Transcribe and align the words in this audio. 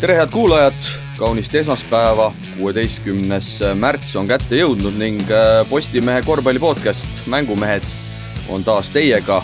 tere, 0.00 0.14
head 0.18 0.30
kuulajad, 0.30 0.74
kaunist 1.18 1.54
esmaspäeva, 1.54 2.32
kuueteistkümnes 2.56 3.50
märts 3.78 4.16
on 4.18 4.28
kätte 4.28 4.58
jõudnud 4.58 4.96
ning 4.98 5.22
äh, 5.30 5.62
Postimehe 5.70 6.22
korvpalli 6.26 6.60
podcast 6.62 7.22
Mängumehed 7.30 7.86
on 8.48 8.64
taas 8.64 8.90
teiega. 8.94 9.42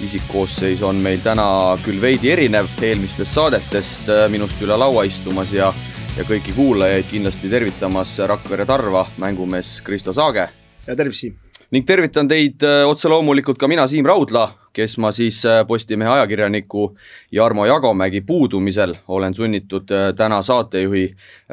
isikkoosseis 0.00 0.82
on 0.82 0.96
meil 1.02 1.18
täna 1.18 1.76
küll 1.82 2.00
veidi 2.00 2.30
erinev 2.30 2.68
eelmistest 2.82 3.34
saadetest, 3.34 4.08
äh, 4.08 4.28
minust 4.30 4.62
üle 4.62 4.76
laua 4.78 5.04
istumas 5.04 5.52
ja, 5.52 5.72
ja 6.16 6.24
kõiki 6.24 6.54
kuulajaid 6.54 7.06
kindlasti 7.10 7.50
tervitamas 7.50 8.18
Rakvere 8.18 8.66
Tarva 8.66 9.06
mängumees 9.18 9.80
Kristo 9.82 10.12
Saage. 10.12 10.48
ja 10.86 10.96
tervist, 10.96 11.20
Siim! 11.20 11.38
ning 11.70 11.86
tervitan 11.86 12.28
teid 12.28 12.62
äh, 12.62 12.86
otse 12.88 13.08
loomulikult 13.08 13.58
ka 13.58 13.68
mina, 13.68 13.86
Siim 13.86 14.06
Raudla, 14.06 14.48
kes 14.72 14.98
ma 14.98 15.12
siis 15.12 15.42
Postimehe 15.68 16.10
ajakirjaniku 16.10 16.96
Jarmo 17.32 17.66
Jagomägi 17.66 18.20
puudumisel 18.20 18.94
olen 19.08 19.34
sunnitud 19.34 19.90
täna 20.16 20.42
saatejuhi 20.42 21.04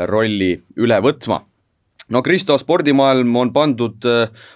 rolli 0.08 0.54
üle 0.78 1.02
võtma. 1.02 1.42
No 2.10 2.22
Kristo, 2.22 2.54
spordimaailm 2.62 3.32
on 3.36 3.50
pandud 3.54 4.06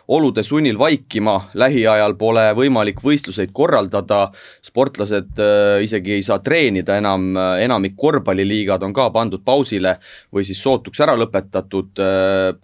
olude 0.07 0.43
sunnil 0.45 0.77
vaikima, 0.77 1.47
lähiajal 1.57 2.13
pole 2.13 2.43
võimalik 2.53 2.99
võistluseid 3.01 3.49
korraldada, 3.57 4.27
sportlased 4.61 5.41
isegi 5.81 6.13
ei 6.19 6.25
saa 6.27 6.37
treenida 6.45 6.99
enam, 7.01 7.31
enamik 7.57 7.95
korvpalliliigad 7.97 8.85
on 8.85 8.93
ka 8.93 9.07
pandud 9.15 9.41
pausile 9.41 9.95
või 10.29 10.45
siis 10.45 10.61
sootuks 10.61 11.01
ära 11.01 11.17
lõpetatud, 11.17 12.03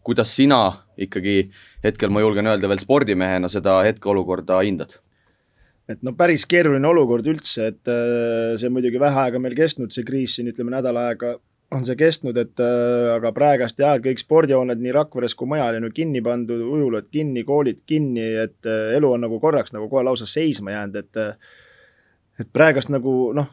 kuidas 0.05 0.35
sina 0.37 0.61
ikkagi 1.01 1.39
hetkel 1.81 2.13
ma 2.13 2.21
julgen 2.21 2.53
öelda 2.53 2.69
veel 2.69 2.85
spordimehena 2.85 3.49
seda 3.49 3.79
hetkeolukorda 3.89 4.61
hindad? 4.61 4.99
Et 5.89 6.01
no 6.03 6.15
päris 6.17 6.47
keeruline 6.49 6.87
olukord 6.87 7.27
üldse, 7.29 7.67
et 7.73 7.91
see 8.57 8.69
on 8.69 8.73
muidugi 8.73 9.01
vähe 9.01 9.19
aega 9.25 9.41
meil 9.41 9.53
kestnud, 9.57 9.91
see 9.93 10.05
kriis 10.07 10.37
siin 10.37 10.49
ütleme 10.49 10.73
nädal 10.73 10.97
aega 10.97 11.35
on 11.73 11.85
see 11.85 11.97
kestnud, 11.99 12.37
et 12.37 12.61
äh, 12.61 13.11
aga 13.15 13.31
praegast 13.35 13.79
jah, 13.81 13.97
kõik 14.03 14.21
spordihooned 14.21 14.81
nii 14.81 14.93
Rakveres 14.95 15.35
kui 15.37 15.49
mujal 15.49 15.79
on 15.79 15.87
ju 15.87 15.93
kinni 15.95 16.21
pandud, 16.25 16.61
ujulad 16.61 17.09
kinni, 17.13 17.43
koolid 17.47 17.81
kinni, 17.89 18.25
et 18.45 18.69
äh, 18.69 18.95
elu 18.97 19.11
on 19.15 19.25
nagu 19.25 19.39
korraks 19.41 19.73
nagu 19.75 19.89
kohe 19.91 20.05
lausa 20.05 20.27
seisma 20.29 20.75
jäänud, 20.75 20.99
et 21.01 21.21
äh, 21.21 21.53
et 22.39 22.49
praegast 22.53 22.91
nagu 22.91 23.31
noh, 23.35 23.47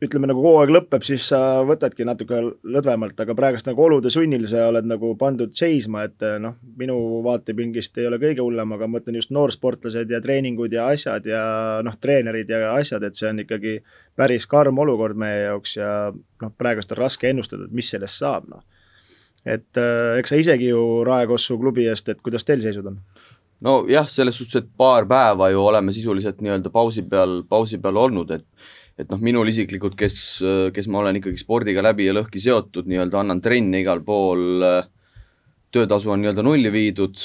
ütleme 0.00 0.30
nagu 0.30 0.40
hooaeg 0.40 0.70
lõpeb, 0.72 1.04
siis 1.04 1.26
sa 1.28 1.60
võtadki 1.68 2.06
natuke 2.08 2.38
lõdvemalt, 2.40 3.18
aga 3.20 3.34
praegust 3.36 3.68
nagu 3.68 3.82
olude 3.84 4.12
sunnil 4.12 4.46
sa 4.48 4.64
oled 4.70 4.88
nagu 4.88 5.12
pandud 5.20 5.52
seisma, 5.56 6.06
et 6.08 6.24
noh, 6.40 6.56
minu 6.80 6.96
vaatepingist 7.26 8.00
ei 8.00 8.08
ole 8.08 8.20
kõige 8.22 8.40
hullem, 8.40 8.72
aga 8.76 8.88
ma 8.88 8.96
mõtlen 8.96 9.18
just 9.20 9.32
noorsportlased 9.36 10.10
ja 10.10 10.22
treeningud 10.24 10.72
ja 10.72 10.88
asjad 10.94 11.28
ja 11.28 11.42
noh, 11.84 11.98
treenerid 12.00 12.48
ja 12.48 12.72
asjad, 12.78 13.04
et 13.04 13.18
see 13.18 13.28
on 13.28 13.44
ikkagi 13.44 13.76
päris 14.16 14.48
karm 14.48 14.80
olukord 14.80 15.20
meie 15.20 15.44
jaoks 15.50 15.76
ja 15.76 15.92
noh, 16.14 16.54
praegust 16.56 16.96
on 16.96 17.02
raske 17.02 17.28
ennustada, 17.28 17.68
et 17.68 17.76
mis 17.76 17.92
sellest 17.92 18.24
saab, 18.24 18.48
noh. 18.48 18.64
et 19.44 19.80
äh, 19.84 20.16
eks 20.22 20.32
sa 20.32 20.40
isegi 20.40 20.72
ju 20.72 21.04
Raekossu 21.04 21.60
klubi 21.60 21.84
eest, 21.92 22.08
et 22.08 22.24
kuidas 22.24 22.48
teil 22.48 22.64
seisud 22.64 22.88
on? 22.88 23.02
nojah, 23.60 24.08
selles 24.08 24.40
suhtes, 24.40 24.62
et 24.62 24.76
paar 24.80 25.04
päeva 25.04 25.50
ju 25.52 25.60
oleme 25.60 25.92
sisuliselt 25.92 26.40
nii-öelda 26.40 26.72
pausi 26.72 27.04
peal, 27.04 27.42
pausi 27.48 27.76
peal 27.76 28.00
olnud, 28.00 28.30
et 28.32 28.46
et 29.00 29.10
noh, 29.10 29.20
minul 29.24 29.48
isiklikult, 29.48 29.96
kes, 29.98 30.16
kes 30.76 30.88
ma 30.92 31.00
olen 31.00 31.20
ikkagi 31.20 31.40
spordiga 31.40 31.84
läbi 31.84 32.08
ja 32.08 32.16
lõhki 32.16 32.42
seotud, 32.42 32.88
nii-öelda 32.90 33.22
annan 33.22 33.40
trenne 33.44 33.80
igal 33.80 34.02
pool, 34.04 34.64
töötasu 35.72 36.12
on 36.12 36.20
nii-öelda 36.22 36.44
nulli 36.44 36.72
viidud, 36.74 37.22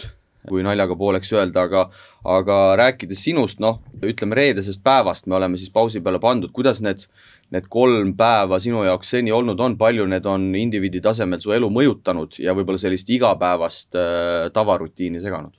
kui 0.48 0.64
naljaga 0.64 0.96
pooleks 0.98 1.34
öelda, 1.34 1.66
aga 1.66 1.88
aga 2.26 2.58
rääkides 2.80 3.22
sinust, 3.28 3.60
noh, 3.62 3.80
ütleme 4.06 4.38
reedesest 4.38 4.82
päevast 4.86 5.28
me 5.30 5.38
oleme 5.38 5.60
siis 5.62 5.70
pausi 5.74 6.02
peale 6.02 6.20
pandud, 6.22 6.52
kuidas 6.56 6.82
need, 6.86 7.06
need 7.54 7.68
kolm 7.70 8.16
päeva 8.18 8.58
sinu 8.62 8.82
jaoks 8.86 9.14
seni 9.14 9.34
olnud 9.36 9.62
on, 9.62 9.78
palju 9.78 10.08
need 10.10 10.26
on 10.30 10.48
indiviidi 10.58 11.02
tasemel 11.06 11.42
su 11.44 11.54
elu 11.54 11.70
mõjutanud 11.74 12.40
ja 12.42 12.56
võib-olla 12.58 12.82
sellist 12.82 13.10
igapäevast 13.14 13.98
äh, 14.00 14.48
tavarutiini 14.54 15.22
seganud? 15.22 15.54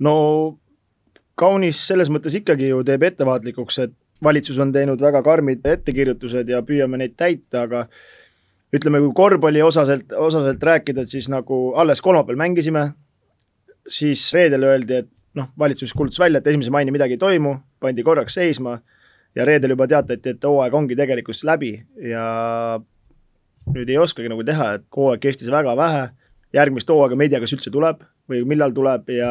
no 0.00 0.16
kaunis 1.36 1.80
selles 1.88 2.08
mõttes 2.12 2.36
ikkagi 2.36 2.70
ju 2.72 2.82
teeb 2.84 3.04
ettevaatlikuks, 3.10 3.78
et 3.84 3.96
valitsus 4.22 4.58
on 4.62 4.72
teinud 4.72 5.00
väga 5.02 5.22
karmid 5.22 5.66
ettekirjutused 5.66 6.48
ja 6.48 6.62
püüame 6.66 7.00
neid 7.00 7.16
täita, 7.18 7.66
aga 7.66 7.86
ütleme, 8.74 9.00
kui 9.04 9.12
korvpalli 9.16 9.62
osaselt, 9.62 10.12
osaselt 10.12 10.62
rääkida, 10.62 11.04
et 11.04 11.12
siis 11.12 11.28
nagu 11.32 11.74
alles 11.78 12.02
kolmapäeval 12.04 12.40
mängisime, 12.40 12.88
siis 13.88 14.24
reedel 14.34 14.66
öeldi, 14.66 15.02
et 15.04 15.10
noh, 15.36 15.50
valitsus 15.58 15.92
kuulutas 15.94 16.20
välja, 16.20 16.40
et 16.40 16.50
esimese 16.50 16.72
maini 16.74 16.94
midagi 16.94 17.16
ei 17.16 17.22
toimu, 17.22 17.54
pandi 17.80 18.04
korraks 18.06 18.38
seisma 18.38 18.78
ja 19.36 19.44
reedel 19.44 19.76
juba 19.76 19.86
teatati, 19.90 20.34
et 20.34 20.44
hooaeg 20.48 20.74
ongi 20.74 20.96
tegelikult 20.98 21.44
läbi 21.44 21.72
ja 22.10 22.26
nüüd 23.74 23.90
ei 23.90 23.98
oskagi 24.00 24.30
nagu 24.32 24.44
teha, 24.46 24.72
et 24.78 24.86
hooaeg 24.96 25.22
kestis 25.22 25.52
väga 25.52 25.76
vähe, 25.78 26.06
järgmist 26.56 26.90
hooaega 26.90 27.18
me 27.18 27.28
ei 27.28 27.34
tea, 27.34 27.42
kas 27.44 27.52
üldse 27.56 27.72
tuleb 27.72 28.02
või 28.30 28.42
millal 28.48 28.74
tuleb 28.74 29.10
ja 29.14 29.30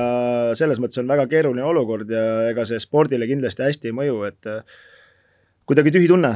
selles 0.57 0.79
mõttes 0.81 1.01
on 1.01 1.09
väga 1.09 1.27
keeruline 1.31 1.63
olukord 1.65 2.09
ja 2.11 2.25
ega 2.49 2.65
see 2.67 2.79
spordile 2.81 3.27
kindlasti 3.29 3.65
hästi 3.65 3.91
ei 3.91 3.95
mõju, 3.95 4.19
et 4.29 4.51
äh, 4.51 4.77
kuidagi 5.67 5.93
tühi 5.95 6.07
tunne. 6.11 6.33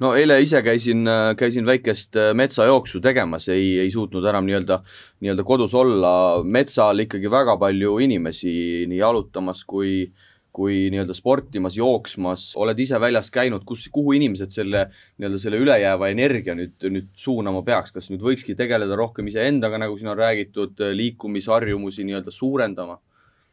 no 0.00 0.14
eile 0.16 0.40
ise 0.42 0.62
käisin, 0.62 1.06
äh, 1.08 1.34
käisin 1.36 1.68
väikest 1.68 2.16
äh, 2.16 2.32
metsajooksu 2.34 3.00
tegemas, 3.00 3.48
ei, 3.52 3.78
ei 3.84 3.90
suutnud 3.90 4.24
enam 4.24 4.48
nii-öelda, 4.48 4.82
nii-öelda 5.20 5.44
kodus 5.44 5.74
olla, 5.74 6.42
metsal 6.44 7.04
ikkagi 7.04 7.30
väga 7.30 7.56
palju 7.60 7.98
inimesi 8.04 8.86
nii 8.88 9.00
jalutamas 9.00 9.64
kui 9.68 9.94
äh, 10.06 10.28
kui 10.52 10.88
nii-öelda 10.92 11.14
sportimas, 11.16 11.76
jooksmas, 11.78 12.50
oled 12.60 12.78
ise 12.84 13.00
väljas 13.00 13.32
käinud, 13.32 13.64
kus, 13.68 13.86
kuhu 13.92 14.12
inimesed 14.18 14.52
selle 14.52 14.86
nii-öelda 14.90 15.40
selle 15.40 15.60
ülejääva 15.62 16.10
energia 16.12 16.56
nüüd, 16.58 16.76
nüüd 16.92 17.08
suunama 17.16 17.64
peaks, 17.66 17.94
kas 17.94 18.10
nüüd 18.12 18.24
võikski 18.24 18.56
tegeleda 18.58 18.98
rohkem 18.98 19.30
iseendaga, 19.32 19.80
nagu 19.80 19.96
siin 19.96 20.12
on 20.12 20.20
räägitud, 20.20 20.84
liikumisharjumusi 20.98 22.04
nii-öelda 22.08 22.34
suurendama? 22.34 23.00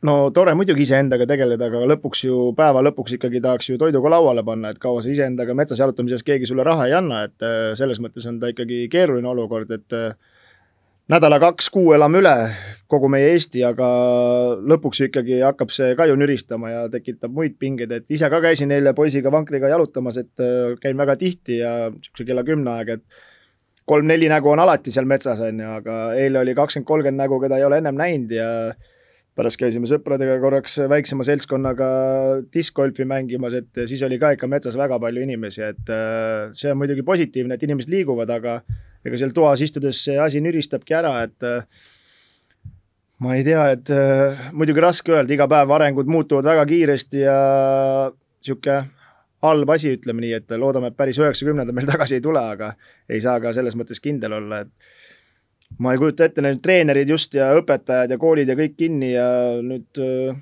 no 0.06 0.16
tore 0.36 0.54
muidugi 0.56 0.86
iseendaga 0.86 1.28
tegeleda, 1.28 1.68
aga 1.68 1.84
lõpuks 1.94 2.24
ju, 2.24 2.40
päeva 2.58 2.84
lõpuks 2.88 3.18
ikkagi 3.18 3.42
tahaks 3.44 3.72
ju 3.72 3.80
toiduga 3.82 4.14
lauale 4.16 4.44
panna, 4.48 4.72
et 4.72 4.80
kaua 4.82 5.04
sa 5.04 5.12
iseendaga 5.12 5.56
metsas 5.58 5.82
jalutamises 5.82 6.24
keegi 6.28 6.48
sulle 6.50 6.64
raha 6.68 6.88
ei 6.88 6.96
anna, 7.00 7.26
et 7.28 7.46
äh, 7.46 7.72
selles 7.80 8.00
mõttes 8.04 8.28
on 8.30 8.40
ta 8.40 8.52
ikkagi 8.54 8.86
keeruline 8.92 9.28
olukord, 9.28 9.72
et 9.76 9.98
äh, 9.98 10.16
nädala 11.10 11.40
kaks-kuu 11.42 11.94
elame 11.96 12.22
üle, 12.22 12.34
kogu 12.90 13.10
meie 13.10 13.32
Eesti, 13.34 13.64
aga 13.66 13.88
lõpuks 14.70 15.02
ikkagi 15.08 15.40
hakkab 15.42 15.72
see 15.74 15.96
ka 15.98 16.06
ju 16.10 16.18
nüristama 16.20 16.70
ja 16.70 16.84
tekitab 16.92 17.34
muid 17.34 17.56
pingeid, 17.62 17.92
et 17.96 18.14
ise 18.14 18.30
ka 18.30 18.42
käisin 18.44 18.70
eile 18.76 18.94
poisiga 18.98 19.32
vankriga 19.34 19.72
jalutamas, 19.72 20.20
et 20.22 20.44
äh, 20.44 20.76
käin 20.82 21.00
väga 21.00 21.18
tihti 21.20 21.60
ja 21.64 21.74
niisuguse 21.90 22.28
kella 22.30 22.46
kümne 22.46 22.76
aeg, 22.76 22.94
et 23.00 23.26
kolm-neli 23.90 24.30
nägu 24.30 24.52
on 24.52 24.62
alati 24.62 24.94
seal 24.94 25.10
metsas, 25.10 25.42
on 25.42 25.64
ju, 25.64 25.74
aga 25.80 25.98
eile 26.20 26.44
oli 26.44 26.54
kakskümmend, 26.58 26.88
kolmkümmend 26.92 27.24
nägu, 27.24 27.42
keda 27.42 27.58
ei 27.58 27.66
ole 27.66 27.82
ennem 27.82 27.98
näinud 27.98 28.36
ja 28.36 28.50
pärast 29.40 29.58
käisime 29.58 29.90
sõpradega 29.90 30.36
korraks 30.44 30.78
väiksema 30.92 31.26
seltskonnaga 31.26 31.88
diskgolfi 32.54 33.08
mängimas, 33.10 33.56
et 33.58 33.82
siis 33.90 34.04
oli 34.06 34.20
ka 34.22 34.36
ikka 34.36 34.50
metsas 34.52 34.78
väga 34.78 35.00
palju 35.02 35.26
inimesi, 35.26 35.66
et 35.72 35.90
äh, 35.96 36.54
see 36.54 36.70
on 36.70 36.78
muidugi 36.84 37.08
positiivne, 37.08 37.58
et 37.58 37.66
inimesed 37.66 37.90
liiguvad, 37.96 38.30
aga 38.38 38.60
ega 39.06 39.20
seal 39.20 39.34
toas 39.36 39.64
istudes 39.64 40.04
see 40.06 40.18
asi 40.20 40.42
nüristabki 40.44 40.96
ära, 40.98 41.14
et 41.28 41.48
äh, 41.48 41.64
ma 43.24 43.36
ei 43.38 43.46
tea, 43.48 43.66
et 43.76 43.92
äh, 43.96 44.50
muidugi 44.56 44.84
raske 44.84 45.16
öelda, 45.16 45.34
iga 45.36 45.48
päev 45.52 45.74
arengud 45.76 46.10
muutuvad 46.12 46.48
väga 46.50 46.66
kiiresti 46.70 47.26
ja 47.26 47.38
niisugune 48.10 48.80
halb 49.44 49.72
asi, 49.72 49.94
ütleme 49.96 50.24
nii, 50.26 50.34
et 50.36 50.58
loodame, 50.60 50.92
et 50.92 51.00
päris 51.00 51.20
üheksakümnendad 51.20 51.76
meil 51.76 51.88
tagasi 51.88 52.18
ei 52.18 52.24
tule, 52.24 52.42
aga 52.56 52.74
ei 53.08 53.22
saa 53.24 53.40
ka 53.40 53.54
selles 53.56 53.78
mõttes 53.80 54.02
kindel 54.04 54.36
olla, 54.36 54.66
et 54.66 55.80
ma 55.80 55.94
ei 55.94 56.02
kujuta 56.02 56.28
ette, 56.28 56.44
need 56.44 56.60
treenerid 56.64 57.12
just 57.12 57.38
ja 57.38 57.54
õpetajad 57.56 58.12
ja 58.12 58.20
koolid 58.20 58.52
ja 58.52 58.58
kõik 58.60 58.76
kinni 58.80 59.14
ja 59.14 59.30
nüüd 59.64 60.02
äh, 60.04 60.36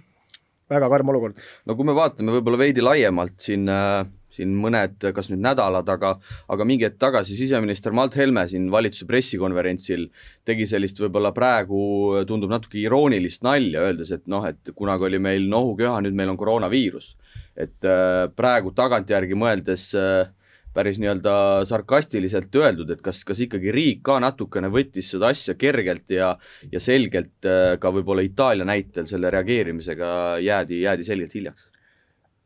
väga 0.74 0.90
karm 0.90 1.14
olukord. 1.14 1.38
no 1.66 1.78
kui 1.78 1.86
me 1.86 1.98
vaatame 1.98 2.34
võib-olla 2.40 2.66
veidi 2.66 2.86
laiemalt 2.86 3.38
siin 3.46 3.70
äh 3.70 4.08
siin 4.38 4.54
mõned, 4.62 5.02
kas 5.16 5.32
nüüd 5.32 5.42
nädalad, 5.44 5.90
aga 5.90 6.16
aga 6.54 6.68
mingi 6.68 6.88
hetk 6.88 7.00
tagasi 7.02 7.38
siseminister 7.38 7.96
Mart 7.96 8.16
Helme 8.20 8.46
siin 8.50 8.70
valitsuse 8.74 9.08
pressikonverentsil 9.10 10.08
tegi 10.48 10.68
sellist 10.70 11.02
võib-olla 11.02 11.34
praegu 11.36 12.24
tundub 12.30 12.54
natuke 12.54 12.80
iroonilist 12.82 13.44
nalja, 13.48 13.84
öeldes, 13.90 14.14
et 14.16 14.26
noh, 14.32 14.46
et 14.48 14.74
kunagi 14.76 15.10
oli 15.10 15.22
meil 15.22 15.48
nohuköha, 15.52 16.02
nüüd 16.06 16.18
meil 16.18 16.34
on 16.34 16.40
koroonaviirus. 16.40 17.16
et 17.58 17.86
äh, 17.90 18.28
praegu 18.38 18.70
tagantjärgi 18.78 19.34
mõeldes 19.34 19.90
äh, 19.98 20.30
päris 20.78 21.00
nii-öelda 21.02 21.66
sarkastiliselt 21.66 22.54
öeldud, 22.56 22.92
et 22.94 23.02
kas, 23.02 23.24
kas 23.26 23.42
ikkagi 23.42 23.74
riik 23.74 24.04
ka 24.06 24.20
natukene 24.22 24.70
võttis 24.74 25.10
seda 25.14 25.32
asja 25.34 25.56
kergelt 25.58 26.14
ja 26.14 26.36
ja 26.72 26.82
selgelt 26.84 27.48
äh, 27.50 27.74
ka 27.82 27.92
võib-olla 27.96 28.26
Itaalia 28.26 28.68
näitel 28.68 29.10
selle 29.10 29.32
reageerimisega 29.34 30.12
jäädi, 30.46 30.84
jäädi 30.86 31.08
selgelt 31.08 31.34
hiljaks? 31.34 31.72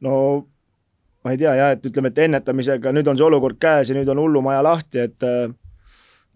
no 0.07 0.15
ma 1.23 1.33
ei 1.33 1.39
tea 1.41 1.55
jah, 1.57 1.73
et 1.75 1.85
ütleme, 1.85 2.11
et 2.11 2.21
ennetamisega 2.25 2.93
nüüd 2.95 3.09
on 3.11 3.19
see 3.19 3.27
olukord 3.27 3.59
käes 3.61 3.91
ja 3.91 3.97
nüüd 3.97 4.09
on 4.11 4.21
hullumaja 4.23 4.63
lahti, 4.65 5.03
et 5.05 5.25
äh, 5.27 5.51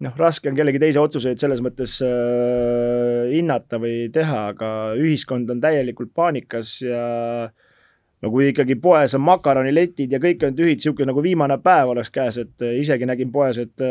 noh, 0.04 0.18
raske 0.20 0.50
on 0.50 0.58
kellegi 0.58 0.80
teise 0.82 1.02
otsuseid 1.02 1.40
selles 1.42 1.62
mõttes 1.64 1.98
äh, 2.06 3.32
hinnata 3.32 3.80
või 3.82 4.06
teha, 4.14 4.42
aga 4.54 4.70
ühiskond 5.00 5.50
on 5.52 5.62
täielikult 5.62 6.12
paanikas 6.14 6.76
ja 6.84 7.06
no 8.22 8.32
kui 8.32 8.52
ikkagi 8.52 8.78
poes 8.82 9.16
on 9.18 9.24
makaroniletid 9.26 10.14
ja 10.14 10.22
kõik 10.22 10.46
on 10.46 10.54
tühid, 10.58 10.80
niisugune 10.80 11.10
nagu 11.10 11.24
viimane 11.24 11.58
päev 11.62 11.96
oleks 11.96 12.12
käes, 12.14 12.38
et 12.42 12.68
isegi 12.78 13.08
nägin 13.08 13.34
poes, 13.34 13.58
et 13.62 13.84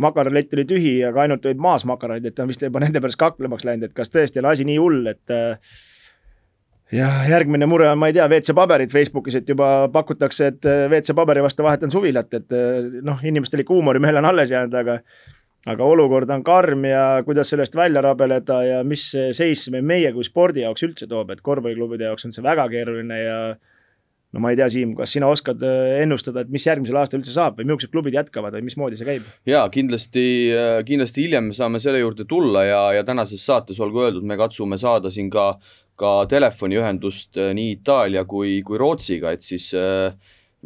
makaronilett 0.00 0.54
oli 0.54 0.64
tühi, 0.68 0.92
aga 1.06 1.24
ainult 1.24 1.46
olid 1.46 1.62
maas 1.62 1.86
makaronid, 1.88 2.26
et 2.26 2.42
on 2.42 2.50
vist 2.50 2.62
juba 2.62 2.82
nende 2.82 3.00
pärast 3.02 3.18
kaklemaks 3.20 3.66
läinud, 3.66 3.88
et 3.88 3.96
kas 3.96 4.12
tõesti 4.12 4.42
on 4.42 4.50
asi 4.52 4.66
nii 4.68 4.78
hull, 4.80 5.06
et 5.10 5.34
ja 6.92 7.08
järgmine 7.30 7.66
mure 7.70 7.88
on, 7.90 7.98
ma 7.98 8.10
ei 8.10 8.16
tea, 8.16 8.28
WC-paberid 8.28 8.92
Facebookis, 8.92 9.40
et 9.40 9.48
juba 9.48 9.88
pakutakse, 9.92 10.52
et 10.52 10.70
WC-paberi 10.90 11.42
vastu 11.44 11.66
vahetan 11.66 11.92
suvilat, 11.92 12.32
et 12.34 12.56
noh, 13.06 13.20
inimestel 13.22 13.62
ikka 13.64 13.76
huumorimeel 13.76 14.22
on 14.22 14.30
alles 14.32 14.54
jäänud, 14.54 14.74
aga 14.80 14.98
aga 15.68 15.84
olukord 15.84 16.30
on 16.32 16.42
karm 16.44 16.86
ja 16.88 17.02
kuidas 17.24 17.50
sellest 17.52 17.74
välja 17.76 18.00
rabeleda 18.04 18.62
ja 18.64 18.78
mis 18.84 19.10
seis 19.36 19.66
meie 19.82 20.12
kui 20.16 20.24
spordi 20.24 20.64
jaoks 20.64 20.86
üldse 20.86 21.08
toob, 21.10 21.34
et 21.34 21.42
korvpalliklubide 21.44 22.08
jaoks 22.08 22.24
on 22.24 22.32
see 22.32 22.44
väga 22.44 22.64
keeruline 22.72 23.18
ja 23.20 23.36
no 24.30 24.42
ma 24.42 24.52
ei 24.52 24.58
tea, 24.58 24.68
Siim, 24.72 24.94
kas 24.98 25.12
sina 25.16 25.28
oskad 25.30 25.62
äh, 25.66 26.00
ennustada, 26.04 26.44
et 26.44 26.52
mis 26.54 26.64
järgmisel 26.66 27.00
aastal 27.00 27.20
üldse 27.20 27.34
saab 27.34 27.58
või 27.58 27.66
millised 27.68 27.92
klubid 27.92 28.16
jätkavad 28.16 28.54
või 28.56 28.68
mismoodi 28.68 28.98
see 28.98 29.08
käib? 29.08 29.26
jaa, 29.48 29.66
kindlasti, 29.74 30.24
äh, 30.54 30.78
kindlasti 30.86 31.26
hiljem 31.26 31.50
me 31.50 31.56
saame 31.56 31.82
selle 31.82 32.02
juurde 32.02 32.26
tulla 32.30 32.64
ja, 32.68 32.80
ja 32.96 33.04
tänases 33.06 33.44
saates 33.46 33.80
olgu 33.82 34.06
öeldud, 34.06 34.26
me 34.26 34.38
katsume 34.40 34.78
saada 34.80 35.12
siin 35.12 35.28
ka, 35.34 35.52
ka 36.00 36.24
telefoniühendust 36.30 37.40
äh, 37.40 37.54
nii 37.56 37.78
Itaalia 37.78 38.26
kui, 38.28 38.60
kui 38.66 38.80
Rootsiga, 38.80 39.34
et 39.36 39.44
siis 39.46 39.70
äh, 39.76 40.14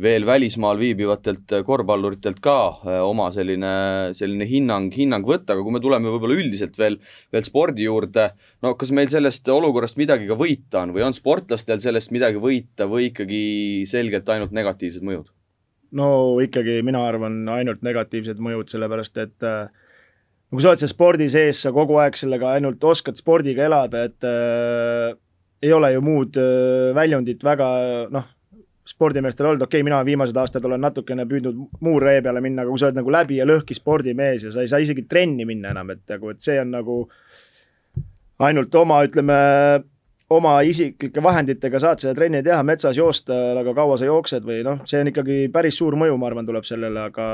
veel 0.00 0.26
välismaal 0.26 0.78
viibivatelt 0.78 1.52
korvpalluritelt 1.66 2.40
ka 2.42 2.56
äh, 2.82 2.98
oma 3.06 3.28
selline, 3.34 3.74
selline 4.18 4.46
hinnang, 4.50 4.90
hinnang 4.94 5.26
võtta, 5.26 5.54
aga 5.54 5.62
kui 5.62 5.74
me 5.74 5.82
tuleme 5.82 6.10
võib-olla 6.10 6.38
üldiselt 6.40 6.78
veel, 6.78 6.98
veel 7.34 7.46
spordi 7.46 7.86
juurde, 7.86 8.30
no 8.64 8.74
kas 8.78 8.90
meil 8.96 9.10
sellest 9.12 9.48
olukorrast 9.54 9.98
midagi 10.00 10.26
ka 10.30 10.38
võita 10.38 10.82
on 10.82 10.94
või 10.96 11.06
on 11.06 11.14
sportlastel 11.14 11.82
sellest 11.82 12.14
midagi 12.14 12.42
võita 12.42 12.88
või 12.90 13.12
ikkagi 13.12 13.44
selgelt 13.90 14.28
ainult 14.34 14.54
negatiivsed 14.54 15.06
mõjud? 15.06 15.30
no 15.94 16.08
ikkagi 16.42 16.80
mina 16.82 17.04
arvan 17.06 17.44
ainult 17.54 17.84
negatiivsed 17.86 18.40
mõjud, 18.42 18.66
sellepärast 18.72 19.18
et 19.22 19.46
äh, 19.46 19.68
kui 20.50 20.62
sa 20.62 20.72
oled 20.72 20.82
seal 20.82 20.90
spordi 20.90 21.28
sees, 21.30 21.60
sa 21.62 21.70
kogu 21.74 22.00
aeg 22.02 22.18
sellega 22.18 22.56
ainult 22.56 22.82
oskad 22.82 23.18
spordiga 23.18 23.66
elada, 23.68 24.04
et 24.08 24.26
äh, 24.26 25.14
ei 25.64 25.72
ole 25.72 25.94
ju 25.94 26.04
muud 26.04 26.36
väljundit 26.94 27.44
väga 27.44 27.68
noh, 28.12 28.26
spordimeestel 28.88 29.46
olnud, 29.46 29.62
okei 29.64 29.80
okay,, 29.80 29.86
mina 29.86 30.02
viimased 30.04 30.36
aastad 30.36 30.64
olen 30.68 30.82
natukene 30.84 31.24
püüdnud 31.28 31.80
muu 31.84 31.96
ree 32.02 32.20
peale 32.22 32.42
minna, 32.44 32.62
aga 32.62 32.72
kui 32.72 32.82
sa 32.82 32.90
oled 32.90 32.98
nagu 33.00 33.14
läbi 33.14 33.38
ja 33.38 33.46
lõhki 33.48 33.76
spordimees 33.76 34.44
ja 34.44 34.52
sa 34.52 34.64
ei 34.64 34.70
saa 34.70 34.82
isegi 34.84 35.06
trenni 35.08 35.46
minna 35.48 35.72
enam, 35.72 35.94
et 35.94 36.04
nagu, 36.12 36.34
et 36.34 36.44
see 36.44 36.58
on 36.60 36.74
nagu 36.74 36.98
ainult 38.44 38.74
oma, 38.76 39.00
ütleme, 39.06 39.38
oma 40.36 40.58
isiklike 40.68 41.22
vahenditega 41.24 41.80
saad 41.80 42.02
seda 42.02 42.12
trenni 42.18 42.42
teha, 42.44 42.60
metsas 42.66 42.98
joosta, 43.00 43.38
aga 43.60 43.76
kaua 43.76 43.96
sa 44.00 44.10
jooksed 44.10 44.44
või 44.44 44.60
noh, 44.66 44.82
see 44.88 45.00
on 45.00 45.12
ikkagi 45.14 45.46
päris 45.54 45.80
suur 45.80 45.96
mõju, 46.00 46.18
ma 46.20 46.28
arvan, 46.28 46.48
tuleb 46.48 46.68
sellele, 46.68 47.08
aga 47.08 47.30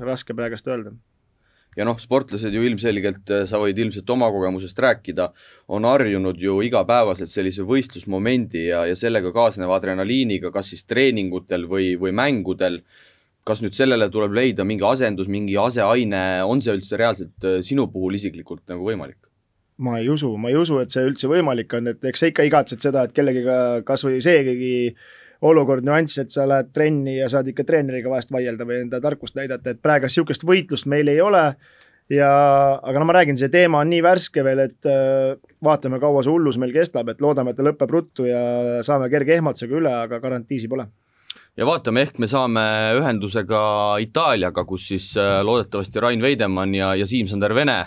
raske 0.00 0.36
praegust 0.36 0.68
öelda 0.72 0.96
ja 1.76 1.84
noh, 1.84 1.98
sportlased 2.00 2.54
ju 2.54 2.64
ilmselgelt, 2.66 3.24
äh, 3.30 3.44
sa 3.48 3.60
võid 3.62 3.78
ilmselt 3.82 4.08
oma 4.12 4.30
kogemusest 4.32 4.78
rääkida, 4.82 5.28
on 5.72 5.86
harjunud 5.88 6.40
ju 6.40 6.58
igapäevaselt 6.64 7.30
sellise 7.32 7.66
võistlusmomendi 7.68 8.68
ja, 8.70 8.84
ja 8.88 8.96
sellega 8.98 9.32
kaasneva 9.34 9.76
adrenaliiniga, 9.76 10.52
kas 10.54 10.72
siis 10.72 10.86
treeningutel 10.88 11.68
või, 11.70 11.92
või 12.00 12.14
mängudel, 12.16 12.80
kas 13.46 13.62
nüüd 13.62 13.76
sellele 13.78 14.08
tuleb 14.10 14.34
leida 14.34 14.64
mingi 14.66 14.86
asendus, 14.86 15.28
mingi 15.30 15.56
aseaine, 15.60 16.42
on 16.48 16.64
see 16.64 16.74
üldse 16.78 16.98
reaalselt 16.98 17.46
äh, 17.46 17.60
sinu 17.66 17.88
puhul 17.92 18.18
isiklikult 18.18 18.64
nagu 18.72 18.86
võimalik? 18.88 19.20
ma 19.76 19.98
ei 20.00 20.08
usu, 20.08 20.30
ma 20.40 20.48
ei 20.48 20.56
usu, 20.56 20.78
et 20.80 20.88
see 20.88 21.04
üldse 21.04 21.28
võimalik 21.28 21.74
on, 21.76 21.90
et 21.92 22.04
eks 22.08 22.22
sa 22.22 22.28
ikka 22.30 22.46
igatsed 22.48 22.80
seda, 22.80 23.02
et 23.04 23.12
kellegiga 23.12 23.82
kas 23.84 24.06
või 24.06 24.22
seegigi 24.24 24.94
olukord, 25.42 25.84
nüanss, 25.84 26.20
et 26.22 26.32
sa 26.32 26.46
lähed 26.48 26.72
trenni 26.74 27.18
ja 27.18 27.28
saad 27.32 27.48
ikka 27.50 27.66
treeneriga 27.68 28.10
vahest 28.12 28.32
vaielda 28.32 28.66
või 28.68 28.82
enda 28.84 29.00
tarkust 29.04 29.36
näidata, 29.38 29.72
et 29.74 29.82
praegu 29.82 30.10
sihukest 30.12 30.46
võitlust 30.46 30.88
meil 30.90 31.08
ei 31.12 31.20
ole. 31.20 31.44
ja, 32.12 32.28
aga 32.82 33.00
no 33.02 33.08
ma 33.08 33.16
räägin, 33.18 33.36
see 33.36 33.50
teema 33.50 33.80
on 33.82 33.90
nii 33.90 34.02
värske 34.04 34.44
veel, 34.46 34.62
et 34.68 34.86
äh, 34.86 35.34
vaatame, 35.64 35.98
kaua 36.00 36.22
see 36.22 36.30
hullus 36.30 36.58
meil 36.62 36.72
kestab, 36.72 37.08
et 37.10 37.20
loodame, 37.20 37.50
et 37.50 37.58
ta 37.58 37.66
lõpeb 37.66 37.90
ruttu 37.90 38.28
ja 38.28 38.82
saame 38.86 39.10
kerge 39.10 39.34
ehmatusega 39.34 39.80
üle, 39.80 39.92
aga 40.06 40.22
garantiisi 40.22 40.70
pole 40.70 40.86
ja 41.56 41.66
vaatame, 41.66 42.04
ehk 42.06 42.20
me 42.22 42.28
saame 42.30 42.62
ühenduse 43.00 43.42
ka 43.48 43.62
Itaaliaga, 44.04 44.64
kus 44.68 44.88
siis 44.92 45.08
äh, 45.20 45.40
loodetavasti 45.44 46.00
Rain 46.04 46.22
Veidemann 46.22 46.74
ja, 46.76 46.94
ja 46.94 47.08
Siim-Sander 47.08 47.54
Vene 47.56 47.80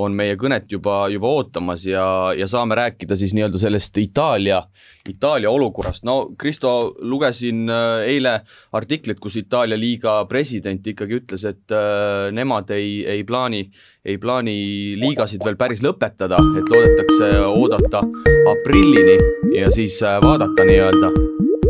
on 0.00 0.14
meie 0.16 0.34
kõnet 0.38 0.66
juba, 0.70 1.04
juba 1.12 1.30
ootamas 1.30 1.84
ja, 1.86 2.04
ja 2.34 2.48
saame 2.50 2.74
rääkida 2.78 3.16
siis 3.18 3.34
nii-öelda 3.36 3.60
sellest 3.62 3.98
Itaalia, 4.02 4.60
Itaalia 5.08 5.50
olukorrast. 5.50 6.02
no 6.04 6.34
Kristo, 6.38 6.94
lugesin 6.98 7.68
äh, 7.70 8.06
eile 8.10 8.40
artiklit, 8.74 9.20
kus 9.22 9.36
Itaalia 9.38 9.78
liiga 9.78 10.16
president 10.30 10.86
ikkagi 10.86 11.20
ütles, 11.20 11.46
et 11.46 11.74
äh, 11.74 12.32
nemad 12.34 12.70
ei, 12.74 13.04
ei 13.06 13.24
plaani, 13.24 13.64
ei 14.04 14.18
plaani 14.18 14.56
liigasid 15.00 15.44
veel 15.46 15.58
päris 15.60 15.82
lõpetada, 15.84 16.42
et 16.58 16.74
loodetakse 16.74 17.30
oodata 17.46 18.02
aprillini 18.50 19.18
ja 19.54 19.70
siis 19.74 20.00
äh, 20.02 20.18
vaadata 20.22 20.66
nii-öelda, 20.66 21.12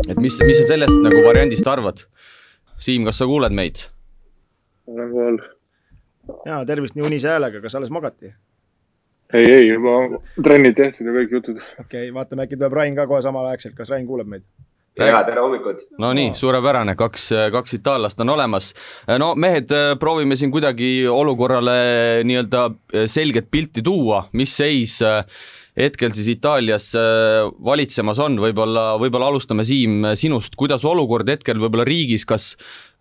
et 0.09 0.17
mis, 0.17 0.39
mis 0.41 0.63
sa 0.63 0.71
sellest 0.73 0.97
nagu 1.05 1.21
variandist 1.27 1.67
arvad? 1.69 2.07
Siim, 2.81 3.05
kas 3.07 3.21
sa 3.21 3.29
kuuled 3.29 3.53
meid? 3.55 3.85
olen 4.85 5.09
kohal 5.13 5.54
ja 6.45 6.59
tervist 6.67 6.97
nii 6.97 7.07
unise 7.07 7.31
häälega, 7.33 7.61
kas 7.63 7.75
alles 7.75 7.93
magati? 7.93 8.33
ei, 9.33 9.45
ei 9.51 9.67
juba 9.67 10.21
trennid 10.43 10.77
tehtud 10.77 11.09
ja 11.09 11.17
kõik 11.19 11.33
jutud. 11.39 11.59
okei 11.79 12.07
okay,, 12.07 12.13
vaatame, 12.13 12.45
äkki 12.45 12.59
tuleb 12.59 12.77
Rain 12.77 12.95
ka 12.97 13.07
kohe 13.09 13.23
samalaegselt, 13.25 13.75
kas 13.77 13.91
Rain 13.93 14.07
kuuleb 14.07 14.29
meid? 14.29 14.45
ja 14.99 15.23
tere 15.27 15.43
hommikut! 15.43 15.83
no 15.99 16.13
nii, 16.15 16.31
suurepärane, 16.37 16.95
kaks, 16.99 17.27
kaks 17.51 17.77
itaallast 17.79 18.21
on 18.23 18.31
olemas. 18.35 18.71
no 19.19 19.33
mehed, 19.35 19.73
proovime 19.99 20.37
siin 20.39 20.53
kuidagi 20.53 21.07
olukorrale 21.11 22.23
nii-öelda 22.23 22.69
selget 23.11 23.51
pilti 23.51 23.83
tuua, 23.85 24.25
mis 24.33 24.55
seis 24.57 25.01
hetkel 25.75 26.13
siis 26.15 26.29
Itaalias 26.31 26.93
valitsemas 27.65 28.19
on, 28.23 28.37
võib-olla, 28.39 28.93
võib-olla 29.01 29.27
alustame, 29.27 29.65
Siim, 29.67 30.13
sinust, 30.15 30.55
kuidas 30.55 30.85
olukord 30.87 31.27
hetkel 31.27 31.59
võib-olla 31.59 31.83
riigis, 31.87 32.23
kas, 32.25 32.53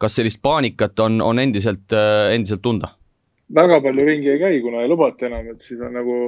kas 0.03 0.19
sellist 0.19 0.43
paanikat 0.43 0.99
on, 1.05 1.21
on 1.23 1.39
endiselt, 1.39 1.95
endiselt 2.35 2.65
tunda? 2.65 2.97
Väga 3.55 3.81
palju 3.85 4.07
ringi 4.07 4.33
ei 4.33 4.41
käi, 4.43 4.59
kuna 4.65 4.83
ei 4.83 4.91
lubata 4.91 5.29
enam, 5.29 5.49
et 5.53 5.63
siis 5.63 5.81
on 5.85 5.95
nagu 5.97 6.19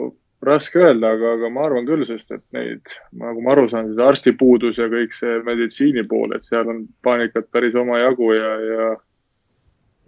raske 0.46 0.78
öelda, 0.78 1.14
aga, 1.16 1.32
aga 1.38 1.50
ma 1.50 1.64
arvan 1.66 1.86
küll, 1.88 2.04
sest 2.06 2.30
et 2.34 2.44
neid, 2.54 2.92
nagu 3.16 3.42
ma 3.42 3.54
aru 3.54 3.66
saan, 3.70 3.88
siis 3.90 4.02
arstipuudus 4.02 4.78
ja 4.78 4.88
kõik 4.92 5.16
see 5.16 5.38
meditsiini 5.46 6.04
pool, 6.08 6.34
et 6.36 6.46
seal 6.46 6.68
on 6.70 6.84
paanikat 7.06 7.48
päris 7.54 7.76
omajagu 7.78 8.32
ja, 8.36 8.50
ja 8.70 8.88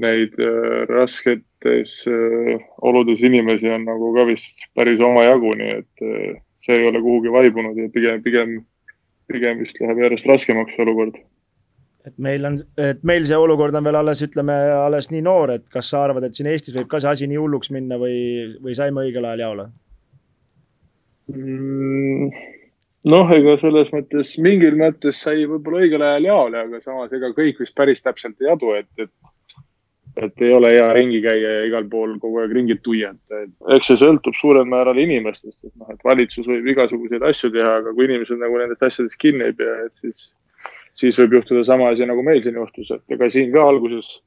neid 0.05 0.37
äh, 0.43 0.85
rasketes 0.91 2.03
äh, 2.11 2.67
oludes 2.87 3.25
inimesi 3.25 3.71
on 3.73 3.89
nagu 3.89 4.13
ka 4.15 4.27
vist 4.29 4.63
päris 4.79 5.01
omajagu, 5.03 5.55
nii 5.59 5.73
et 5.81 6.05
äh, 6.05 6.37
see 6.67 6.79
ei 6.83 6.91
ole 6.91 7.03
kuhugi 7.03 7.33
vaibunud 7.35 7.81
ja 7.81 7.89
pigem, 7.95 8.23
pigem, 8.23 8.55
pigem 9.33 9.65
vist 9.65 9.81
läheb 9.83 10.05
järjest 10.05 10.29
raskemaks 10.31 10.77
see 10.77 10.87
olukord 10.87 11.19
et 12.07 12.15
meil 12.23 12.47
on, 12.47 12.59
et 12.81 13.01
meil 13.07 13.27
see 13.29 13.39
olukord 13.39 13.75
on 13.75 13.89
veel 13.89 13.99
alles, 14.01 14.23
ütleme, 14.25 14.55
alles 14.77 15.11
nii 15.13 15.25
noor, 15.25 15.55
et 15.59 15.67
kas 15.73 15.91
sa 15.93 16.05
arvad, 16.07 16.29
et 16.29 16.37
siin 16.37 16.51
Eestis 16.51 16.77
võib 16.77 16.91
ka 16.91 17.01
see 17.03 17.11
asi 17.11 17.31
nii 17.31 17.41
hulluks 17.41 17.73
minna 17.75 17.99
või, 18.01 18.19
või 18.63 18.77
saime 18.79 19.05
õigel 19.07 19.27
ajal 19.29 19.45
jaole 19.47 19.67
mm,? 21.35 22.31
noh, 23.09 23.33
ega 23.35 23.57
selles 23.63 23.91
mõttes 23.95 24.37
mingil 24.43 24.79
mõttes 24.79 25.21
sai 25.25 25.47
võib-olla 25.49 25.85
õigel 25.85 26.07
ajal 26.11 26.31
jaole, 26.31 26.63
aga 26.67 26.81
samas 26.85 27.13
ega 27.17 27.33
kõik 27.37 27.61
vist 27.63 27.77
päris 27.79 28.05
täpselt 28.05 28.41
ei 28.43 28.53
adu, 28.55 28.75
et, 28.79 28.91
et 28.99 29.13
et 30.19 30.43
ei 30.43 30.51
ole 30.53 30.71
hea 30.73 30.87
ringi 30.97 31.21
käia 31.23 31.51
ja 31.59 31.67
igal 31.69 31.85
pool 31.91 32.17
kogu 32.19 32.41
aeg 32.43 32.53
ringi 32.57 32.75
tuiata, 32.83 33.45
et 33.45 33.75
eks 33.77 33.91
see 33.91 34.01
sõltub 34.01 34.35
suurel 34.39 34.67
määral 34.67 34.99
inimestest, 34.99 35.61
et 35.63 35.75
noh, 35.79 35.91
et 35.93 36.03
valitsus 36.05 36.49
võib 36.49 36.67
igasuguseid 36.73 37.23
asju 37.29 37.53
teha, 37.55 37.77
aga 37.83 37.93
kui 37.95 38.09
inimesed 38.09 38.41
nagu 38.41 38.59
nendest 38.59 38.83
asjadest 38.89 39.19
kinni 39.23 39.47
ei 39.47 39.55
pea, 39.59 39.77
et 39.87 39.95
siis 40.03 40.33
siis 40.99 41.19
võib 41.23 41.39
juhtuda 41.39 41.65
sama 41.69 41.93
asi, 41.93 42.07
nagu 42.09 42.25
meil 42.27 42.43
siin 42.45 42.59
juhtus, 42.59 42.91
et 42.95 43.17
ega 43.17 43.31
siin 43.33 43.53
ka 43.55 43.65
alguses 43.71 44.19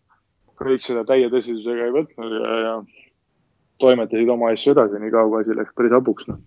kõik 0.62 0.84
seda 0.86 1.06
täie 1.08 1.30
tõsidusega 1.32 1.88
ei 1.88 1.96
võtnud 1.96 2.36
ja, 2.38 2.58
ja 2.66 2.74
toimetasid 3.82 4.30
oma 4.30 4.52
asju 4.54 4.76
edasi, 4.76 5.00
nii 5.02 5.10
kaua 5.14 5.42
asi 5.42 5.56
läks 5.58 5.74
päris 5.78 5.96
hapuks 5.96 6.28
no.. 6.30 6.38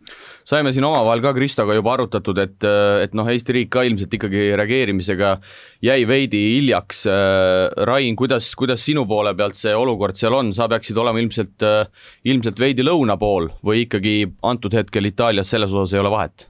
saime 0.47 0.71
siin 0.75 0.87
omavahel 0.87 1.23
ka 1.25 1.33
Kristoga 1.37 1.75
juba 1.75 1.97
arutatud, 1.97 2.38
et, 2.38 2.66
et 3.02 3.16
noh, 3.19 3.28
Eesti 3.31 3.57
riik 3.57 3.73
ka 3.75 3.83
ilmselt 3.88 4.14
ikkagi 4.14 4.47
reageerimisega 4.61 5.35
jäi 5.85 6.07
veidi 6.09 6.45
hiljaks. 6.54 7.04
Rain, 7.90 8.14
kuidas, 8.19 8.52
kuidas 8.59 8.87
sinu 8.87 9.02
poole 9.11 9.35
pealt 9.35 9.59
see 9.59 9.75
olukord 9.75 10.19
seal 10.21 10.38
on, 10.38 10.54
sa 10.57 10.71
peaksid 10.71 10.99
olema 11.00 11.23
ilmselt, 11.23 11.66
ilmselt 12.31 12.62
veidi 12.62 12.87
lõuna 12.87 13.19
pool 13.21 13.50
või 13.66 13.85
ikkagi 13.88 14.21
antud 14.47 14.78
hetkel 14.78 15.11
Itaalias 15.11 15.50
selles 15.54 15.75
osas 15.75 15.97
ei 15.97 16.04
ole 16.04 16.14
vahet? 16.14 16.49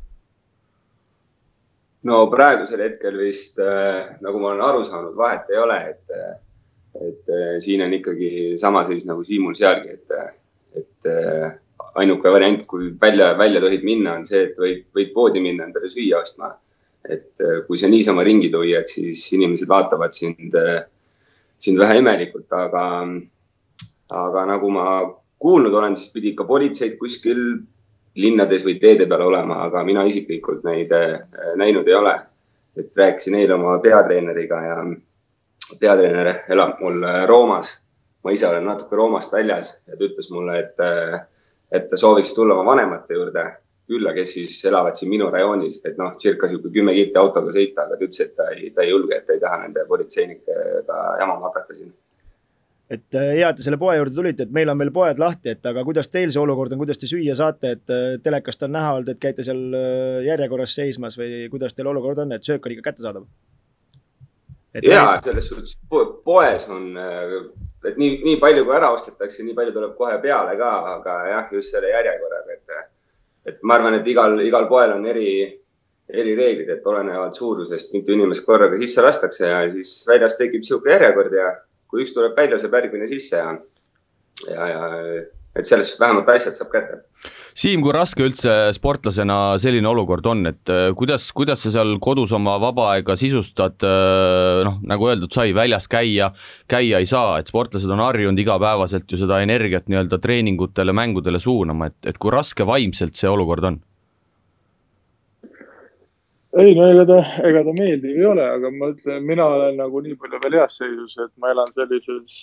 No 2.09 2.25
praegusel 2.33 2.83
hetkel 2.85 3.19
vist 3.21 3.61
äh, 3.63 4.15
nagu 4.25 4.41
ma 4.41 4.53
olen 4.53 4.65
aru 4.65 4.85
saanud, 4.87 5.17
vahet 5.19 5.51
ei 5.53 5.61
ole, 5.61 5.79
et, 5.93 6.17
et 7.01 7.33
äh, 7.33 7.55
siin 7.65 7.85
on 7.87 7.95
ikkagi 7.97 8.55
sama 8.61 8.85
seis 8.87 9.07
nagu 9.09 9.25
Siimul 9.25 9.57
sealgi, 9.59 9.97
et, 9.97 10.35
et 10.81 11.11
äh, 11.11 11.55
ainuke 12.01 12.33
variant, 12.33 12.67
kui 12.69 12.91
välja, 13.01 13.33
välja 13.39 13.63
tohid 13.63 13.87
minna, 13.87 14.19
on 14.19 14.29
see, 14.29 14.45
et 14.51 14.61
võid, 14.61 14.85
võid 14.97 15.13
poodi 15.15 15.43
minna 15.45 15.69
endale 15.69 15.91
süüa 15.93 16.23
ostma. 16.23 16.55
et 17.05 17.43
kui 17.67 17.77
sa 17.77 17.85
niisama 17.93 18.23
ringi 18.25 18.49
tuiad, 18.49 18.87
siis 18.89 19.21
inimesed 19.37 19.69
vaatavad 19.69 20.15
sind, 20.17 20.55
sind 21.61 21.77
vähe 21.77 21.99
imelikult, 22.01 22.47
aga, 22.57 22.85
aga 24.09 24.45
nagu 24.49 24.71
ma 24.73 24.87
kuulnud 25.37 25.77
olen, 25.77 25.99
siis 26.01 26.15
pidi 26.15 26.31
ikka 26.33 26.47
politseid 26.49 26.97
kuskil 26.97 27.43
linnades 28.15 28.65
või 28.65 28.79
teede 28.81 29.07
peal 29.11 29.25
olema, 29.27 29.65
aga 29.67 29.83
mina 29.85 30.05
isiklikult 30.07 30.65
neid 30.65 30.93
näinud 31.57 31.89
ei 31.89 31.95
ole. 31.95 32.15
et 32.77 32.97
rääkisin 32.97 33.35
eile 33.39 33.55
oma 33.55 33.79
peatreeneriga 33.79 34.57
ja 34.63 34.77
peatreener 35.81 36.41
elab 36.49 36.81
mul 36.81 37.05
Roomas. 37.27 37.83
ma 38.25 38.33
ise 38.33 38.49
olen 38.49 38.65
natuke 38.65 38.97
Roomast 38.97 39.33
väljas 39.33 39.83
ja 39.87 39.97
ta 39.97 40.05
ütles 40.05 40.31
mulle, 40.31 40.59
et, 40.59 40.75
et 41.73 41.89
ta 41.91 41.97
sooviks 41.97 42.35
tulla 42.35 42.55
oma 42.55 42.71
vanemate 42.71 43.15
juurde 43.15 43.45
külla, 43.87 44.15
kes 44.15 44.33
siis 44.35 44.65
elavad 44.65 44.97
siin 44.97 45.11
minu 45.13 45.29
rajoonis, 45.31 45.81
et 45.85 45.99
noh, 46.01 46.15
circa 46.19 46.49
sihuke 46.49 46.73
kümme 46.73 46.95
kilti 46.97 47.21
autoga 47.21 47.53
sõita, 47.53 47.85
aga 47.85 47.99
ta 47.99 48.07
ütles, 48.07 48.21
et 48.25 48.37
ta 48.37 48.49
ei, 48.55 48.71
ta 48.71 48.83
ei 48.83 48.91
julge, 48.91 49.19
et 49.19 49.27
ta 49.27 49.37
ei 49.37 49.43
taha 49.43 49.61
nende 49.61 49.85
politseinikega 49.89 51.01
jamama 51.21 51.51
hakata 51.51 51.77
siin 51.77 51.93
et 52.91 53.17
äh, 53.17 53.31
hea, 53.39 53.49
et 53.49 53.57
te 53.57 53.65
selle 53.65 53.79
poe 53.81 53.95
juurde 53.97 54.15
tulite, 54.17 54.45
et 54.45 54.53
meil 54.53 54.69
on 54.69 54.81
veel 54.81 54.93
poed 54.95 55.21
lahti, 55.21 55.55
et 55.55 55.67
aga 55.71 55.85
kuidas 55.87 56.11
teil 56.13 56.33
see 56.33 56.43
olukord 56.43 56.75
on, 56.75 56.81
kuidas 56.83 57.01
te 57.01 57.09
süüa 57.09 57.37
saate, 57.39 57.75
et 57.79 57.93
äh, 57.95 58.05
telekast 58.25 58.67
on 58.67 58.75
näha 58.77 58.93
olnud, 58.99 59.11
et 59.15 59.21
käite 59.23 59.47
seal 59.47 59.63
äh, 59.79 60.21
järjekorras 60.29 60.77
seismas 60.77 61.17
või 61.21 61.47
kuidas 61.53 61.77
teil 61.77 61.89
olukord 61.93 62.21
on, 62.27 62.37
et 62.37 62.45
söök 62.45 62.67
on 62.67 62.77
ikka 62.77 62.91
kättesaadav? 62.91 63.27
ja 64.83 65.05
selles 65.23 65.47
suhtes 65.47 65.77
poes 66.27 66.65
on, 66.75 66.89
et 67.87 67.99
nii, 68.01 68.17
nii 68.25 68.39
palju 68.43 68.65
kui 68.67 68.75
ära 68.75 68.89
ostetakse, 68.91 69.45
nii 69.47 69.55
palju 69.55 69.71
tuleb 69.77 69.93
kohe 69.95 70.17
peale 70.19 70.57
ka, 70.59 70.71
aga 70.97 71.19
jah, 71.31 71.53
just 71.55 71.71
selle 71.71 71.93
järjekorraga, 71.93 72.57
et, 72.57 72.89
et 73.53 73.61
ma 73.63 73.79
arvan, 73.79 74.01
et 74.01 74.09
igal, 74.11 74.35
igal 74.43 74.67
poel 74.67 74.97
on 74.97 75.07
eri, 75.07 75.29
erireeglid, 76.11 76.73
et 76.75 76.91
olenevalt 76.91 77.39
suurusest, 77.39 77.95
mitu 77.95 78.17
inimest 78.19 78.43
korraga 78.49 78.77
sisse 78.83 79.05
lastakse 79.07 79.47
ja 79.47 79.63
siis 79.77 79.95
väljas 80.11 80.35
tekib 80.41 80.67
niisugune 80.67 80.99
järjekord 80.99 81.39
ja 81.39 81.53
kui 81.95 82.03
üks 82.03 82.17
tuleb 82.17 82.35
välja, 82.35 82.59
saab 82.59 82.75
järgmine 82.81 83.07
sisse 83.11 83.39
ja, 83.39 83.55
ja, 84.51 84.67
ja 84.67 85.25
et 85.55 85.69
sellest 85.69 86.01
vähemalt 86.03 86.29
asjad 86.35 86.57
saab 86.59 86.73
kätte. 86.73 86.97
Siim, 87.55 87.85
kui 87.85 87.93
raske 87.95 88.25
üldse 88.27 88.51
sportlasena 88.75 89.55
selline 89.63 89.87
olukord 89.87 90.27
on, 90.27 90.43
et 90.51 90.73
äh, 90.73 90.89
kuidas, 90.99 91.29
kuidas 91.37 91.63
sa 91.63 91.71
seal 91.77 91.95
kodus 92.03 92.35
oma 92.35 92.57
vaba 92.63 92.89
aega 92.97 93.15
sisustad, 93.19 93.79
äh, 93.87 94.65
noh, 94.67 94.81
nagu 94.91 95.09
öeldud 95.13 95.31
sai, 95.35 95.55
väljas 95.55 95.87
käia, 95.91 96.33
käia 96.71 96.99
ei 96.99 97.09
saa, 97.09 97.39
et 97.39 97.53
sportlased 97.53 97.91
on 97.95 98.03
harjunud 98.03 98.43
igapäevaselt 98.43 99.07
ju 99.07 99.21
seda 99.21 99.39
energiat 99.47 99.87
nii-öelda 99.87 100.19
treeningutele, 100.23 100.97
mängudele 100.97 101.39
suunama, 101.43 101.93
et, 101.93 102.01
et 102.11 102.19
kui 102.19 102.35
raske 102.35 102.67
vaimselt 102.67 103.15
see 103.19 103.31
olukord 103.31 103.71
on? 103.71 103.79
Ei 106.61 106.75
no 106.77 106.87
ega 106.87 107.05
ta, 107.09 107.17
ega 107.47 107.63
ta 107.67 107.73
meeldiv 107.75 108.19
ei 108.19 108.27
ole, 108.29 108.45
aga 108.57 108.71
ma 108.71 108.91
ütlen, 108.93 109.25
mina 109.27 109.47
olen 109.57 109.79
nagu 109.81 110.03
nii 110.05 110.17
palju 110.21 110.41
veel 110.45 110.57
heas 110.61 110.77
seisus, 110.79 111.17
et 111.23 111.31
ma 111.43 111.51
elan 111.51 111.71
sellises, 111.73 112.37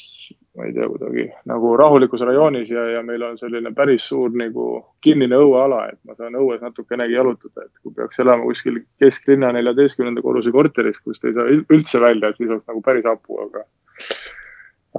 ma 0.58 0.68
ei 0.68 0.74
tea, 0.76 0.88
kuidagi 0.92 1.28
nagu 1.52 1.72
rahulikus 1.80 2.26
rajoonis 2.28 2.74
ja, 2.74 2.84
ja 2.98 3.04
meil 3.08 3.24
on 3.28 3.40
selline 3.40 3.72
päris 3.78 4.10
suur 4.12 4.34
nagu 4.36 4.68
kinnine 5.06 5.40
õueala, 5.40 5.86
et 5.94 6.00
ma 6.08 6.18
saan 6.18 6.36
õues 6.40 6.64
natukenegi 6.64 7.16
jalutada, 7.16 7.68
et 7.68 7.72
kui 7.80 7.96
peaks 7.96 8.20
elama 8.24 8.48
kuskil 8.50 8.82
kesklinna 9.02 9.54
neljateistkümnenda 9.56 10.24
korruse 10.26 10.52
korteris, 10.56 11.00
kust 11.06 11.24
ei 11.26 11.38
saa 11.38 11.48
üldse 11.62 12.04
välja, 12.04 12.34
siis 12.36 12.50
oleks 12.50 12.68
nagu 12.68 12.84
päris 12.86 13.08
hapu, 13.08 13.40
aga 13.48 13.66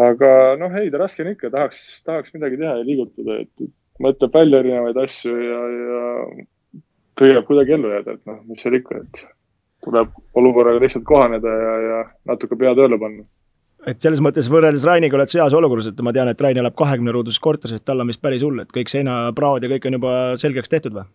aga 0.08 0.32
noh, 0.60 0.80
ei 0.80 0.88
ta 0.92 1.02
raske 1.02 1.24
on 1.24 1.34
ikka, 1.34 1.52
tahaks, 1.52 1.84
tahaks 2.06 2.32
midagi 2.32 2.56
teha 2.62 2.78
ja 2.80 2.88
liigutada, 2.88 3.42
et 3.44 3.68
mõtleb 4.02 4.40
välja 4.40 4.62
erinevaid 4.62 5.04
asju 5.04 5.36
ja, 5.36 5.62
ja 5.76 6.02
püüab 7.18 7.46
kuidagi 7.48 7.76
ellu 7.76 7.92
jääda, 7.92 8.16
et 8.16 8.26
noh, 8.28 8.40
mis 8.48 8.62
seal 8.62 8.78
ikka, 8.78 9.02
et 9.02 9.22
tuleb 9.84 10.12
olukorraga 10.38 10.82
lihtsalt 10.82 11.04
kohaneda 11.06 11.54
ja, 11.62 11.72
ja 11.86 12.02
natuke 12.32 12.58
pea 12.58 12.74
tööle 12.78 12.98
panna. 13.00 13.24
et 13.86 14.00
selles 14.00 14.22
mõttes 14.24 14.48
võrreldes 14.52 14.86
Rainiga 14.86 15.18
oled 15.18 15.30
sa 15.30 15.42
heas 15.42 15.56
olukorras, 15.58 15.90
et 15.90 16.00
ma 16.06 16.14
tean, 16.14 16.30
et 16.30 16.40
Rain 16.40 16.58
elab 16.58 16.76
kahekümne 16.78 17.14
ruuduses 17.14 17.42
korteris, 17.42 17.80
et 17.80 17.84
tal 17.84 18.00
on 18.00 18.12
vist 18.12 18.22
päris 18.22 18.44
hull, 18.46 18.62
et 18.62 18.72
kõik 18.72 18.92
seinapraod 18.92 19.64
ja 19.64 19.72
kõik 19.74 19.90
on 19.90 19.98
juba 19.98 20.14
selgeks 20.40 20.72
tehtud 20.72 20.96
või? 21.00 21.06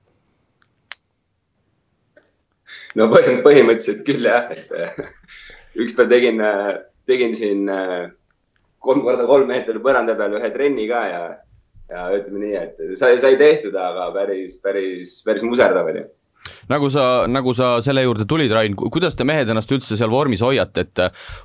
no 3.00 3.08
põhimõtteliselt 3.14 4.04
küll 4.08 4.28
jah, 4.28 4.52
et 4.52 5.80
ükspäev 5.84 6.12
tegin, 6.12 6.42
tegin 7.08 7.36
siin 7.38 7.68
kolm 8.84 9.04
korda 9.06 9.26
kolm 9.30 9.50
meetrit 9.52 9.82
põranda 9.84 10.16
peal 10.20 10.38
ühe 10.40 10.50
trenni 10.54 10.88
ka 10.90 11.04
ja 11.08 11.22
ja 11.92 12.06
ütleme 12.18 12.44
nii, 12.44 12.56
et 12.60 13.00
sai, 13.00 13.16
sai 13.22 13.36
tehtud, 13.40 13.76
aga 13.80 14.10
päris, 14.16 14.60
päris, 14.64 15.20
päris 15.26 15.46
muserdav 15.48 15.90
oli 15.92 16.04
nagu 16.72 16.90
sa, 16.94 17.26
nagu 17.32 17.54
sa 17.58 17.78
selle 17.86 18.04
juurde 18.06 18.28
tulid, 18.30 18.52
Rain, 18.54 18.76
kuidas 18.78 19.18
te 19.18 19.28
mehed 19.28 19.50
ennast 19.50 19.72
üldse 19.74 19.98
seal 20.00 20.12
vormis 20.14 20.44
hoiate, 20.46 20.86
et 20.88 21.04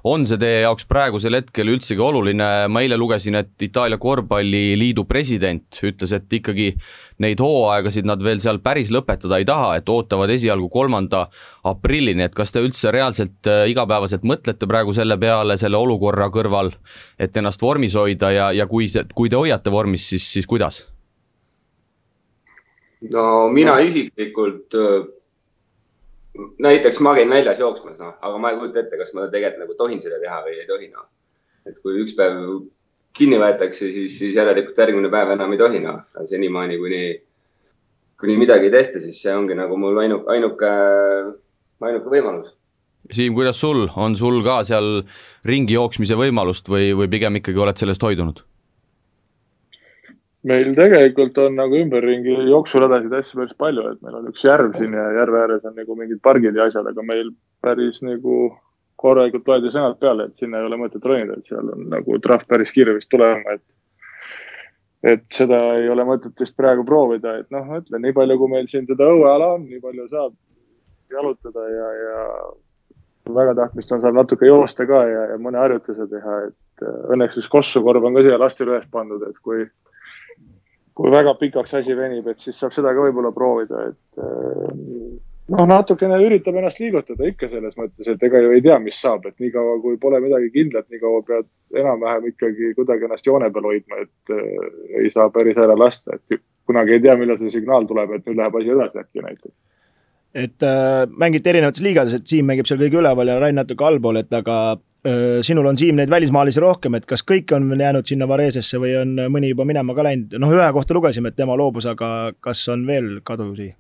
on 0.09 0.27
see 0.29 0.41
teie 0.41 0.63
jaoks 0.65 0.89
praegusel 0.91 1.39
hetkel 1.39 1.73
üldsegi 1.75 2.03
oluline, 2.03 2.51
ma 2.73 2.85
eile 2.85 2.99
lugesin, 3.01 3.39
et 3.41 3.67
Itaalia 3.69 3.99
korvpalliliidu 4.03 5.07
president 5.09 5.81
ütles, 5.83 6.13
et 6.17 6.39
ikkagi 6.41 6.73
neid 7.23 7.41
hooaegasid 7.43 8.07
nad 8.09 8.23
veel 8.25 8.41
seal 8.43 8.61
päris 8.65 8.91
lõpetada 8.95 9.39
ei 9.41 9.47
taha, 9.49 9.77
et 9.79 9.89
ootavad 9.93 10.31
esialgu 10.33 10.69
kolmanda 10.73 11.27
aprillini, 11.69 12.27
et 12.27 12.35
kas 12.37 12.55
te 12.55 12.63
üldse 12.65 12.93
reaalselt 12.95 13.51
äh, 13.51 13.67
igapäevaselt 13.73 14.27
mõtlete 14.27 14.69
praegu 14.71 14.95
selle 14.97 15.19
peale, 15.21 15.59
selle 15.61 15.79
olukorra 15.79 16.31
kõrval, 16.35 16.73
et 17.23 17.37
ennast 17.37 17.63
vormis 17.63 17.97
hoida 17.99 18.33
ja, 18.35 18.51
ja 18.57 18.67
kui 18.71 18.89
see, 18.91 19.07
kui 19.15 19.31
te 19.31 19.39
hoiate 19.39 19.73
vormis, 19.73 20.09
siis, 20.15 20.27
siis 20.39 20.49
kuidas? 20.51 20.87
No 23.11 23.25
mina 23.53 23.79
isiklikult, 23.83 24.77
näiteks 26.63 27.01
ma 27.05 27.17
käin 27.19 27.33
väljas 27.33 27.59
jooksmas, 27.61 27.99
noh, 27.99 28.15
aga 28.21 28.39
ma 28.39 28.53
ei 28.53 28.61
kujuta 28.61 28.83
ette, 28.85 29.01
kas 29.01 29.13
ma 29.17 29.27
tegelikult 29.33 29.65
nagu 29.65 29.77
tohin 29.79 30.01
seda 30.03 30.21
teha 30.23 30.39
või 30.47 30.61
ei 30.61 30.69
tohi, 30.69 30.89
noh. 30.93 31.09
et 31.69 31.79
kui 31.83 31.99
üks 32.03 32.15
päev 32.19 32.39
kinni 33.17 33.39
võetakse, 33.41 33.91
siis, 33.93 34.17
siis 34.19 34.39
järelikult 34.39 34.79
järgmine 34.79 35.11
päev 35.13 35.35
enam 35.35 35.53
ei 35.53 35.61
tohi, 35.61 35.83
noh, 35.85 36.03
senimaani 36.31 36.79
kuni, 36.81 37.03
kuni 38.21 38.39
midagi 38.41 38.71
ei 38.71 38.75
tehta, 38.75 39.03
siis 39.03 39.21
see 39.23 39.35
ongi 39.37 39.59
nagu 39.59 39.77
mul 39.81 39.99
ainuke, 40.05 40.31
ainuke, 40.33 40.73
ainuke 41.83 42.13
võimalus. 42.13 42.55
Siim, 43.13 43.35
kuidas 43.35 43.59
sul, 43.59 43.89
on 43.99 44.15
sul 44.17 44.39
ka 44.47 44.61
seal 44.65 45.03
ringi 45.49 45.75
jooksmise 45.75 46.15
võimalust 46.17 46.71
või, 46.71 46.93
või 46.97 47.11
pigem 47.11 47.41
ikkagi 47.41 47.59
oled 47.59 47.81
sellest 47.81 48.05
hoidunud? 48.07 48.45
Meil 50.49 50.73
tegelikult 50.75 51.39
on 51.39 51.57
nagu 51.59 51.79
ümberringi 51.79 52.35
jooksuradasid 52.51 53.15
asju 53.19 53.41
päris 53.41 53.59
palju, 53.59 53.87
et 53.93 54.01
meil 54.03 54.19
on 54.19 54.31
üks 54.33 54.45
järv 54.47 54.75
siin 54.79 54.97
ja 54.99 55.07
järve 55.21 55.43
ääres 55.45 55.67
on 55.69 55.77
nagu 55.79 55.97
mingid 55.99 56.23
pargid 56.25 56.59
ja 56.59 56.67
asjad, 56.71 56.89
aga 56.91 57.05
meil 57.07 57.31
päris 57.63 58.01
nagu 58.03 58.49
korralikult 59.03 59.49
loedi 59.49 59.71
sõnad 59.75 59.99
peale, 60.03 60.29
et 60.29 60.43
sinna 60.43 60.61
ei 60.61 60.69
ole 60.69 60.79
mõtet 60.81 61.07
ronida, 61.07 61.39
et 61.39 61.51
seal 61.51 61.71
on 61.75 61.87
nagu 61.91 62.19
trahv 62.23 62.47
päris 62.51 62.75
kiire 62.75 62.95
vist 62.99 63.11
tulema, 63.13 63.57
et 63.59 63.65
et 65.03 65.25
seda 65.35 65.59
ei 65.81 65.89
ole 65.91 66.05
mõtet 66.07 66.39
vist 66.39 66.55
praegu 66.59 66.85
proovida, 66.87 67.35
et 67.41 67.49
noh, 67.51 67.65
ma 67.67 67.81
ütlen, 67.81 68.05
nii 68.05 68.15
palju, 68.15 68.37
kui 68.39 68.51
meil 68.53 68.69
siin 68.71 68.87
seda 68.87 69.09
õueala 69.11 69.49
on, 69.57 69.65
nii 69.67 69.81
palju 69.83 70.07
saab 70.13 70.37
jalutada 71.11 71.65
ja, 71.69 71.89
ja 71.99 73.35
väga 73.35 73.57
tahtmist 73.59 73.91
on, 73.95 74.03
saab 74.05 74.15
natuke 74.21 74.47
joosta 74.47 74.87
ka 74.87 75.03
ja, 75.11 75.25
ja 75.33 75.41
mõne 75.43 75.59
harjutuse 75.59 76.07
teha, 76.11 76.37
et 76.49 76.87
õnneks 77.15 77.41
üks 77.43 77.51
kossukorv 77.51 78.07
on 78.07 78.15
ka 78.15 78.23
siia 78.27 78.39
lastel 78.39 78.71
üles 78.71 78.87
pandud, 78.95 79.27
et 79.27 79.39
kui 79.43 79.67
kui 80.99 81.11
väga 81.13 81.35
pikaks 81.41 81.75
asi 81.81 81.97
venib, 81.97 82.27
et 82.29 82.41
siis 82.43 82.59
saab 82.59 82.75
seda 82.77 82.93
ka 82.93 83.07
võib-olla 83.07 83.33
proovida, 83.35 83.87
et 83.93 84.21
äh, 84.21 84.75
noh, 85.53 85.67
natukene 85.69 86.19
üritab 86.25 86.59
ennast 86.59 86.81
liigutada 86.83 87.27
ikka 87.29 87.49
selles 87.53 87.75
mõttes, 87.79 88.09
et 88.13 88.23
ega 88.29 88.43
ju 88.45 88.53
ei 88.57 88.63
tea, 88.65 88.79
mis 88.83 89.01
saab, 89.01 89.27
et 89.29 89.37
niikaua 89.43 89.79
kui 89.85 89.99
pole 90.03 90.21
midagi 90.25 90.53
kindlat, 90.55 90.89
niikaua 90.93 91.25
pead 91.29 91.49
enam-vähem 91.83 92.31
ikkagi 92.33 92.73
kuidagi 92.79 93.09
ennast 93.09 93.29
joone 93.29 93.51
peal 93.55 93.69
hoidma, 93.73 94.05
et 94.05 94.37
äh, 94.37 94.71
ei 95.03 95.13
saa 95.15 95.29
päris 95.35 95.61
ära 95.61 95.77
lasta, 95.79 96.19
et 96.19 96.43
kunagi 96.69 96.97
ei 96.97 97.05
tea, 97.05 97.17
millal 97.19 97.41
see 97.41 97.53
signaal 97.57 97.89
tuleb, 97.89 98.17
et 98.17 98.27
nüüd 98.29 98.41
läheb 98.41 98.61
asi 98.61 98.75
edasi 98.77 99.03
äkki 99.03 99.27
näiteks. 99.27 99.55
Et 100.43 100.65
äh, 100.65 101.03
mängite 101.21 101.53
erinevates 101.53 101.85
liigades, 101.85 102.15
et 102.17 102.29
Siim 102.29 102.47
mängib 102.49 102.69
seal 102.69 102.81
kõige 102.81 103.01
üleval 103.03 103.29
ja 103.29 103.41
Rain 103.41 103.59
natuke 103.59 103.85
allpool, 103.85 104.23
et 104.23 104.33
aga 104.33 104.79
sinul 105.43 105.67
on, 105.67 105.77
Siim, 105.77 105.97
neid 105.99 106.11
välismaalasi 106.11 106.61
rohkem, 106.63 106.95
et 106.95 107.07
kas 107.11 107.25
kõik 107.27 107.51
on 107.57 107.73
jäänud 107.75 108.07
sinna 108.07 108.29
Varesesse 108.31 108.79
või 108.79 108.93
on 109.01 109.17
mõni 109.35 109.51
juba 109.51 109.67
minema 109.67 109.97
ka 109.97 110.05
läinud, 110.07 110.37
noh, 110.39 110.53
ühe 110.55 110.69
kohta 110.73 110.95
lugesime, 110.95 111.33
et 111.33 111.39
tema 111.39 111.57
loobus, 111.59 111.89
aga 111.91 112.33
kas 112.41 112.63
on 112.73 112.87
veel 112.87 113.17
kadusi? 113.27 113.73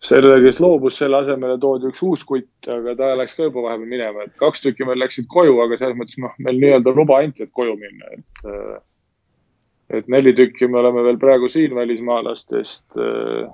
selle, 0.00 0.38
kes 0.40 0.60
loobus, 0.64 0.96
selle 0.96 1.18
asemele 1.18 1.58
toodi 1.60 1.90
üks 1.90 1.98
uus 2.02 2.22
kutt, 2.24 2.68
aga 2.72 2.94
ta 2.96 3.10
läks 3.20 3.34
ka 3.36 3.48
juba 3.48 3.66
vahepeal 3.66 3.88
minema, 3.88 4.24
et 4.24 4.32
kaks 4.40 4.62
tükki 4.64 4.86
meil 4.88 5.00
läksid 5.02 5.26
koju, 5.28 5.58
aga 5.60 5.76
selles 5.76 5.98
mõttes 5.98 6.16
noh, 6.20 6.32
meil 6.40 6.56
nii-öelda 6.60 6.94
luba 6.96 7.18
anti, 7.20 7.44
et 7.44 7.52
koju 7.52 7.76
minna, 7.80 8.14
et 8.16 8.46
et 9.98 10.08
neli 10.08 10.32
tükki 10.38 10.68
me 10.70 10.78
oleme 10.80 11.02
veel 11.02 11.18
praegu 11.20 11.48
siin 11.52 11.74
välismaalastest 11.74 12.84
Äh, 12.96 13.48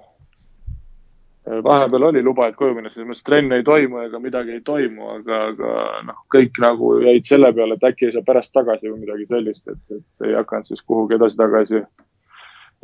vahepeal 1.46 2.02
oli 2.02 2.22
luba, 2.22 2.48
et 2.48 2.56
koju 2.58 2.74
minna, 2.74 2.90
selles 2.90 3.08
mõttes 3.08 3.26
trenn 3.26 3.54
ei 3.54 3.62
toimu 3.66 4.00
ega 4.02 4.18
midagi 4.22 4.56
ei 4.56 4.62
toimu, 4.66 5.10
aga, 5.20 5.42
aga 5.52 5.74
noh, 6.08 6.18
kõik 6.34 6.58
nagu 6.62 6.96
jäid 7.04 7.28
selle 7.28 7.52
peale, 7.54 7.76
et 7.78 7.86
äkki 7.90 8.08
ei 8.08 8.16
saa 8.16 8.26
pärast 8.26 8.52
tagasi 8.56 8.90
või 8.90 9.04
midagi 9.04 9.28
sellist, 9.30 9.62
et, 9.70 9.82
et 9.94 10.28
ei 10.28 10.34
hakanud 10.38 10.70
siis 10.70 10.82
kuhugi 10.82 11.18
edasi-tagasi 11.18 11.84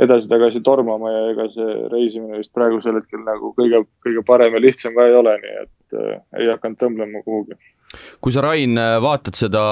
edasi-tagasi 0.00 0.62
tormama 0.64 1.10
ja 1.12 1.20
ega 1.32 1.46
see 1.52 1.74
reisimine 1.92 2.40
vist 2.40 2.52
praegusel 2.56 2.96
hetkel 2.96 3.20
nagu 3.26 3.52
kõige, 3.58 3.82
kõige 4.04 4.24
parem 4.26 4.56
ja 4.56 4.62
lihtsam 4.62 4.96
ka 4.96 5.06
ei 5.08 5.16
ole, 5.18 5.36
nii 5.42 5.54
et 5.62 5.96
äh, 6.00 6.18
ei 6.40 6.48
hakanud 6.48 6.80
tõmblema 6.80 7.22
kuhugi. 7.26 7.58
kui 8.24 8.32
sa, 8.32 8.44
Rain, 8.44 8.78
vaatad 9.04 9.36
seda 9.36 9.64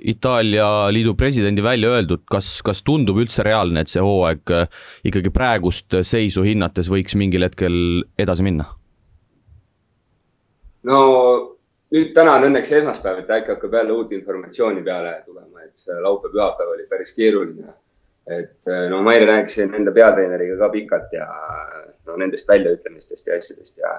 Itaalia 0.00 0.88
liidu 0.94 1.12
presidendi 1.18 1.64
välja 1.64 1.92
öeldud, 1.98 2.24
kas, 2.30 2.62
kas 2.64 2.80
tundub 2.86 3.20
üldse 3.20 3.44
reaalne, 3.44 3.84
et 3.84 3.92
see 3.92 4.04
hooaeg 4.04 4.54
äh, 4.56 4.80
ikkagi 5.10 5.34
praegust 5.34 6.00
seisu 6.00 6.46
hinnates 6.46 6.88
võiks 6.92 7.18
mingil 7.20 7.44
hetkel 7.48 7.76
edasi 8.18 8.46
minna? 8.46 8.70
no 10.86 10.98
nüüd 11.92 12.12
täna 12.16 12.38
on 12.38 12.48
õnneks 12.48 12.72
esmaspäev, 12.80 13.24
et 13.24 13.32
äkki 13.40 13.52
hakkab 13.56 13.74
jälle 13.76 13.92
uut 13.92 14.12
informatsiooni 14.16 14.84
peale 14.86 15.18
tulema, 15.26 15.66
et 15.66 15.84
laupäev-pühapäev 16.00 16.72
oli 16.72 16.88
päris 16.88 17.12
keeruline 17.16 17.74
et 18.26 18.68
äh, 18.68 18.88
no 18.90 19.02
Maire 19.06 19.26
rääkis 19.28 19.58
enda 19.64 19.92
peatreeneriga 19.94 20.58
ka 20.58 20.68
pikalt 20.72 21.12
ja 21.14 21.26
no 22.06 22.16
nendest 22.18 22.48
väljaütlemistest 22.48 23.28
ja 23.28 23.36
asjadest 23.38 23.78
ja, 23.78 23.92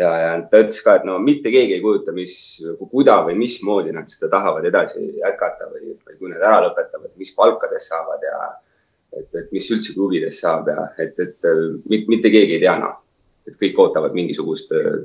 ja, 0.00 0.10
ja 0.24 0.32
ta 0.50 0.60
ütles 0.64 0.82
ka, 0.84 0.98
et 0.98 1.06
no 1.08 1.18
mitte 1.22 1.52
keegi 1.52 1.78
ei 1.78 1.84
kujuta, 1.84 2.12
mis, 2.16 2.34
kuida 2.90 3.20
või 3.26 3.38
mismoodi 3.40 3.94
nad 3.96 4.10
seda 4.12 4.30
tahavad 4.36 4.68
edasi 4.68 5.06
jätkata 5.20 5.70
või, 5.72 5.96
või 5.96 6.18
kui 6.18 6.34
nad 6.34 6.44
ära 6.44 6.60
lõpetavad, 6.66 7.14
mis 7.20 7.32
palkadest 7.36 7.94
saavad 7.94 8.28
ja 8.28 8.36
et, 9.16 9.28
et 9.40 9.48
mis 9.56 9.70
üldse 9.72 9.96
klubidest 9.96 10.44
saab 10.44 10.68
ja 10.72 10.90
et, 11.00 11.16
et 11.20 11.50
mitte, 11.88 12.06
mitte 12.12 12.32
keegi 12.32 12.58
ei 12.58 12.64
tea 12.66 12.76
noh, 12.80 13.00
et 13.48 13.56
kõik 13.60 13.80
ootavad 13.86 14.14
mingisugust 14.16 14.72
äh, 14.76 15.02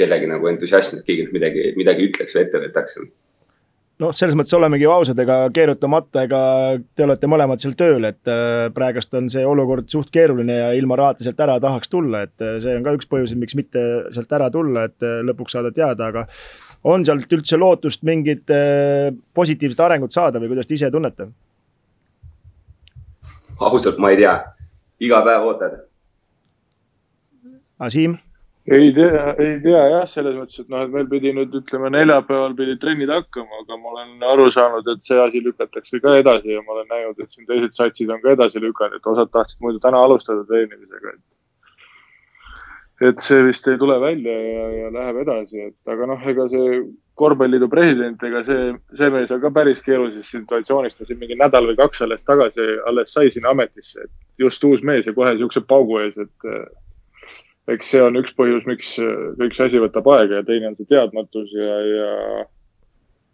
kellegi 0.00 0.28
nagu 0.30 0.48
entusiasmi, 0.48 1.00
et 1.00 1.08
keegi 1.08 1.28
midagi, 1.34 1.66
midagi 1.76 2.08
ütleks 2.08 2.36
või 2.36 2.46
ette 2.46 2.62
võtaks 2.66 3.00
noh, 4.00 4.12
selles 4.16 4.36
mõttes 4.38 4.54
olemegi 4.56 4.86
ausad, 4.88 5.18
ega 5.22 5.42
keerutamata, 5.54 6.24
ega 6.26 6.40
te 6.96 7.04
olete 7.04 7.28
mõlemad 7.30 7.62
seal 7.62 7.76
tööl, 7.78 8.06
et 8.08 8.30
äh, 8.30 8.68
praegust 8.74 9.14
on 9.18 9.28
see 9.32 9.44
olukord 9.46 9.90
suht 9.92 10.10
keeruline 10.14 10.56
ja 10.56 10.70
ilma 10.78 10.98
rahata 11.00 11.26
sealt 11.26 11.40
ära 11.44 11.58
tahaks 11.62 11.92
tulla, 11.92 12.24
et 12.28 12.44
äh, 12.44 12.56
see 12.64 12.76
on 12.78 12.86
ka 12.86 12.94
üks 12.96 13.10
põhjuseid, 13.10 13.40
miks 13.40 13.56
mitte 13.58 13.84
sealt 14.14 14.32
ära 14.36 14.50
tulla, 14.52 14.86
et 14.90 15.06
äh, 15.06 15.20
lõpuks 15.28 15.56
saada 15.56 15.72
teada, 15.76 16.10
aga 16.10 16.26
on 16.90 17.04
sealt 17.04 17.32
üldse 17.36 17.60
lootust 17.60 18.06
mingit 18.08 18.48
positiivset 19.36 19.82
arengut 19.84 20.16
saada 20.16 20.40
või 20.40 20.54
kuidas 20.54 20.68
te 20.68 20.78
ise 20.78 20.88
tunnete? 20.92 21.28
ausalt, 23.60 23.98
ma 24.00 24.14
ei 24.14 24.16
tea, 24.22 24.32
iga 25.04 25.20
päev 25.26 25.44
ootad. 25.50 25.76
aga 27.76 27.92
Siim 27.92 28.16
ei 28.66 28.92
tea, 28.92 29.34
ei 29.38 29.56
tea 29.64 29.80
jah, 29.88 30.06
selles 30.08 30.36
mõttes, 30.36 30.60
et 30.60 30.68
noh, 30.72 30.84
et 30.84 30.92
meil 30.92 31.08
pidi 31.08 31.32
nüüd 31.36 31.54
ütleme 31.62 31.90
neljapäeval 31.94 32.54
pidid 32.58 32.80
trennid 32.82 33.12
hakkama, 33.12 33.62
aga 33.62 33.78
ma 33.80 33.92
olen 33.94 34.24
aru 34.34 34.50
saanud, 34.52 34.88
et 34.92 35.04
see 35.06 35.18
asi 35.20 35.40
lükatakse 35.44 36.00
ka 36.04 36.18
edasi 36.20 36.52
ja 36.52 36.62
ma 36.66 36.76
olen 36.76 36.88
näinud, 36.92 37.20
et 37.20 37.32
siin 37.32 37.48
teised 37.48 37.76
satsid 37.76 38.12
on 38.12 38.20
ka 38.20 38.34
edasi 38.36 38.60
lükanud, 38.60 39.00
et 39.00 39.12
osad 39.12 39.32
tahtsid 39.32 39.64
muidu 39.64 39.80
täna 39.80 40.02
alustada 40.04 40.44
treenimisega, 40.50 41.14
et. 41.14 41.22
et 43.08 43.22
see 43.24 43.46
vist 43.46 43.68
ei 43.72 43.78
tule 43.80 43.96
välja 44.00 44.34
ja, 44.36 44.66
ja 44.82 44.90
läheb 44.98 45.22
edasi, 45.24 45.70
et 45.70 45.94
aga 45.94 46.10
noh, 46.12 46.28
ega 46.28 46.46
see 46.52 46.82
korvpalliliidu 47.20 47.68
president, 47.72 48.20
ega 48.28 48.44
see, 48.44 48.74
see 49.00 49.08
mees 49.12 49.32
on 49.32 49.40
ka 49.40 49.50
päris 49.56 49.80
keerulisest 49.84 50.36
situatsioonist, 50.36 51.00
ta 51.00 51.08
siin 51.08 51.20
mingi 51.20 51.40
nädal 51.40 51.64
või 51.68 51.80
kaks 51.80 52.04
alles 52.04 52.22
tagasi 52.28 52.68
alles 52.88 53.16
sai 53.16 53.32
sinna 53.32 53.56
ametisse, 53.56 54.04
et 54.04 54.44
just 54.44 54.64
uus 54.68 54.84
mees 54.84 55.08
ja 55.08 55.16
kohe 55.16 55.32
siukse 55.40 55.64
paugu 55.64 55.98
ees, 56.04 56.20
et 56.20 56.52
eks 57.74 57.92
see 57.92 58.02
on 58.02 58.18
üks 58.20 58.34
põhjus, 58.36 58.64
miks 58.68 58.94
kõik 59.40 59.56
see 59.56 59.68
asi 59.68 59.82
võtab 59.82 60.08
aega 60.14 60.40
ja 60.40 60.46
teine 60.46 60.70
on 60.70 60.78
see 60.78 60.88
teadmatus 60.90 61.52
ja, 61.54 61.76
ja, 61.86 62.10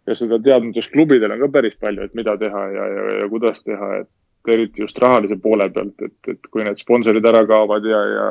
ja 0.09 0.17
seda 0.19 0.39
teadmatust 0.43 0.93
klubidel 0.93 1.33
on 1.33 1.41
ka 1.45 1.51
päris 1.57 1.77
palju, 1.81 2.05
et 2.05 2.17
mida 2.17 2.37
teha 2.39 2.63
ja, 2.73 2.89
ja, 2.93 3.07
ja 3.21 3.29
kuidas 3.31 3.63
teha, 3.65 3.91
et 4.03 4.11
eriti 4.47 4.83
just 4.83 4.99
rahalise 5.03 5.35
poole 5.43 5.67
pealt, 5.75 5.99
et, 6.05 6.17
et 6.31 6.51
kui 6.51 6.63
need 6.63 6.79
sponsorid 6.79 7.25
ära 7.27 7.43
kaovad 7.49 7.87
ja, 7.87 8.03
ja, 8.13 8.27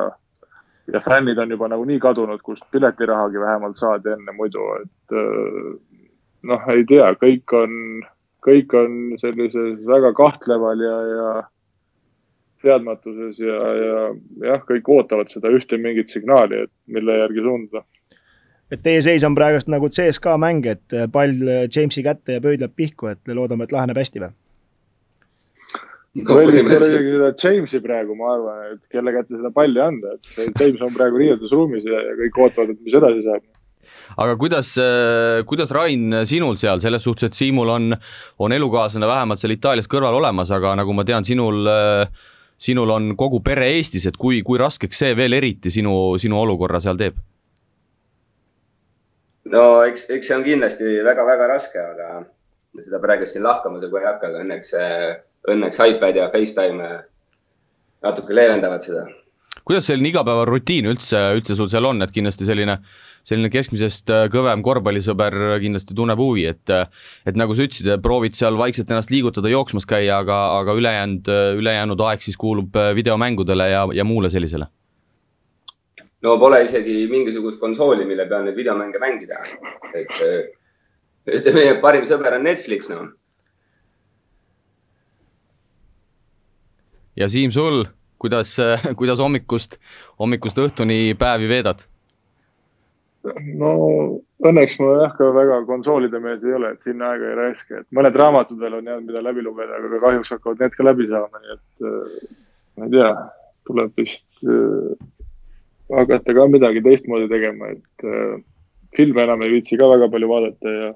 ja 0.93 1.01
fännid 1.05 1.37
on 1.37 1.51
juba 1.53 1.69
nagunii 1.69 1.99
kadunud, 2.01 2.41
kust 2.45 2.65
piletirahagi 2.73 3.41
vähemalt 3.43 3.77
saadi 3.77 4.15
enne 4.15 4.33
muidu, 4.33 4.65
et 4.81 5.17
noh, 6.47 6.71
ei 6.73 6.85
tea, 6.89 7.11
kõik 7.21 7.53
on, 7.57 7.77
kõik 8.47 8.73
on 8.77 8.97
sellises 9.21 9.83
väga 9.85 10.13
kahtleval 10.17 10.81
ja, 10.81 10.97
ja 11.11 11.29
teadmatuses 12.63 13.39
ja, 13.41 13.59
ja 13.81 13.99
jah, 14.51 14.65
kõik 14.67 14.89
ootavad 14.95 15.31
seda 15.33 15.51
ühte 15.53 15.79
mingit 15.81 16.11
signaali, 16.13 16.65
et 16.67 16.73
mille 16.91 17.19
järgi 17.21 17.45
suunduda. 17.45 17.83
et 18.71 18.83
teie 18.83 19.01
seis 19.01 19.23
on 19.23 19.35
praegust 19.37 19.69
nagu 19.71 19.89
CSKA 19.89 20.35
mäng, 20.41 20.65
et 20.65 20.97
pall 21.13 21.37
Jamesi 21.67 22.03
kätte 22.03 22.37
ja 22.37 22.43
pöidlab 22.43 22.75
pihku, 22.75 23.13
et 23.13 23.33
loodame, 23.33 23.67
et 23.67 23.75
laheneb 23.75 23.97
hästi 23.97 24.25
või? 24.25 24.33
seda 26.17 27.33
Jamesi 27.35 27.83
praegu, 27.83 28.15
ma 28.17 28.33
arvan, 28.33 28.63
et 28.73 28.81
kelle 28.93 29.13
kätte 29.13 29.37
seda 29.37 29.51
palli 29.53 29.81
anda, 29.83 30.15
et 30.17 30.33
see 30.33 30.49
James 30.49 30.81
on 30.81 30.95
praegu 30.95 31.21
riietusruumis 31.21 31.85
ja, 31.85 32.01
ja 32.09 32.17
kõik 32.23 32.41
ootavad, 32.45 32.73
et 32.73 32.81
mis 32.81 32.97
edasi 32.97 33.23
saab 33.27 33.45
aga 34.17 34.35
kuidas, 34.39 34.73
kuidas 35.47 35.71
Rain 35.75 36.23
sinul 36.29 36.57
seal 36.59 36.81
selles 36.83 37.05
suhtes, 37.05 37.29
et 37.29 37.37
Siimul 37.37 37.69
on, 37.71 37.93
on 38.43 38.55
elukaaslane 38.55 39.09
vähemalt 39.09 39.41
seal 39.41 39.55
Itaalias 39.55 39.89
kõrval 39.91 40.17
olemas, 40.19 40.51
aga 40.53 40.73
nagu 40.79 40.95
ma 40.95 41.05
tean, 41.07 41.27
sinul 41.27 41.69
äh, 41.71 42.25
sinul 42.57 42.89
on 42.89 43.11
kogu 43.17 43.39
pere 43.45 43.69
Eestis, 43.77 44.07
et 44.09 44.17
kui, 44.17 44.41
kui 44.45 44.57
raskeks 44.57 45.03
see 45.03 45.17
veel 45.17 45.37
eriti 45.37 45.71
sinu, 45.73 46.17
sinu 46.21 46.39
olukorra 46.41 46.81
seal 46.83 46.97
teeb? 46.99 47.19
no 49.51 49.67
eks, 49.87 50.09
eks 50.11 50.27
see 50.27 50.35
on 50.35 50.43
kindlasti 50.45 50.97
väga-väga 51.05 51.47
raske, 51.53 51.83
aga 51.93 52.23
seda 52.83 52.99
praegu 53.03 53.27
siin 53.29 53.45
lahkama 53.45 53.79
nagu 53.81 53.99
ei 53.99 54.07
hakka, 54.07 54.31
aga 54.31 54.43
õnneks, 54.43 54.73
õnneks 55.53 55.79
iPad 55.85 56.19
ja 56.19 56.27
Facetime 56.33 56.89
natuke 58.05 58.35
leevendavad 58.35 58.83
seda. 58.83 59.05
kuidas 59.67 59.87
selline 59.89 60.11
igapäevarutiin 60.11 60.89
üldse, 60.91 61.21
üldse 61.37 61.55
sul 61.57 61.69
seal 61.71 61.87
on, 61.89 62.01
et 62.03 62.13
kindlasti 62.15 62.47
selline 62.47 62.77
selline 63.27 63.51
keskmisest 63.51 64.11
äh, 64.13 64.25
kõvem 64.31 64.63
korvpallisõber 64.65 65.35
kindlasti 65.63 65.95
tunneb 65.97 66.19
huvi, 66.21 66.47
et 66.47 66.71
et 67.27 67.39
nagu 67.39 67.55
sa 67.55 67.65
ütlesid, 67.67 67.91
proovid 68.03 68.37
seal 68.37 68.57
vaikselt 68.59 68.91
ennast 68.91 69.11
liigutada, 69.11 69.51
jooksmas 69.51 69.87
käia, 69.89 70.21
aga, 70.23 70.37
aga 70.61 70.75
ülejäänud, 70.79 71.29
ülejäänud 71.59 72.03
aeg 72.07 72.23
siis 72.23 72.39
kuulub 72.39 72.75
äh, 72.79 72.93
videomängudele 72.95 73.69
ja, 73.73 73.85
ja 73.93 74.07
muule 74.07 74.31
sellisele? 74.33 74.69
no 76.25 76.37
pole 76.41 76.63
isegi 76.65 77.05
mingisugust 77.11 77.59
konsooli, 77.61 78.05
mille 78.07 78.25
peal 78.29 78.47
neid 78.47 78.57
videomänge 78.57 78.99
mängida. 79.03 79.43
et 81.27 81.51
meie 81.53 81.75
parim 81.83 82.07
sõber 82.07 82.39
on 82.39 82.47
Netflix, 82.47 82.89
noh. 82.89 83.11
ja 87.17 87.27
Siim, 87.29 87.51
sul, 87.51 87.83
kuidas, 88.17 88.55
kuidas 88.99 89.21
hommikust, 89.21 89.77
hommikust 90.19 90.63
õhtuni 90.63 91.13
päevi 91.19 91.51
veedad? 91.51 91.85
No 93.59 93.71
õnneks 94.45 94.77
ma 94.81 94.93
jah, 95.01 95.13
ka 95.17 95.29
väga 95.35 95.61
konsoolide 95.69 96.21
mees 96.23 96.43
ei 96.45 96.55
ole, 96.57 96.73
et 96.75 96.87
sinna 96.87 97.11
aega 97.13 97.31
ei 97.31 97.37
raiska, 97.41 97.81
et 97.81 97.87
mõned 97.95 98.17
raamatud 98.21 98.59
veel 98.61 98.79
on 98.79 98.89
jäänud, 98.89 99.07
mida 99.09 99.23
läbi 99.25 99.45
lugeda, 99.45 99.79
aga 99.79 100.01
kahjuks 100.03 100.33
hakkavad 100.35 100.63
need 100.63 100.77
ka 100.77 100.87
läbi 100.87 101.09
saama, 101.11 101.43
nii 101.43 101.55
et 101.55 101.89
äh, 101.89 102.37
ma 102.77 102.87
ei 102.87 102.93
tea, 102.93 103.11
tuleb 103.69 103.99
vist 104.01 104.45
äh, 104.45 105.07
hakata 105.97 106.37
ka 106.37 106.47
midagi 106.51 106.83
teistmoodi 106.85 107.29
tegema, 107.31 107.73
et 107.75 108.07
äh, 108.07 108.37
filme 108.97 109.25
enam 109.25 109.43
ei 109.45 109.57
viitsi 109.57 109.79
ka 109.79 109.89
väga 109.89 110.09
palju 110.13 110.31
vaadata 110.31 110.73
ja, 110.73 110.89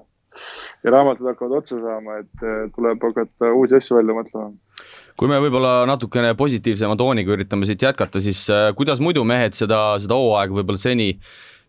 ja 0.84 0.94
raamatud 0.94 1.30
hakkavad 1.32 1.58
otsa 1.60 1.78
saama, 1.80 2.18
et 2.22 2.44
äh, 2.46 2.66
tuleb 2.76 3.06
hakata 3.08 3.52
uusi 3.56 3.78
asju 3.78 3.98
välja 4.00 4.16
mõtlema. 4.18 4.52
Kui 5.18 5.28
me 5.28 5.38
võib-olla 5.44 5.82
natukene 5.88 6.32
positiivsema 6.38 6.96
tooniga 6.96 7.34
üritame 7.34 7.68
siit 7.68 7.82
jätkata, 7.84 8.22
siis 8.24 8.44
äh, 8.52 8.70
kuidas 8.76 9.02
muidu 9.04 9.24
mehed 9.28 9.56
seda, 9.56 9.82
seda 10.02 10.18
hooaega 10.18 10.60
võib-olla 10.60 10.80
seni 10.80 11.14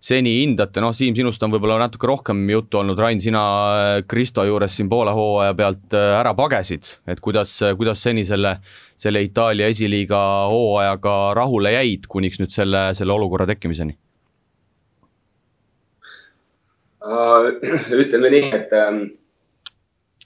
seni 0.03 0.33
hindate, 0.41 0.81
noh, 0.83 0.91
Siim, 0.95 1.15
sinust 1.15 1.43
on 1.45 1.53
võib-olla 1.53 1.77
natuke 1.79 2.09
rohkem 2.09 2.41
juttu 2.51 2.81
olnud, 2.81 2.99
Rain, 2.99 3.21
sina 3.23 3.43
äh, 3.71 3.95
Kristo 4.09 4.43
juures 4.47 4.75
siin 4.75 4.89
poole 4.91 5.13
hooaja 5.15 5.55
pealt 5.55 5.95
äh, 5.95 6.11
ära 6.19 6.33
pagesid, 6.35 6.97
et 7.07 7.21
kuidas, 7.23 7.55
kuidas 7.79 8.03
seni 8.03 8.25
selle, 8.27 8.57
selle 8.99 9.23
Itaalia 9.23 9.69
esiliiga 9.71 10.19
hooajaga 10.51 11.17
rahule 11.39 11.71
jäid, 11.77 12.07
kuniks 12.11 12.41
nüüd 12.43 12.51
selle, 12.53 12.89
selle 12.97 13.15
olukorra 13.15 13.47
tekkimiseni? 13.53 13.95
ütleme 18.03 18.29
nii, 18.31 18.49
et 18.55 18.71
ähm, 18.79 19.01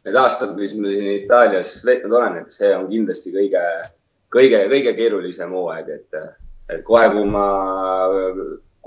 need 0.06 0.18
aastad, 0.18 0.54
mis 0.58 0.76
ma 0.78 0.92
siin 0.94 1.08
Itaalias 1.16 1.78
veetnud 1.86 2.14
olen, 2.18 2.42
et 2.44 2.54
see 2.54 2.70
on 2.76 2.86
kindlasti 2.92 3.34
kõige, 3.34 3.64
kõige, 4.34 4.62
kõige 4.74 4.94
keerulisem 4.98 5.54
hooaeg, 5.58 5.90
et, 5.98 6.22
et 6.74 6.86
kohe, 6.88 7.10
kui 7.14 7.26
ma 7.30 7.48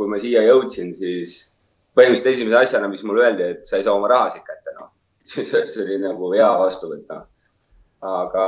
kui 0.01 0.09
ma 0.09 0.21
siia 0.21 0.41
jõudsin, 0.47 0.95
siis 0.97 1.35
põhimõtteliselt 1.97 2.33
esimese 2.33 2.57
asjana, 2.63 2.89
mis 2.89 3.03
mulle 3.05 3.27
öeldi, 3.27 3.49
et 3.55 3.69
sa 3.69 3.77
ei 3.77 3.85
saa 3.85 3.97
oma 3.99 4.09
rahasid 4.09 4.47
kätte, 4.47 4.73
noh. 4.79 4.89
see 5.31 5.83
oli 5.85 5.99
nagu 6.01 6.31
hea 6.33 6.49
vastuvõtt, 6.63 7.05
noh. 7.13 7.27
aga 8.09 8.45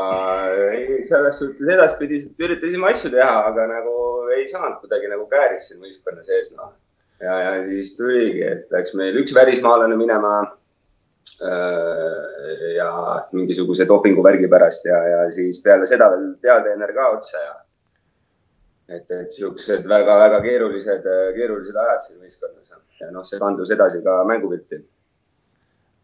ei, 0.73 1.03
selles 1.11 1.43
suhtes 1.43 1.75
edaspidi 1.75 2.23
üritasime 2.41 2.89
asju 2.89 3.13
teha, 3.13 3.35
aga 3.51 3.67
nagu 3.69 3.97
ei 4.33 4.47
saanud 4.49 4.81
kuidagi 4.81 5.13
nagu 5.13 5.29
kääris 5.29 5.69
siin 5.69 5.85
võistkonna 5.85 6.25
sees, 6.25 6.55
noh. 6.57 6.73
ja, 7.21 7.37
ja 7.45 7.53
siis 7.69 7.93
tuligi, 7.99 8.47
et 8.49 8.73
läks 8.73 8.97
meil 8.97 9.21
üks 9.21 9.37
välismaalane 9.37 9.99
minema 10.01 10.33
äh, 11.45 12.65
ja 12.79 12.89
mingisuguse 13.37 13.85
dopinguvärgi 13.91 14.49
pärast 14.49 14.89
ja, 14.89 15.03
ja 15.17 15.21
siis 15.37 15.61
peale 15.65 15.85
seda 15.91 16.09
veel 16.15 16.33
peatreener 16.41 16.97
ka 16.97 17.11
otsa 17.19 17.45
ja 17.45 17.53
et, 18.97 19.11
et 19.11 19.35
siuksed 19.35 19.87
väga-väga 19.89 20.41
keerulised, 20.45 21.07
keerulised 21.37 21.79
ajad 21.85 22.07
siin 22.07 22.25
võistkonnas 22.25 22.75
ja 23.01 23.13
noh, 23.15 23.27
see 23.27 23.41
kandus 23.43 23.73
edasi 23.75 24.03
ka 24.05 24.23
mängupilti 24.29 24.83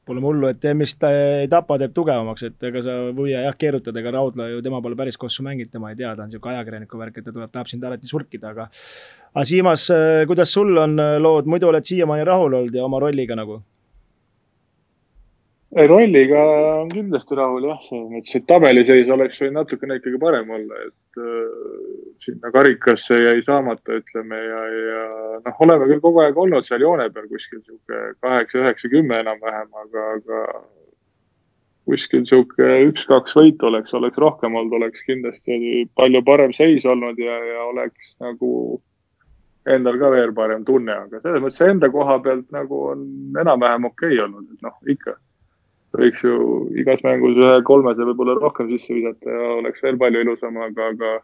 Pole 0.09 0.23
hullu, 0.25 0.49
et 0.49 0.63
mis 0.73 0.95
ta 0.97 1.11
ei 1.13 1.49
tapa, 1.53 1.77
teeb 1.77 1.93
tugevamaks, 1.93 2.47
et 2.47 2.65
ega 2.65 2.81
sa 2.81 2.95
võia 3.13 3.43
jah 3.45 3.57
keerutad, 3.61 3.97
ega 4.01 4.15
Raudla 4.15 4.47
ju, 4.49 4.63
tema 4.65 4.81
pole 4.81 4.97
päris 4.97 5.21
kossu 5.21 5.45
mänginud, 5.45 5.69
tema 5.69 5.91
ei 5.93 5.99
tea, 5.99 6.15
ta 6.17 6.25
on 6.25 6.31
niisugune 6.33 6.55
ajakirjaniku 6.55 7.01
värk, 7.03 7.19
et 7.21 7.27
ta 7.29 7.35
tuleb, 7.35 7.51
tahab 7.53 7.69
sind 7.69 7.85
alati 7.85 8.09
surkida, 8.09 8.55
aga 8.55 8.71
aga 9.35 9.45
Siimas, 9.45 9.85
kuidas 10.31 10.55
sul 10.57 10.73
on 10.81 10.97
lood, 11.21 11.51
muidu 11.53 11.69
oled 11.69 11.85
siiamaani 11.85 12.25
rahul 12.25 12.57
olnud 12.63 12.81
ja 12.81 12.87
oma 12.89 13.03
rolliga 13.05 13.37
nagu? 13.37 13.61
Ei, 15.77 15.87
rolliga 15.87 16.43
on 16.81 16.89
kindlasti 16.93 17.37
rahul 17.37 17.67
jah, 17.69 17.81
selles 17.85 18.09
mõttes, 18.13 18.37
et 18.39 18.47
tabeliseis 18.49 19.11
oleks 19.13 19.41
võinud 19.43 19.61
natukene 19.61 19.99
ikkagi 19.99 20.21
parem 20.23 20.51
olla, 20.57 20.81
et 20.87 21.21
äh, 21.21 22.09
sinna 22.25 22.53
karikasse 22.55 23.19
jäi 23.21 23.43
saamata, 23.45 24.01
ütleme 24.01 24.41
ja, 24.41 24.63
ja 24.73 25.05
noh, 25.45 25.61
oleme 25.67 25.91
küll 25.91 26.03
kogu 26.05 26.25
aeg 26.25 26.41
olnud 26.41 26.67
seal 26.67 26.87
joone 26.87 27.11
peal 27.13 27.29
kuskil 27.29 27.61
sihuke 27.61 28.03
kaheksa, 28.25 28.63
üheksa, 28.63 28.93
kümme 28.93 29.21
enam-vähem, 29.21 29.69
aga, 29.85 30.09
aga 30.17 30.43
kuskil 31.89 32.25
sihuke 32.29 32.73
üks-kaks 32.89 33.37
võitu 33.37 33.69
oleks, 33.69 33.93
oleks 33.97 34.21
rohkem 34.25 34.57
olnud, 34.57 34.81
oleks 34.81 35.05
kindlasti 35.05 35.87
palju 35.97 36.25
parem 36.25 36.57
seis 36.57 36.89
olnud 36.89 37.21
ja, 37.21 37.39
ja 37.53 37.69
oleks 37.69 38.17
nagu 38.25 38.51
endal 39.69 40.01
ka 40.01 40.11
veel 40.17 40.33
parem 40.33 40.65
tunne, 40.65 40.97
aga 41.05 41.21
selles 41.21 41.43
mõttes 41.45 41.65
enda 41.65 41.93
koha 41.93 42.21
pealt 42.25 42.49
nagu 42.57 42.85
on 42.95 43.09
enam-vähem 43.37 43.89
okei 43.93 44.15
okay 44.17 44.25
olnud, 44.25 44.49
et 44.55 44.65
noh, 44.65 44.77
ikka 44.89 45.19
võiks 45.97 46.21
ju 46.25 46.37
igas 46.77 47.01
mängus 47.05 47.39
ühe 47.39 47.57
kolmese 47.65 48.05
võib-olla 48.05 48.37
rohkem 48.39 48.69
sisse 48.73 48.95
visata 48.97 49.33
ja 49.33 49.51
oleks 49.57 49.83
veel 49.83 49.99
palju 50.01 50.23
ilusam, 50.25 50.61
aga, 50.61 50.93
aga 50.93 51.17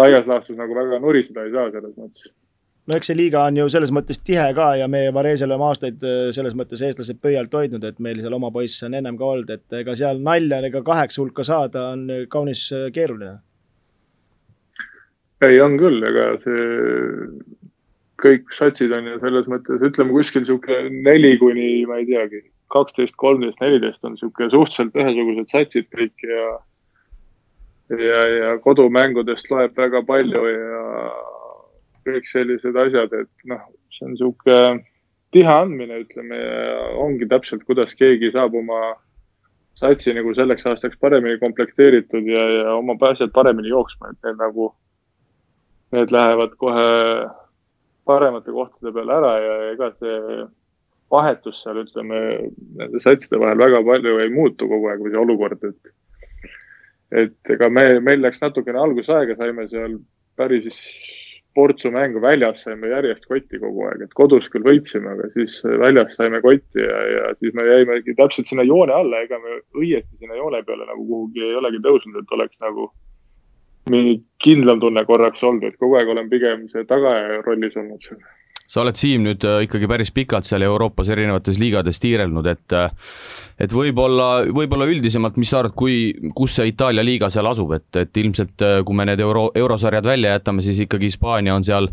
laias 0.00 0.26
laastus 0.26 0.58
nagu 0.58 0.74
väga 0.74 1.00
nuriseda 1.02 1.46
ei 1.46 1.54
saa 1.54 1.70
selles 1.70 1.94
mõttes. 1.94 2.30
no 2.88 2.96
eks 2.96 3.10
see 3.10 3.18
liiga 3.18 3.44
on 3.46 3.60
ju 3.60 3.68
selles 3.70 3.92
mõttes 3.94 4.18
tihe 4.24 4.48
ka 4.56 4.72
ja 4.80 4.88
meie 4.90 5.12
Varesel 5.14 5.50
oleme 5.50 5.68
aastaid 5.68 6.02
äh, 6.02 6.30
selles 6.34 6.56
mõttes 6.58 6.82
eestlased 6.82 7.20
pöialt 7.22 7.54
hoidnud, 7.54 7.84
et 7.84 8.02
meil 8.02 8.18
seal 8.22 8.34
oma 8.34 8.50
poiss 8.50 8.82
on 8.82 8.98
ennem 8.98 9.18
ka 9.20 9.30
olnud, 9.34 9.52
et 9.54 9.78
ega 9.82 9.94
seal 9.98 10.22
nalja 10.24 10.62
ega 10.66 10.82
kaheksa 10.82 11.22
hulka 11.22 11.46
saada 11.46 11.92
on 11.94 12.08
kaunis 12.28 12.66
äh, 12.72 12.90
keeruline. 12.94 13.38
ei, 15.46 15.60
on 15.62 15.78
küll, 15.78 16.02
ega 16.02 16.32
see 16.42 16.68
kõik 18.18 18.50
satsid 18.50 18.90
on 18.90 19.06
ju 19.06 19.18
selles 19.22 19.46
mõttes, 19.46 19.82
ütleme 19.86 20.16
kuskil 20.16 20.42
sihuke 20.46 20.88
neli 20.90 21.36
kuni 21.38 21.86
ma 21.86 22.02
ei 22.02 22.08
teagi 22.08 22.42
kaksteist, 22.72 23.16
kolmteist, 23.16 23.60
neliteist 23.60 24.04
on 24.04 24.14
niisugune 24.14 24.50
suhteliselt 24.52 24.96
ühesugused 24.98 25.52
satsid 25.52 25.88
kõik 25.94 26.26
ja, 26.26 26.44
ja, 27.96 28.20
ja 28.34 28.52
kodumängudest 28.64 29.50
loeb 29.52 29.76
väga 29.78 30.02
palju 30.08 30.44
ja 30.52 30.84
kõik 32.08 32.28
sellised 32.28 32.76
asjad, 32.76 33.12
et 33.12 33.50
noh, 33.50 33.64
see 33.92 34.06
on 34.06 34.14
niisugune 34.14 34.84
tihe 35.34 35.52
andmine, 35.52 36.02
ütleme, 36.04 36.38
ongi 37.04 37.28
täpselt, 37.28 37.64
kuidas 37.68 37.92
keegi 37.96 38.32
saab 38.32 38.54
oma 38.56 38.96
satsi 39.78 40.14
nagu 40.16 40.32
selleks 40.34 40.66
aastaks 40.66 40.98
paremini 41.00 41.38
komplekteeritud 41.38 42.26
ja, 42.26 42.44
ja 42.58 42.76
oma 42.76 42.96
asjad 43.10 43.32
paremini 43.34 43.70
jooksma, 43.70 44.12
et 44.12 44.26
need 44.26 44.40
nagu, 44.40 44.70
need 45.94 46.14
lähevad 46.14 46.56
kohe 46.60 46.88
paremate 48.08 48.52
kohtade 48.52 48.92
peale 48.92 49.14
ära 49.20 49.34
ja 49.44 49.58
ega 49.74 49.90
see 50.00 50.18
vahetus 51.12 51.62
seal, 51.62 51.80
ütleme, 51.84 52.18
nende 52.80 53.00
satside 53.02 53.40
vahel 53.40 53.60
väga 53.60 53.80
palju 53.86 54.18
ei 54.22 54.32
muutu 54.32 54.68
kogu 54.68 54.90
aeg 54.90 55.04
või 55.04 55.14
see 55.14 55.22
olukord, 55.22 55.64
et 55.64 55.94
et 57.24 57.54
ega 57.54 57.70
me, 57.72 57.86
meil 58.04 58.20
läks 58.20 58.42
natukene 58.42 58.80
algusaega, 58.82 59.38
saime 59.38 59.64
seal 59.70 59.96
päris 60.36 60.82
portsu 61.56 61.90
mängu 61.90 62.20
väljas, 62.22 62.60
saime 62.62 62.90
järjest 62.92 63.24
kotti 63.26 63.58
kogu 63.58 63.86
aeg, 63.88 64.04
et 64.04 64.14
kodus 64.14 64.46
küll 64.52 64.66
võitsime, 64.66 65.14
aga 65.16 65.30
siis 65.32 65.58
väljas 65.64 66.12
saime 66.18 66.42
kotti 66.44 66.84
ja, 66.84 66.98
ja 67.14 67.30
siis 67.40 67.56
me 67.56 67.64
jäimegi 67.66 68.14
täpselt 68.18 68.50
sinna 68.50 68.66
joone 68.68 68.94
alla, 68.94 69.24
ega 69.24 69.40
me 69.42 69.58
õieti 69.80 70.20
sinna 70.20 70.36
joone 70.38 70.62
peale 70.68 70.86
nagu 70.86 71.06
kuhugi 71.08 71.46
ei 71.48 71.56
olegi 71.58 71.80
tõusnud, 71.88 72.20
et 72.20 72.36
oleks 72.36 72.60
nagu 72.62 72.90
mingi 73.88 74.18
kindlam 74.44 74.84
tunne 74.84 75.02
korraks 75.08 75.42
olnud, 75.48 75.64
et 75.64 75.80
kogu 75.80 75.96
aeg 75.96 76.12
olen 76.12 76.28
pigem 76.30 76.68
see 76.68 76.84
tagaja 76.86 77.40
rollis 77.46 77.80
olnud 77.80 78.04
seal 78.04 78.20
sa 78.68 78.82
oled, 78.82 78.98
Siim, 79.00 79.24
nüüd 79.24 79.44
äh, 79.48 79.62
ikkagi 79.64 79.88
päris 79.88 80.10
pikalt 80.12 80.44
seal 80.48 80.64
Euroopas 80.66 81.08
erinevates 81.14 81.56
liigades 81.60 82.00
tiirelnud, 82.02 82.46
et 82.50 82.74
äh, 82.76 82.90
et 83.58 83.72
võib-olla, 83.74 84.44
võib-olla 84.54 84.86
üldisemalt, 84.86 85.38
mis 85.40 85.50
sa 85.50 85.62
arvad, 85.62 85.74
kui, 85.78 86.12
kus 86.36 86.58
see 86.58 86.68
Itaalia 86.70 87.02
liiga 87.02 87.30
seal 87.32 87.48
asub, 87.48 87.72
et, 87.78 87.88
et 87.96 88.20
ilmselt 88.20 88.64
äh, 88.64 88.78
kui 88.86 88.98
me 88.98 89.08
need 89.08 89.22
euro, 89.24 89.48
eurosarjad 89.56 90.06
välja 90.06 90.36
jätame, 90.36 90.64
siis 90.64 90.82
ikkagi 90.84 91.08
Hispaania 91.08 91.56
on 91.56 91.64
seal, 91.66 91.88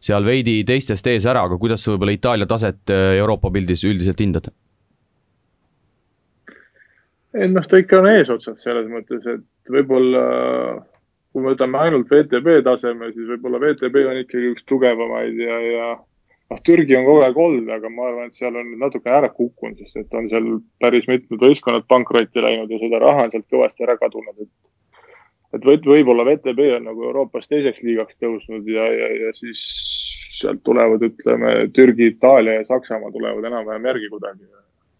seal 0.00 0.26
veidi 0.26 0.60
teistest 0.68 1.10
ees 1.10 1.26
ära, 1.28 1.42
aga 1.48 1.58
kuidas 1.60 1.82
sa 1.82 1.92
võib-olla 1.92 2.14
Itaalia 2.14 2.48
taset 2.50 2.94
Euroopa 2.94 3.50
pildis 3.54 3.84
üldiselt 3.88 4.22
hindad? 4.22 4.52
ei 7.30 7.46
noh, 7.46 7.62
ta 7.62 7.78
ikka 7.78 8.00
on 8.00 8.08
eesotsas 8.10 8.64
selles 8.64 8.88
mõttes, 8.90 9.22
et 9.22 9.70
võib-olla 9.70 10.22
kui 11.30 11.42
me 11.42 11.52
võtame 11.52 11.78
ainult 11.78 12.10
VTB 12.10 12.56
taseme, 12.66 13.10
siis 13.14 13.28
võib-olla 13.28 13.60
VTB 13.62 14.06
on 14.10 14.22
ikkagi 14.24 14.50
üks 14.54 14.66
tugevamaid 14.66 15.38
ja, 15.38 15.58
ja 15.62 15.90
noh, 16.50 16.60
Türgi 16.66 16.96
on 16.98 17.06
kogu 17.06 17.22
aeg 17.24 17.38
olnud, 17.38 17.70
aga 17.70 17.90
ma 17.92 18.08
arvan, 18.08 18.30
et 18.30 18.38
seal 18.38 18.56
on 18.58 18.74
natuke 18.80 19.12
ära 19.12 19.30
kukkunud, 19.32 19.78
sest 19.78 20.02
et 20.02 20.18
on 20.18 20.28
seal 20.32 20.48
päris 20.82 21.06
mitmed 21.10 21.42
võistkonnad 21.42 21.86
pankrotti 21.90 22.42
läinud 22.42 22.72
ja 22.72 22.80
seda 22.82 23.00
raha 23.02 23.28
on 23.28 23.34
sealt 23.34 23.48
kõvasti 23.54 23.86
ära 23.86 23.96
kadunud, 24.00 24.36
et 24.46 24.52
et 25.56 25.64
võib, 25.66 25.86
võib-olla 25.86 26.26
VTB 26.28 26.66
on 26.76 26.84
nagu 26.86 27.08
Euroopas 27.08 27.48
teiseks 27.50 27.82
liigaks 27.82 28.14
tõusnud 28.22 28.68
ja, 28.70 28.84
ja, 28.86 29.08
ja 29.24 29.32
siis 29.34 29.62
sealt 30.38 30.62
tulevad, 30.64 31.02
ütleme, 31.04 31.54
Türgi, 31.76 32.12
Itaalia 32.14 32.60
ja 32.60 32.66
Saksamaa 32.68 33.10
tulevad 33.12 33.44
enam-vähem 33.50 33.88
järgi 33.90 34.12
kuidagi. 34.12 34.46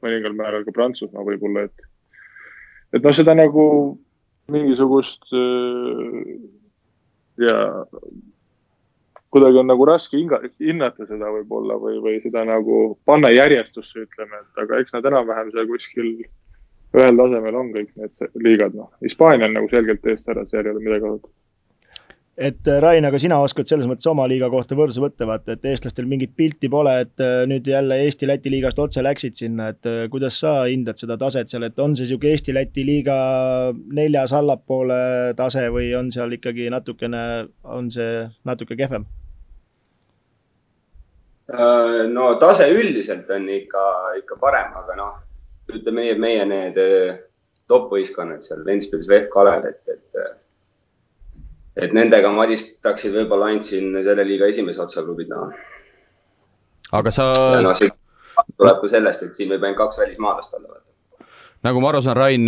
mõningal 0.00 0.32
määral 0.32 0.64
ka 0.64 0.72
Prantsusmaa 0.72 1.24
võib-olla, 1.26 1.66
et, 1.68 1.82
et 2.96 3.04
noh, 3.04 3.14
seda 3.14 3.34
nagu 3.36 3.64
mingisugust 4.50 5.28
ja 7.38 7.56
kuidagi 9.30 9.60
on 9.62 9.68
nagu 9.70 9.86
raske 9.86 10.18
hinga, 10.18 10.40
hinnata 10.60 11.06
seda 11.06 11.30
võib-olla 11.36 11.78
või, 11.82 11.98
või 12.02 12.20
seda 12.24 12.44
nagu 12.48 12.80
panna 13.06 13.30
järjestusse, 13.30 14.06
ütleme, 14.06 14.42
et 14.42 14.64
aga 14.64 14.80
eks 14.82 14.96
nad 14.96 15.06
enam-vähem 15.10 15.52
seal 15.54 15.68
kuskil 15.70 16.08
ühel 16.98 17.20
tasemel 17.22 17.60
on 17.60 17.70
kõik 17.74 17.92
need 18.00 18.40
liigad, 18.42 18.74
noh. 18.74 18.90
Hispaania 19.04 19.46
on 19.46 19.54
nagu 19.60 19.70
selgelt 19.70 20.06
eest 20.10 20.26
ära, 20.28 20.46
seal 20.50 20.66
ei 20.66 20.74
ole 20.74 20.82
midagi 20.82 21.06
öelda 21.06 21.30
et 22.40 22.68
äh, 22.68 22.80
Rain, 22.80 23.04
aga 23.04 23.18
sina 23.20 23.36
oskad 23.44 23.68
selles 23.68 23.88
mõttes 23.88 24.08
oma 24.08 24.24
liiga 24.30 24.48
kohta 24.52 24.76
võrdluse 24.78 25.02
võtta, 25.02 25.26
vaata, 25.28 25.54
et 25.54 25.66
eestlastel 25.68 26.06
mingit 26.08 26.32
pilti 26.38 26.70
pole, 26.72 26.94
et 27.04 27.20
äh, 27.20 27.42
nüüd 27.50 27.68
jälle 27.68 27.98
Eesti-Läti 28.06 28.52
liigast 28.52 28.80
otse 28.80 29.04
läksid 29.04 29.36
sinna, 29.36 29.68
et 29.74 29.88
äh, 29.88 30.06
kuidas 30.12 30.40
sa 30.40 30.54
hindad 30.64 31.00
seda 31.00 31.18
taset 31.20 31.52
seal, 31.52 31.68
et 31.68 31.78
on 31.78 31.96
see 31.98 32.06
niisugune 32.06 32.32
Eesti-Läti 32.32 32.86
liiga 32.88 33.16
neljas 33.92 34.32
allapoole 34.36 35.00
tase 35.36 35.66
või 35.74 35.92
on 35.98 36.08
seal 36.14 36.32
ikkagi 36.38 36.70
natukene, 36.72 37.24
on 37.76 37.92
see 37.92 38.24
natuke 38.48 38.78
kehvem? 38.78 39.04
Äh, 41.50 42.06
no 42.06 42.34
tase 42.38 42.68
üldiselt 42.70 43.30
on 43.34 43.48
ikka, 43.50 43.82
ikka 44.20 44.36
parem, 44.38 44.70
aga 44.78 44.94
noh, 44.98 45.16
ütleme 45.72 46.04
nii, 46.04 46.12
et 46.14 46.20
meie 46.22 46.44
need 46.46 46.78
äh, 46.78 47.16
top-võistkonnad 47.70 48.44
seal, 48.46 48.62
Ventspils, 48.66 49.08
VEF, 49.10 49.26
Kalev, 49.32 49.66
et, 49.66 49.80
et, 49.90 50.20
äh, 50.20 51.42
et 51.86 51.96
nendega 51.96 52.30
madistaksid 52.36 53.16
võib-olla 53.16 53.50
ainult 53.50 53.66
siin 53.66 53.98
selle 53.98 54.28
liiga 54.28 54.46
esimese 54.52 54.84
otsaklubid, 54.84 55.32
noh. 55.32 55.50
aga 57.00 57.14
sa. 57.14 57.26
No, 57.66 57.74
tuleb 58.54 58.78
ka 58.84 58.94
sellest, 58.94 59.26
et 59.26 59.34
siin 59.34 59.50
võib 59.50 59.66
ainult 59.66 59.82
kaks 59.82 59.98
välismaalast 60.04 60.54
olla. 60.60 60.78
nagu 61.66 61.82
ma 61.82 61.90
aru 61.90 62.06
saan, 62.06 62.18
Rain, 62.20 62.46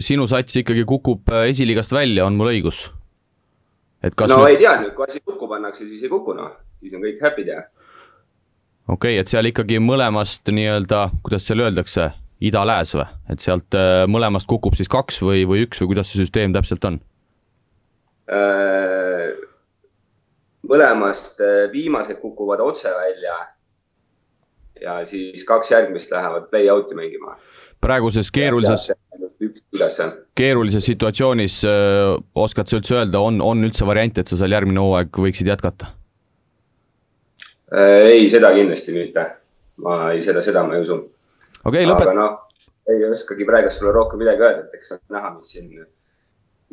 sinu 0.00 0.24
sats 0.30 0.62
ikkagi 0.64 0.88
kukub 0.88 1.28
esiliigast 1.44 1.92
välja, 1.92 2.24
on 2.24 2.40
mul 2.40 2.54
õigus? 2.56 2.86
no 4.00 4.26
nüüd... 4.32 4.48
ei 4.48 4.60
tea 4.64 4.78
nüüd, 4.80 4.96
kui 4.96 5.10
asi 5.10 5.20
lukku 5.26 5.48
pannakse, 5.48 5.84
siis 5.84 6.08
ei 6.08 6.12
kuku, 6.12 6.32
noh, 6.40 6.56
siis 6.80 6.96
on 6.96 7.04
kõik 7.04 7.20
happy'd 7.20 7.52
ja 7.52 7.66
okei 8.88 9.14
okay,, 9.14 9.22
et 9.22 9.30
seal 9.30 9.48
ikkagi 9.48 9.80
mõlemast 9.82 10.50
nii-öelda, 10.52 11.08
kuidas 11.24 11.48
seal 11.48 11.64
öeldakse, 11.64 12.10
ida-lääs 12.44 12.94
või, 12.96 13.06
et 13.32 13.44
sealt 13.44 13.76
äh, 13.78 14.04
mõlemast 14.10 14.48
kukub 14.50 14.76
siis 14.76 14.90
kaks 14.92 15.22
või, 15.24 15.44
või 15.48 15.64
üks 15.64 15.80
või 15.80 15.94
kuidas 15.94 16.10
see 16.10 16.20
süsteem 16.22 16.54
täpselt 16.56 16.84
on? 16.88 17.00
Äh, 18.28 19.32
mõlemast 20.68 21.40
äh, 21.44 21.64
viimased 21.72 22.20
kukuvad 22.22 22.62
otse 22.64 22.92
välja. 22.92 23.40
ja 24.80 24.98
siis 25.06 25.44
kaks 25.48 25.70
järgmist 25.70 26.10
lähevad 26.12 26.50
play-out'i 26.50 26.96
mängima. 26.98 27.38
praeguses 27.80 28.30
keerulises, 28.30 28.90
keerulises 30.34 30.84
situatsioonis 30.84 31.64
öö, 31.64 32.16
oskad 32.34 32.66
sa 32.66 32.76
üldse 32.76 32.94
öelda, 32.96 33.20
on, 33.20 33.40
on 33.40 33.64
üldse 33.64 33.86
variant, 33.86 34.18
et 34.18 34.28
sa 34.28 34.36
seal 34.36 34.52
järgmine 34.52 34.80
hooaeg 34.80 35.20
võiksid 35.26 35.48
jätkata? 35.48 35.92
Äh, 37.72 38.06
ei, 38.12 38.28
seda 38.28 38.52
kindlasti 38.52 38.92
mitte. 38.92 39.24
ma 39.84 40.12
ei, 40.12 40.20
seda, 40.22 40.42
seda 40.44 40.62
ma 40.62 40.76
ei 40.76 40.84
usu 40.84 40.94
okay,. 41.64 41.82
lõpet-. 41.88 42.06
aga 42.06 42.12
noh, 42.14 42.34
ei 42.92 43.02
oskagi 43.08 43.46
praegu 43.48 43.72
sulle 43.72 43.90
rohkem 43.96 44.20
midagi 44.22 44.44
öelda, 44.44 44.66
et 44.68 44.76
eks 44.78 44.92
on 44.94 45.00
näha, 45.16 45.32
mis 45.34 45.50
siin, 45.50 45.70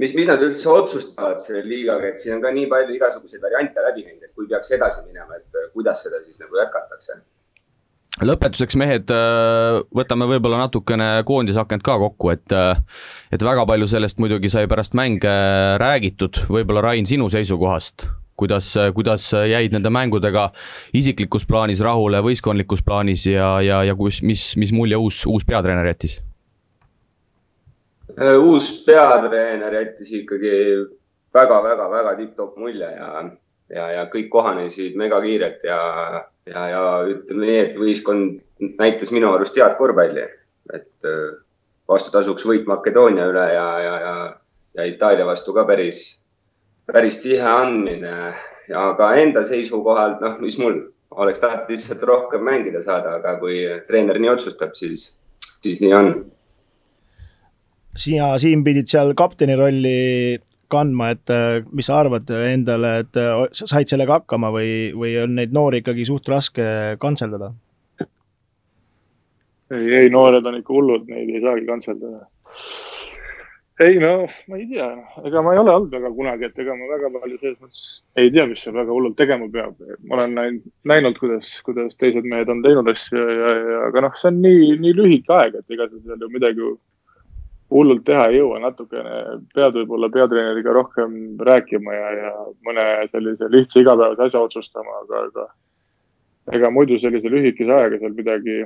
mis, 0.04 0.14
mis 0.18 0.30
nad 0.30 0.44
üldse 0.46 0.70
otsustavad 0.70 1.42
selle 1.42 1.64
liigaga, 1.66 2.12
et 2.12 2.22
siin 2.22 2.36
on 2.38 2.44
ka 2.44 2.52
nii 2.54 2.68
palju 2.70 2.98
igasuguseid 3.00 3.42
variante 3.42 3.88
läbi 3.88 4.06
käinud, 4.06 4.28
et 4.28 4.36
kui 4.38 4.50
peaks 4.52 4.76
edasi 4.78 5.08
minema, 5.08 5.40
et 5.40 5.62
äh, 5.64 5.70
kuidas 5.74 6.04
seda 6.06 6.22
siis 6.26 6.42
nagu 6.44 6.60
jätkatakse 6.62 7.22
lõpetuseks, 8.28 8.76
mehed, 8.78 9.10
äh, 9.16 9.80
võtame 9.98 10.28
võib-olla 10.30 10.66
natukene 10.66 11.10
koondisakent 11.26 11.82
ka 11.88 11.98
kokku, 12.04 12.36
et 12.36 12.58
et 13.32 13.46
väga 13.48 13.66
palju 13.66 13.88
sellest 13.90 14.20
muidugi 14.22 14.52
sai 14.52 14.68
pärast 14.70 14.94
mänge 14.94 15.32
räägitud, 15.82 16.44
võib-olla 16.52 16.84
Rain, 16.92 17.08
sinu 17.10 17.32
seisukohast, 17.32 18.12
kuidas, 18.42 18.72
kuidas 18.98 19.28
jäid 19.50 19.76
nende 19.76 19.92
mängudega 19.94 20.50
isiklikus 20.98 21.46
plaanis 21.50 21.84
rahule, 21.86 22.24
võistkondlikus 22.26 22.84
plaanis 22.86 23.28
ja, 23.30 23.54
ja, 23.66 23.84
ja 23.88 23.96
kus, 24.00 24.22
mis, 24.26 24.52
mis 24.58 24.74
mulje 24.76 25.00
uus, 25.00 25.22
uus 25.30 25.46
peatreener 25.48 25.92
jättis? 25.94 26.18
Äh, 28.18 28.36
uus 28.36 28.74
peatreener 28.88 29.78
jättis 29.80 30.12
ikkagi 30.24 30.58
väga-väga-väga 31.32 32.18
tipp-topp 32.18 32.60
mulje 32.60 32.90
ja, 32.92 33.24
ja, 33.72 33.88
ja 34.00 34.10
kõik 34.12 34.28
kohanesid 34.34 34.98
megakiirelt 35.00 35.64
ja 35.64 35.80
ja, 36.50 36.68
ja 36.70 36.82
ütleme 37.10 37.48
nii, 37.48 37.60
et 37.66 37.78
võistkond 37.80 38.72
näitas 38.80 39.12
minu 39.14 39.32
arust 39.34 39.58
head 39.58 39.78
korvpalli, 39.80 40.26
et 40.74 41.08
äh, 41.08 41.38
vastutasuks 41.90 42.46
võit 42.48 42.70
Makedoonia 42.70 43.28
üle 43.32 43.46
ja, 43.54 43.68
ja, 43.84 43.96
ja, 44.06 44.16
ja 44.80 44.88
Itaalia 44.90 45.28
vastu 45.28 45.54
ka 45.56 45.66
päris, 45.70 46.21
päris 46.90 47.22
tihe 47.24 47.46
andmine 47.46 48.34
ja 48.70 48.86
ka 48.98 49.14
enda 49.20 49.44
seisukohalt, 49.48 50.22
noh, 50.24 50.38
mis 50.44 50.58
mul 50.62 50.80
oleks 51.12 51.42
tahtnud 51.44 51.72
lihtsalt 51.74 52.04
rohkem 52.08 52.44
mängida 52.48 52.82
saada, 52.84 53.18
aga 53.20 53.36
kui 53.42 53.64
treener 53.88 54.20
nii 54.20 54.32
otsustab, 54.32 54.76
siis, 54.78 55.20
siis 55.62 55.82
nii 55.84 55.94
on. 55.94 56.14
sina, 57.96 58.32
Siim, 58.40 58.64
pidid 58.64 58.88
seal 58.92 59.14
kapteni 59.18 59.58
rolli 59.60 59.98
kandma, 60.72 61.10
et 61.12 61.34
äh, 61.34 61.66
mis 61.76 61.90
sa 61.90 62.00
arvad 62.00 62.30
endale, 62.32 62.94
et 63.04 63.20
äh, 63.20 63.42
said 63.52 63.92
sellega 63.92 64.22
hakkama 64.22 64.54
või, 64.56 64.72
või 64.96 65.18
on 65.24 65.36
neid 65.36 65.52
noori 65.56 65.82
ikkagi 65.84 66.08
suht 66.08 66.30
raske 66.32 66.64
kantseldada? 67.02 67.52
ei, 69.72 69.92
ei 70.04 70.10
noored 70.14 70.48
on 70.48 70.60
ikka 70.60 70.74
hullud, 70.76 71.10
neid 71.12 71.30
ei 71.32 71.44
saagi 71.44 71.68
kantseldada. 71.68 72.26
Ei 73.82 73.98
no 74.02 74.14
ma 74.52 74.60
ei 74.60 74.68
tea, 74.70 74.88
ega 75.26 75.42
ma 75.42 75.54
ei 75.56 75.62
ole 75.62 75.74
olnud 75.74 75.96
väga 75.96 76.12
kunagi, 76.18 76.48
et 76.48 76.62
ega 76.64 76.76
ma 76.78 76.90
väga 76.92 77.10
palju 77.16 77.40
selles 77.42 77.58
mõttes 77.64 77.84
ei 78.22 78.32
tea, 78.36 78.46
mis 78.52 78.62
seal 78.64 78.78
väga 78.78 78.94
hullult 78.94 79.18
tegema 79.18 79.50
peab. 79.54 79.76
ma 80.06 80.20
olen 80.20 80.38
näinud, 80.38 80.70
näinud, 80.92 81.18
kuidas, 81.22 81.58
kuidas 81.66 81.98
teised 81.98 82.28
mehed 82.28 82.52
on 82.54 82.62
teinud 82.66 82.92
asju 82.94 83.18
ja, 83.18 83.36
ja, 83.42 83.52
ja 83.74 83.82
aga 83.90 84.06
noh, 84.08 84.16
see 84.20 84.32
on 84.32 84.42
nii, 84.46 84.72
nii 84.86 84.96
lühike 85.00 85.36
aeg, 85.38 85.60
et 85.62 85.78
ega 85.78 85.90
sa 85.90 86.02
seal 86.06 86.26
ju 86.26 86.32
midagi 86.34 86.72
hullult 87.72 88.04
teha 88.08 88.28
ei 88.30 88.40
jõua, 88.42 88.60
natukene 88.66 89.18
pead 89.56 89.76
võib-olla 89.80 90.12
peatreeneriga 90.12 90.76
rohkem 90.76 91.18
rääkima 91.40 91.96
ja, 91.96 92.14
ja 92.20 92.32
mõne 92.68 92.88
sellise 93.14 93.48
lihtsa 93.52 93.82
igapäevase 93.82 94.28
asja 94.28 94.46
otsustama, 94.46 95.04
aga, 95.06 95.26
aga 95.30 96.58
ega 96.58 96.72
muidu 96.74 97.00
sellise 97.00 97.32
lühikese 97.32 97.72
ajaga 97.72 98.02
seal 98.02 98.18
midagi, 98.18 98.58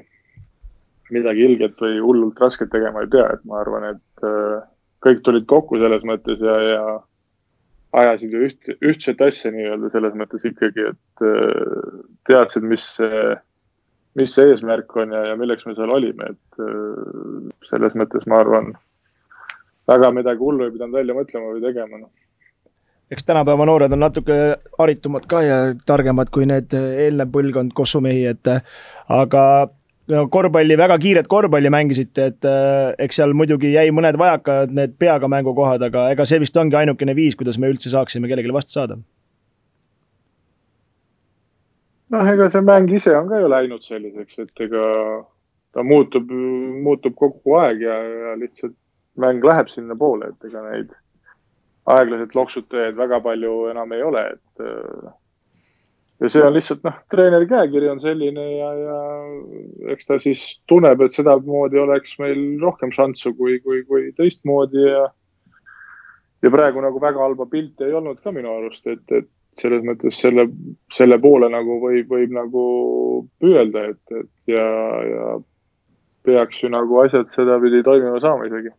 midagi 1.13 1.45
ilget 1.45 1.78
või 1.82 1.99
hullult 2.01 2.41
rasket 2.41 2.73
tegema 2.73 3.06
ei 3.06 3.12
pea, 3.13 3.28
et 3.36 3.45
ma 3.45 3.62
arvan, 3.62 3.91
et 3.93 4.25
äh, 4.25 4.63
kõik 5.06 5.22
tulid 5.26 5.46
kokku 5.50 5.80
selles 5.82 6.06
mõttes 6.08 6.41
ja, 6.41 6.56
ja 6.65 6.86
ajasid 7.96 8.34
ju 8.34 8.46
üht, 8.50 8.72
ühtset 8.84 9.22
asja 9.24 9.52
nii-öelda 9.56 9.91
selles 9.94 10.15
mõttes 10.20 10.46
ikkagi, 10.48 10.89
et 10.91 11.26
äh, 11.26 12.00
teadsid, 12.28 12.65
mis 12.68 12.89
mis 14.15 14.36
see 14.36 14.52
eesmärk 14.52 14.96
on 15.00 15.13
ja, 15.15 15.24
ja 15.32 15.39
milleks 15.39 15.65
me 15.68 15.76
seal 15.78 15.91
olime, 15.91 16.32
et 16.34 16.60
äh, 16.63 17.48
selles 17.70 17.96
mõttes 18.00 18.28
ma 18.32 18.41
arvan 18.44 18.74
väga 19.89 20.12
midagi 20.15 20.41
hullu 20.41 20.65
ei 20.65 20.76
pidanud 20.76 20.98
välja 20.98 21.18
mõtlema 21.18 21.52
või 21.54 21.65
tegema, 21.65 22.00
noh. 22.06 22.12
Eks 23.13 23.28
tänapäeva 23.28 23.68
noored 23.70 23.94
on 23.94 24.02
natuke 24.02 24.36
haritumad 24.80 25.28
ka 25.30 25.44
ja 25.46 25.58
targemad 25.86 26.32
kui 26.34 26.48
need 26.50 26.74
eelnev 26.74 27.30
põlvkond 27.36 27.76
kossumehi, 27.78 28.24
et 28.32 28.50
aga 29.13 29.44
no 30.12 30.26
korvpalli, 30.32 30.78
väga 30.78 30.98
kiiret 31.02 31.28
korvpalli 31.32 31.72
mängisite, 31.74 32.30
et 32.32 32.48
eks 33.02 33.20
seal 33.22 33.34
muidugi 33.38 33.74
jäi 33.74 33.89
mõned 33.96 34.18
vajakad 34.22 34.74
need 34.76 34.96
peaga 35.02 35.30
mängukohad, 35.32 35.84
aga 35.89 36.10
ega 36.13 36.28
see 36.30 36.41
vist 36.44 36.58
ongi 36.62 36.78
ainukene 36.80 37.15
viis, 37.18 37.38
kuidas 37.38 37.60
me 37.62 37.72
üldse 37.74 37.91
saaksime 37.94 38.30
kellelegi 38.30 38.56
vastu 38.56 38.78
saada. 38.78 39.00
noh, 42.13 42.28
ega 42.32 42.50
see 42.54 42.62
mäng 42.63 42.91
ise 42.94 43.15
on 43.18 43.30
ka 43.32 43.41
ju 43.41 43.50
läinud 43.52 43.84
selliseks, 43.84 44.38
et 44.46 44.65
ega 44.68 44.86
ta 45.76 45.84
muutub, 45.84 46.30
muutub 46.86 47.18
kogu 47.20 47.58
aeg 47.60 47.82
ja, 47.84 47.98
ja 47.98 48.38
lihtsalt 48.39 48.78
mäng 49.20 49.44
läheb 49.44 49.72
sinnapoole, 49.72 50.32
et 50.32 50.50
ega 50.50 50.62
neid 50.70 50.94
aeglaselt 51.91 52.36
loksutajaid 52.38 52.98
väga 52.98 53.20
palju 53.26 53.54
enam 53.74 53.94
ei 53.96 54.04
ole, 54.06 54.26
et. 54.38 54.65
Äh, 54.65 55.13
ja 56.21 56.32
see 56.32 56.43
on 56.45 56.56
lihtsalt 56.56 56.84
noh, 56.88 56.97
treeneri 57.12 57.47
käekiri 57.49 57.89
on 57.91 58.01
selline 58.04 58.45
ja, 58.56 58.71
ja 58.80 58.99
eks 59.93 60.08
ta 60.10 60.19
siis 60.23 60.43
tunneb, 60.71 61.01
et 61.04 61.17
sedamoodi 61.17 61.80
oleks 61.82 62.15
meil 62.21 62.43
rohkem 62.62 62.93
šanssu 62.95 63.34
kui, 63.38 63.60
kui, 63.65 63.84
kui 63.89 64.12
teistmoodi 64.17 64.86
ja. 64.86 65.08
ja 66.45 66.54
praegu 66.54 66.84
nagu 66.84 67.01
väga 67.01 67.23
halba 67.23 67.49
pilti 67.51 67.88
ei 67.88 67.97
olnud 67.97 68.21
ka 68.23 68.32
minu 68.36 68.54
arust, 68.60 68.88
et, 68.88 69.04
et 69.12 69.30
selles 69.60 69.84
mõttes 69.88 70.17
selle, 70.19 70.47
selle 70.93 71.19
poole 71.23 71.49
nagu 71.51 71.80
võib, 71.84 72.10
võib 72.12 72.34
nagu 72.36 72.63
püüelda, 73.43 73.89
et, 73.91 74.17
et 74.23 74.56
ja, 74.56 74.65
ja 75.10 75.28
peaks 76.25 76.63
ju 76.63 76.71
nagu 76.71 76.99
asjad 77.04 77.30
sedapidi 77.36 77.84
toimima 77.86 78.19
saama 78.23 78.47
isegi 78.49 78.71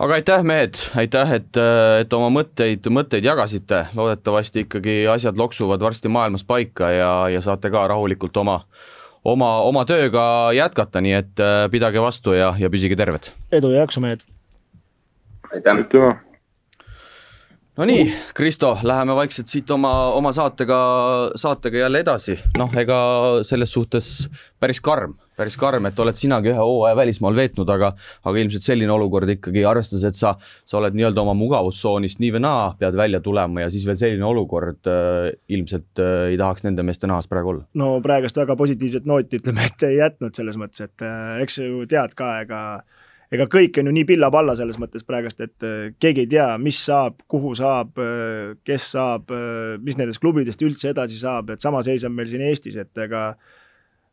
aga 0.00 0.16
aitäh, 0.16 0.44
mehed, 0.46 0.80
aitäh, 0.96 1.34
et, 1.36 1.60
et 2.00 2.16
oma 2.16 2.30
mõtteid, 2.40 2.88
mõtteid 2.92 3.26
jagasite, 3.26 3.84
loodetavasti 3.96 4.64
ikkagi 4.64 5.02
asjad 5.12 5.38
loksuvad 5.40 5.82
varsti 5.84 6.12
maailmas 6.12 6.46
paika 6.48 6.90
ja, 6.94 7.12
ja 7.34 7.42
saate 7.44 7.72
ka 7.72 7.84
rahulikult 7.92 8.36
oma, 8.40 8.60
oma, 9.24 9.52
oma 9.68 9.84
tööga 9.88 10.24
jätkata, 10.56 11.04
nii 11.04 11.16
et 11.18 11.44
äh, 11.44 11.66
pidage 11.72 12.02
vastu 12.02 12.36
ja, 12.36 12.54
ja 12.58 12.72
püsige 12.72 12.96
terved. 12.96 13.32
edu 13.52 13.74
ja 13.74 13.84
jaksu, 13.84 14.04
mehed! 14.04 14.24
aitäh! 15.52 16.29
No 17.80 17.86
nii, 17.88 18.10
Kristo, 18.36 18.74
läheme 18.84 19.14
vaikselt 19.16 19.48
siit 19.48 19.70
oma, 19.72 19.90
oma 20.12 20.34
saatega, 20.36 20.78
saatega 21.40 21.86
jälle 21.86 22.02
edasi, 22.04 22.36
noh, 22.58 22.68
ega 22.76 22.98
selles 23.48 23.72
suhtes 23.72 24.10
päris 24.60 24.82
karm, 24.84 25.14
päris 25.40 25.56
karm, 25.56 25.88
et 25.88 26.02
oled 26.04 26.18
sinagi 26.20 26.52
ühe 26.52 26.60
hooaja 26.60 26.98
välismaal 26.98 27.38
veetnud, 27.38 27.72
aga, 27.72 27.94
aga 28.28 28.42
ilmselt 28.42 28.68
selline 28.68 28.92
olukord 28.92 29.32
ikkagi, 29.32 29.64
arvestades, 29.64 30.04
et 30.10 30.18
sa, 30.18 30.34
sa 30.68 30.76
oled 30.82 30.98
nii-öelda 30.98 31.24
oma 31.24 31.32
mugavustsoonist 31.40 32.20
nii 32.20 32.34
või 32.36 32.44
naa, 32.44 32.68
pead 32.80 33.00
välja 33.00 33.22
tulema 33.24 33.64
ja 33.64 33.72
siis 33.72 33.88
veel 33.88 33.96
selline 34.02 34.28
olukord 34.28 34.90
äh, 34.92 35.30
ilmselt 35.48 36.04
äh, 36.04 36.26
ei 36.34 36.40
tahaks 36.40 36.68
nende 36.68 36.84
meeste 36.84 37.08
nahas 37.08 37.32
praegu 37.32 37.54
olla. 37.54 37.68
no 37.80 37.94
praegust 38.04 38.36
väga 38.36 38.60
positiivset 38.60 39.08
nooti 39.08 39.40
ütleme, 39.40 39.70
et 39.72 39.88
ei 39.88 40.02
jätnud 40.02 40.36
selles 40.36 40.60
mõttes, 40.60 40.84
et 40.84 41.08
äh, 41.08 41.38
eks 41.46 41.62
sa 41.62 41.70
ju 41.70 41.86
tead 41.88 42.12
ka, 42.18 42.34
ega 42.44 42.64
ega 43.34 43.46
kõik 43.50 43.78
on 43.78 43.88
ju 43.88 43.94
nii 43.94 44.06
pilla-palla 44.08 44.56
selles 44.58 44.78
mõttes 44.80 45.06
praegust, 45.06 45.40
et 45.44 45.66
äh, 45.66 45.92
keegi 46.02 46.24
ei 46.24 46.30
tea, 46.32 46.48
mis 46.62 46.78
saab, 46.82 47.20
kuhu 47.30 47.52
saab, 47.58 47.98
äh, 48.02 48.56
kes 48.66 48.90
saab, 48.96 49.30
äh, 49.34 49.76
mis 49.82 49.98
nendest 50.00 50.22
klubidest 50.22 50.62
üldse 50.66 50.90
edasi 50.90 51.18
saab, 51.20 51.54
et 51.54 51.62
sama 51.62 51.84
seis 51.86 52.04
on 52.06 52.14
meil 52.16 52.30
siin 52.30 52.42
Eestis, 52.48 52.78
et 52.80 53.04
ega 53.06 53.28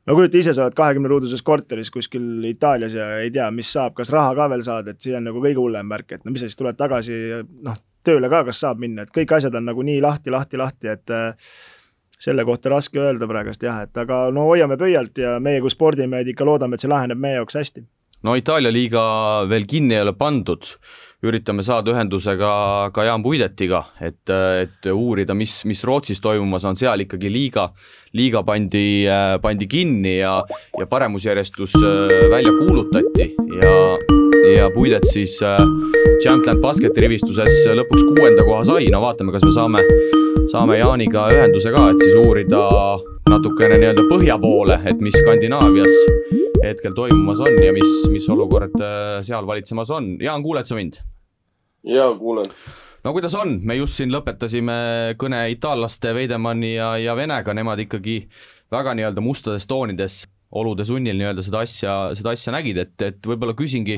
no 0.08 0.18
kujuta 0.18 0.40
ise, 0.40 0.54
sa 0.54 0.68
oled 0.68 0.78
kahekümne 0.78 1.10
ruuduses 1.12 1.42
korteris 1.46 1.90
kuskil 1.94 2.46
Itaalias 2.50 2.94
ja 2.98 3.10
ei 3.24 3.34
tea, 3.34 3.50
mis 3.52 3.74
saab, 3.74 3.98
kas 3.98 4.14
raha 4.14 4.38
ka 4.38 4.48
veel 4.54 4.64
saad, 4.66 4.94
et 4.94 5.02
see 5.02 5.18
on 5.18 5.26
nagu 5.32 5.42
kõige 5.44 5.62
hullem 5.64 5.90
märk, 5.90 6.14
et 6.14 6.26
no 6.26 6.34
mis 6.34 6.46
sa 6.46 6.52
siis 6.52 6.62
tuled 6.62 6.78
tagasi, 6.78 7.18
noh, 7.66 7.82
tööle 8.06 8.30
ka, 8.32 8.46
kas 8.52 8.62
saab 8.64 8.86
minna, 8.86 9.04
et 9.04 9.12
kõik 9.16 9.34
asjad 9.40 9.58
on 9.58 9.66
nagu 9.68 9.84
nii 9.84 9.98
lahti, 10.06 10.32
lahti, 10.32 10.62
lahti, 10.62 10.94
et 10.94 11.18
selle 12.18 12.46
kohta 12.46 12.70
raske 12.72 13.02
öelda 13.02 13.28
praegust 13.30 13.66
jah, 13.66 13.82
et 13.86 13.98
aga 13.98 14.28
no 14.34 14.46
hoiame 14.48 14.78
pöialt 14.78 15.18
ja 15.22 15.36
meie 15.44 15.60
kui 15.62 15.74
spordimehed 15.74 16.30
ikka 16.32 16.46
loodame, 16.46 16.78
et 16.78 16.86
see 16.86 16.90
laheneb 16.90 17.20
meie 17.20 17.42
jaoks 17.42 17.58
hästi 17.60 17.84
no 18.24 18.38
Itaalia 18.38 18.72
liiga 18.74 19.04
veel 19.50 19.68
kinni 19.70 19.98
ei 19.98 20.06
ole 20.06 20.14
pandud, 20.18 20.66
üritame 21.26 21.64
saada 21.66 21.92
ühenduse 21.94 22.36
ka, 22.38 22.52
ka 22.94 23.06
Jaan 23.08 23.24
Puidetiga, 23.26 23.82
et, 24.02 24.30
et 24.30 24.90
uurida, 24.92 25.34
mis, 25.38 25.60
mis 25.66 25.82
Rootsis 25.86 26.22
toimumas 26.22 26.66
on, 26.70 26.78
seal 26.78 27.02
ikkagi 27.06 27.32
liiga, 27.34 27.72
liiga 28.18 28.44
pandi, 28.46 29.08
pandi 29.42 29.68
kinni 29.70 30.20
ja, 30.20 30.36
ja 30.78 30.88
paremusjärjestus 30.90 31.74
äh, 31.82 32.30
välja 32.30 32.54
kuulutati. 32.60 33.32
Ja, 33.58 33.74
ja 34.54 34.70
Puidet 34.74 35.10
siis 35.10 35.40
äh, 35.42 35.58
Champion 36.24 36.62
Basketi 36.62 37.02
rivistuses 37.02 37.66
lõpuks 37.82 38.06
kuuenda 38.12 38.46
koha 38.46 38.64
sai, 38.70 38.92
no 38.94 39.02
vaatame, 39.02 39.34
kas 39.34 39.46
me 39.46 39.54
saame, 39.58 39.86
saame 40.54 40.78
Jaaniga 40.82 41.28
ühenduse 41.34 41.74
ka, 41.74 41.90
et 41.94 42.06
siis 42.06 42.18
uurida 42.22 42.68
natukene 43.28 43.82
nii-öelda 43.82 44.06
põhja 44.08 44.38
poole, 44.42 44.78
et 44.86 45.02
mis 45.04 45.18
Skandinaavias 45.18 46.46
hetkel 46.72 46.96
toimumas 46.98 47.42
on 47.44 47.62
ja 47.64 47.74
mis, 47.76 47.94
mis 48.14 48.28
olukord 48.34 48.76
äh, 48.82 49.20
seal 49.28 49.48
valitsemas 49.48 49.92
on. 49.94 50.16
Jaan, 50.24 50.46
kuuled 50.46 50.68
sa 50.70 50.78
mind? 50.78 51.02
jaa, 51.88 52.12
kuulen. 52.20 52.48
no 53.04 53.14
kuidas 53.16 53.36
on, 53.40 53.60
me 53.64 53.78
just 53.78 54.00
siin 54.00 54.12
lõpetasime 54.14 54.78
kõne 55.22 55.44
itaallaste 55.54 56.14
Veidemanni 56.18 56.74
ja, 56.76 56.96
ja 57.02 57.16
Venega, 57.18 57.54
nemad 57.56 57.80
ikkagi 57.86 58.24
väga 58.74 58.96
nii-öelda 58.98 59.24
mustades 59.24 59.68
toonides 59.70 60.26
olude 60.58 60.86
sunnil 60.88 61.18
nii-öelda 61.20 61.44
seda 61.44 61.62
asja, 61.66 61.94
seda 62.16 62.34
asja 62.36 62.54
nägid, 62.56 62.80
et, 62.80 62.96
et 63.04 63.28
võib-olla 63.28 63.56
küsingi 63.58 63.98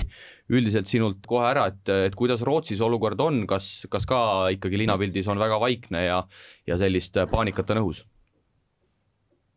üldiselt 0.49 0.89
sinult 0.89 1.25
kohe 1.29 1.45
ära, 1.45 1.67
et, 1.69 1.91
et 2.09 2.15
kuidas 2.17 2.41
Rootsis 2.45 2.81
olukord 2.81 3.19
on, 3.21 3.43
kas, 3.49 3.85
kas 3.91 4.07
ka 4.09 4.21
ikkagi 4.55 4.81
linnapildis 4.81 5.29
on 5.29 5.41
väga 5.41 5.59
vaikne 5.61 6.05
ja, 6.07 6.23
ja 6.69 6.79
sellist 6.81 7.19
paanikat 7.31 7.75
on 7.75 7.83
õhus 7.83 8.05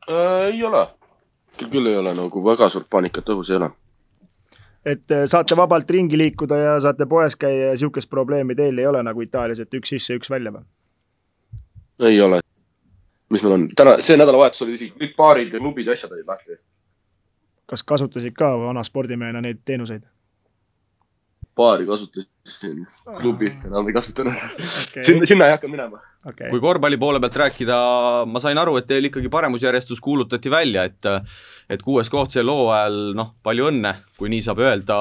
äh,? 0.09 0.51
ei 0.53 0.61
ole, 0.69 0.85
küll 1.59 1.87
ei 1.87 1.97
ole 1.97 2.15
nagu 2.15 2.45
väga 2.45 2.69
suurt 2.73 2.89
paanikat 2.91 3.29
õhus 3.35 3.51
ei 3.51 3.57
ole. 3.57 3.71
et 4.85 5.11
äh, 5.11 5.25
saate 5.27 5.57
vabalt 5.57 5.91
ringi 5.91 6.19
liikuda 6.19 6.57
ja 6.57 6.81
saate 6.81 7.07
poes 7.07 7.37
käia 7.37 7.67
ja 7.67 7.75
niisugust 7.77 8.11
probleemi 8.11 8.55
teil 8.55 8.79
ei 8.79 8.87
ole 8.87 9.03
nagu 9.03 9.23
Itaalias, 9.23 9.61
et 9.61 9.75
üks 9.75 9.95
sisse, 9.95 10.17
üks 10.19 10.31
välja 10.31 10.53
või? 10.53 10.65
ei 12.09 12.21
ole. 12.21 12.41
mis 13.31 13.43
meil 13.43 13.55
on, 13.59 13.69
täna, 13.77 13.97
see 14.01 14.17
nädalavahetus 14.17 14.67
oli 14.67 14.79
isegi 14.79 14.95
kõik 14.99 15.17
baarid 15.17 15.55
ja 15.55 15.61
klubid 15.61 15.87
ja 15.87 15.99
asjad 15.99 16.13
olid 16.13 16.29
lahti 16.29 16.59
kas 17.73 17.83
kasutasid 17.89 18.35
ka 18.37 18.51
vana 18.61 18.83
spordimehena 18.85 19.41
neid 19.41 19.63
teenuseid? 19.65 20.03
Paari 21.57 21.87
kasutasin, 21.87 22.87
klubi 23.21 23.51
enam 23.67 23.89
ei 23.89 23.95
kasutanud. 23.97 24.33
Okay.. 24.87 25.05
sinna, 25.05 25.29
sinna 25.29 25.49
ei 25.49 25.57
hakka 25.57 25.69
minema. 25.69 26.01
Okay.. 26.25 26.49
kui 26.51 26.61
korvpalli 26.63 26.99
poole 27.01 27.21
pealt 27.21 27.37
rääkida, 27.45 27.79
ma 28.31 28.43
sain 28.43 28.59
aru, 28.59 28.79
et 28.81 28.89
teil 28.89 29.11
ikkagi 29.11 29.31
paremusjärjestus 29.33 30.01
kuulutati 30.01 30.51
välja, 30.53 30.87
et 30.89 31.11
et 31.73 31.83
kuues 31.85 32.11
koht 32.13 32.35
sel 32.35 32.51
hooajal, 32.51 32.99
noh, 33.17 33.35
palju 33.45 33.69
õnne, 33.71 33.95
kui 34.19 34.33
nii 34.33 34.43
saab 34.45 34.61
öelda. 34.65 34.99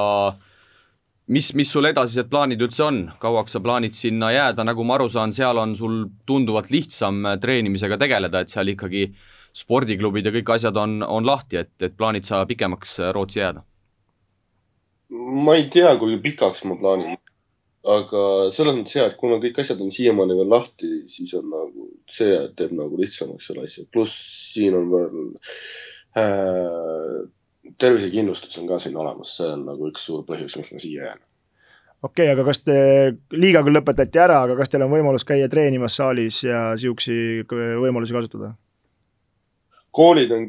mis, 1.32 1.54
mis 1.56 1.72
sul 1.72 1.88
edasised 1.88 2.28
plaanid 2.30 2.62
üldse 2.62 2.84
on, 2.84 3.02
kauaks 3.20 3.56
sa 3.56 3.60
plaanid 3.64 3.96
sinna 3.96 4.32
jääda, 4.32 4.66
nagu 4.68 4.84
ma 4.84 4.98
aru 4.98 5.08
saan, 5.10 5.32
seal 5.32 5.58
on 5.58 5.76
sul 5.80 6.06
tunduvalt 6.28 6.72
lihtsam 6.72 7.24
treenimisega 7.42 7.98
tegeleda, 7.98 8.42
et 8.42 8.50
seal 8.50 8.68
ikkagi 8.74 9.08
spordiklubid 9.56 10.26
ja 10.26 10.32
kõik 10.32 10.56
asjad 10.56 10.78
on, 10.78 11.02
on 11.04 11.26
lahti, 11.28 11.62
et, 11.64 11.76
et 11.80 11.96
plaanid 11.96 12.28
sa 12.28 12.44
pikemaks 12.48 13.00
Rootsi 13.16 13.40
jääda? 13.40 13.64
Ma 15.12 15.58
ei 15.60 15.68
tea, 15.74 15.92
kui 16.00 16.18
pikaks 16.24 16.64
ma 16.70 16.78
plaanin, 16.80 17.18
aga 17.96 18.24
selles 18.54 18.78
mõttes 18.78 18.96
ja, 18.98 19.08
et 19.10 19.18
kuna 19.20 19.40
kõik 19.42 19.60
asjad 19.64 19.82
on 19.84 19.92
siiamaani 19.94 20.38
veel 20.38 20.52
lahti, 20.54 20.92
siis 21.12 21.34
on 21.40 21.50
nagu 21.52 21.90
see 22.12 22.38
teeb 22.58 22.76
nagu 22.78 23.00
lihtsamaks 23.00 23.50
selle 23.50 23.66
asja, 23.68 23.88
pluss 23.92 24.16
siin 24.54 24.78
on 24.78 24.88
veel 24.94 25.18
äh, 26.22 27.18
tervisekindlustus 27.82 28.62
on 28.62 28.70
ka 28.70 28.80
siin 28.84 28.98
olemas, 29.02 29.36
see 29.40 29.50
on 29.50 29.68
nagu 29.68 29.92
üks 29.92 30.08
suur 30.08 30.24
põhjus, 30.28 30.58
miks 30.60 30.72
ma 30.76 30.82
siia 30.84 31.10
jään 31.10 31.22
okei 32.02 32.26
okay,, 32.26 32.34
aga 32.34 32.46
kas 32.48 32.64
te, 32.66 32.78
liiga 33.36 33.62
küll 33.66 33.78
lõpetati 33.78 34.22
ära, 34.22 34.42
aga 34.46 34.58
kas 34.60 34.72
teil 34.72 34.86
on 34.86 34.94
võimalus 34.94 35.26
käia 35.28 35.50
treenimas 35.52 35.98
saalis 36.00 36.42
ja 36.46 36.72
niisuguseid 36.76 37.52
võimalusi 37.84 38.18
kasutada? 38.18 38.54
koolid 39.92 40.32
on, 40.32 40.48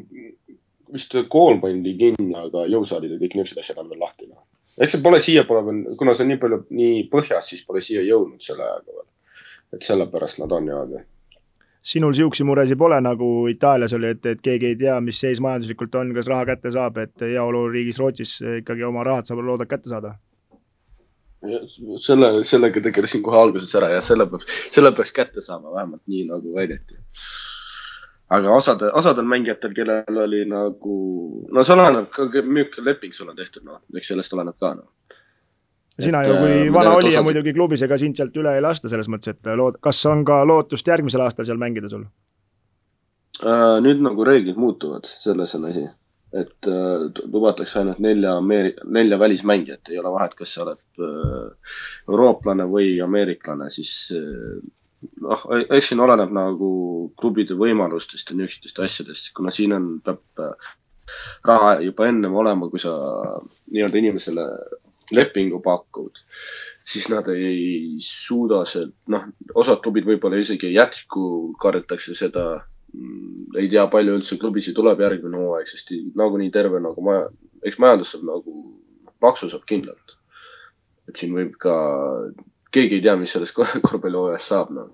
vist 0.93 1.15
kool 1.29 1.59
pandi 1.61 1.95
kinni, 1.99 2.33
aga 2.37 2.65
jõusaalid 2.71 3.15
ja 3.15 3.21
kõik 3.21 3.37
niisugused 3.37 3.63
asjad 3.63 3.81
on 3.81 3.89
veel 3.91 4.03
lahti. 4.03 4.29
Noh. 4.29 4.45
Eks 4.77 4.95
see 4.95 5.03
pole 5.05 5.21
siia 5.23 5.45
pole 5.49 5.63
veel, 5.67 5.81
kuna 5.97 6.13
see 6.13 6.25
on 6.25 6.33
nii 6.33 6.41
palju, 6.41 6.61
nii 6.73 7.07
põhjas, 7.13 7.49
siis 7.51 7.65
pole 7.67 7.81
siia 7.83 8.03
jõudnud 8.05 8.41
selle 8.43 8.65
ajaga 8.65 8.99
veel. 8.99 9.09
et 9.73 9.89
sellepärast 9.89 10.39
nad 10.43 10.51
on 10.51 10.65
niimoodi 10.69 11.03
sinul 11.83 12.13
siukseid 12.15 12.47
muresid 12.47 12.79
pole, 12.79 12.97
nagu 13.03 13.29
Itaalias 13.51 13.93
oli, 13.97 14.13
et, 14.15 14.25
et 14.25 14.41
keegi 14.41 14.69
ei 14.71 14.75
tea, 14.79 14.99
mis 15.03 15.17
seis 15.19 15.41
majanduslikult 15.43 15.95
on, 15.99 16.13
kas 16.15 16.29
raha 16.31 16.45
kätte 16.53 16.71
saab, 16.71 16.99
et 17.03 17.25
heaoluriigis 17.25 17.99
Rootsis 17.99 18.37
ikkagi 18.61 18.85
oma 18.87 19.03
rahad 19.03 19.27
saab 19.27 19.43
loodad 19.43 19.67
kätte 19.67 19.91
saada? 19.91 20.15
selle, 21.99 22.29
sellega 22.47 22.79
tegelesin 22.85 23.19
kohe 23.23 23.35
alguses 23.35 23.73
ära 23.75 23.89
ja 23.91 23.99
selle 24.01 24.29
peaks, 24.31 24.45
selle 24.71 24.93
peaks 24.95 25.11
kätte 25.11 25.43
saama, 25.43 25.73
vähemalt 25.73 26.01
nii 26.07 26.23
nagu 26.29 26.53
väideti 26.55 26.95
aga 28.31 28.51
osade, 28.55 28.89
osadel 28.93 29.25
mängijatel, 29.27 29.73
kellel 29.75 30.19
oli 30.23 30.43
nagu, 30.49 30.97
no 31.51 31.63
see 31.63 31.75
oleneb 31.75 32.09
ka, 32.13 32.27
milline 32.43 32.85
leping 32.87 33.15
sul 33.15 33.31
on 33.31 33.39
tehtud, 33.39 33.65
noh, 33.67 33.81
eks 33.97 34.13
sellest 34.13 34.35
oleneb 34.37 34.57
ka, 34.59 34.73
noh. 34.79 35.17
sina 35.99 36.23
et, 36.23 36.31
ju 36.31 36.37
kui 36.39 36.53
äh, 36.67 36.73
vana 36.73 36.95
olija 36.97 37.19
osad... 37.19 37.29
muidugi 37.29 37.55
klubis, 37.55 37.83
ega 37.85 37.97
sind 38.01 38.19
sealt 38.19 38.37
üle 38.39 38.55
ei 38.55 38.63
lasta 38.63 38.91
selles 38.91 39.09
mõttes, 39.11 39.35
et 39.35 39.51
lood-, 39.59 39.81
kas 39.83 39.99
on 40.09 40.23
ka 40.27 40.43
lootust 40.47 40.87
järgmisel 40.87 41.25
aastal 41.25 41.49
seal 41.49 41.61
mängida 41.61 41.91
sul 41.91 42.07
äh,? 43.43 43.81
nüüd 43.83 44.01
nagu 44.05 44.25
reeglid 44.27 44.57
muutuvad, 44.61 45.09
selles 45.09 45.53
on 45.59 45.67
asi. 45.71 45.85
et 46.33 46.69
äh, 46.69 47.09
lubatakse 47.29 47.83
ainult 47.83 47.99
nelja 48.01 48.37
Ameeri-, 48.39 48.77
nelja 48.89 49.19
välismängijat, 49.19 49.91
ei 49.91 49.99
ole 50.01 50.15
vahet, 50.15 50.33
kas 50.39 50.55
sa 50.55 50.63
oled 50.63 51.03
äh, 51.03 51.75
eurooplane 52.07 52.65
või 52.71 52.95
ameeriklane, 53.03 53.69
siis 53.69 53.93
äh, 54.17 54.63
noh, 55.23 55.43
eks 55.63 55.91
siin 55.91 56.03
oleneb 56.03 56.31
nagu 56.35 56.69
klubide 57.19 57.57
võimalustest 57.59 58.31
ja 58.31 58.37
niisugustest 58.37 58.79
asjadest, 58.85 59.33
kuna 59.37 59.53
siin 59.55 59.75
on, 59.77 59.89
peab 60.05 60.43
äh, 60.43 60.71
raha 61.47 61.75
juba 61.83 62.07
ennem 62.09 62.35
olema, 62.39 62.69
kui 62.71 62.81
sa 62.81 62.93
nii-öelda 63.71 63.99
inimesele 63.99 64.47
lepingu 65.13 65.59
pakud, 65.63 66.21
siis 66.87 67.09
nad 67.11 67.27
ei 67.33 67.97
suuda 68.03 68.63
see, 68.69 68.87
noh, 69.11 69.25
osad 69.59 69.81
klubid 69.83 70.07
võib-olla 70.07 70.39
isegi 70.41 70.69
ei 70.69 70.77
jätku, 70.77 71.25
kardetakse 71.61 72.15
seda. 72.17 72.63
Mm, 72.93 73.55
ei 73.57 73.69
tea, 73.71 73.87
palju 73.89 74.19
üldse 74.19 74.37
klubisid 74.37 74.75
tuleb 74.77 74.99
järgmine 75.01 75.39
hooaeg, 75.39 75.69
sest 75.69 75.89
nagunii 76.19 76.51
terve 76.53 76.77
nagu 76.83 77.01
maja, 77.01 77.23
eks 77.65 77.79
majandus 77.81 78.11
saab 78.13 78.27
nagu, 78.27 78.53
maksu 79.23 79.49
saab 79.49 79.65
kindlalt. 79.69 80.19
et 81.09 81.19
siin 81.19 81.33
võib 81.35 81.57
ka 81.59 81.73
keegi 82.73 82.99
ei 82.99 83.05
tea, 83.05 83.17
mis 83.19 83.33
sellest 83.35 83.55
korvpallihooajast 83.87 84.53
saab, 84.53 84.73
noh. 84.75 84.89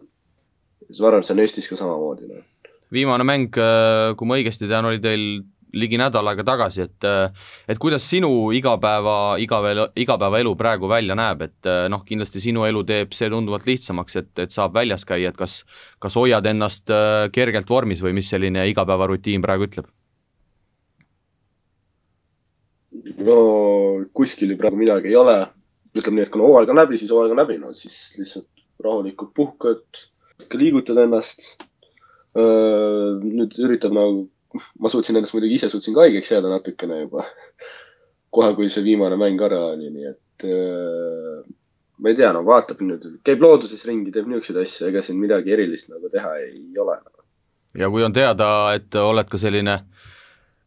siis 0.88 1.04
ma 1.04 1.12
arvan, 1.12 1.24
et 1.24 1.30
see 1.30 1.38
on 1.38 1.46
Eestis 1.46 1.70
ka 1.72 1.80
samamoodi, 1.80 2.34
noh. 2.34 2.74
viimane 2.94 3.28
mäng, 3.28 3.56
äh, 3.62 4.12
kui 4.20 4.30
ma 4.30 4.40
õigesti 4.40 4.70
tean, 4.70 4.88
oli 4.90 5.02
teil 5.04 5.26
ligi 5.70 6.00
nädal 6.02 6.26
aega 6.32 6.42
tagasi, 6.48 6.88
et 6.88 7.06
äh, 7.06 7.30
et 7.70 7.78
kuidas 7.82 8.08
sinu 8.10 8.50
igapäeva, 8.58 9.38
igapäeva, 9.42 9.90
igapäevaelu 10.02 10.56
praegu 10.58 10.90
välja 10.90 11.18
näeb, 11.18 11.44
et 11.46 11.70
äh, 11.70 11.84
noh, 11.94 12.02
kindlasti 12.08 12.42
sinu 12.42 12.66
elu 12.66 12.82
teeb 12.90 13.14
see 13.14 13.30
tunduvalt 13.30 13.70
lihtsamaks, 13.70 14.18
et, 14.24 14.34
et 14.46 14.56
saab 14.56 14.74
väljas 14.80 15.06
käia, 15.06 15.30
et 15.30 15.38
kas 15.38 15.62
kas 16.02 16.18
hoiad 16.18 16.46
ennast 16.50 16.90
kergelt 17.36 17.70
vormis 17.70 18.02
või 18.02 18.18
mis 18.18 18.34
selline 18.34 18.66
igapäevarutiin 18.74 19.46
praegu 19.46 19.70
ütleb? 19.70 19.94
no 23.20 23.40
kuskil 24.16 24.56
praegu 24.58 24.80
midagi 24.80 25.12
ei 25.12 25.18
ole, 25.20 25.38
ütleme 25.98 26.20
nii, 26.20 26.28
et 26.28 26.34
kuna 26.34 26.48
hooaeg 26.48 26.72
on 26.72 26.82
läbi, 26.82 27.00
siis 27.02 27.12
hooaeg 27.14 27.34
on 27.34 27.42
läbi, 27.42 27.58
no 27.62 27.74
siis 27.78 27.98
lihtsalt 28.20 28.66
rahulikult 28.84 29.34
puhkad, 29.36 30.04
liigutad 30.54 31.02
ennast. 31.04 31.66
nüüd 32.40 33.56
üritab 33.66 33.94
nagu, 33.98 34.28
ma 34.80 34.92
suutsin 34.94 35.18
ennast 35.18 35.34
muidugi 35.34 35.58
ise 35.58 35.70
suutsin 35.72 35.96
ka 35.96 36.06
haigeks 36.06 36.32
jääda 36.36 36.52
natukene 36.52 37.02
juba. 37.02 37.26
kohe, 38.30 38.54
kui 38.54 38.70
see 38.70 38.86
viimane 38.86 39.18
mäng 39.18 39.42
ära 39.42 39.64
oli, 39.72 39.90
nii 39.90 40.06
et 40.06 40.46
ma 42.00 42.10
ei 42.12 42.16
tea, 42.16 42.30
no 42.36 42.44
vaatab 42.46 42.84
nüüd, 42.86 43.08
käib 43.26 43.42
looduses 43.44 43.82
ringi, 43.90 44.14
teeb 44.14 44.30
niisuguseid 44.30 44.62
asju, 44.62 44.86
ega 44.92 45.02
siin 45.04 45.18
midagi 45.20 45.56
erilist 45.56 45.90
nagu 45.90 46.12
teha 46.14 46.36
ei 46.44 46.62
ole. 46.80 47.00
ja 47.82 47.90
kui 47.90 48.06
on 48.06 48.14
teada, 48.14 48.52
et 48.78 48.96
oled 49.02 49.30
ka 49.30 49.42
selline 49.42 49.80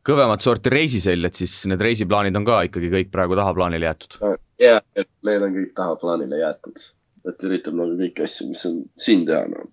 kõvemat 0.06 0.42
sorti 0.42 0.72
reisisell, 0.72 1.24
et 1.28 1.38
siis 1.38 1.60
need 1.70 1.82
reisiplaanid 1.82 2.36
on 2.38 2.46
ka 2.46 2.62
ikkagi 2.68 2.90
kõik 2.92 3.12
praegu 3.12 3.38
tahaplaanile 3.38 3.86
jäetud 3.90 4.18
ja, 4.62 4.80
et 4.96 5.08
meil 5.26 5.44
on 5.46 5.54
kõik 5.56 5.72
tahaplaanile 5.78 6.40
jäetud, 6.42 6.84
et 7.28 7.46
üritab 7.48 7.78
nagu 7.78 7.96
kõiki 7.98 8.26
asju, 8.26 8.48
mis 8.50 8.64
on 8.68 8.78
siin 8.98 9.24
teha, 9.28 9.44
no. 9.50 9.66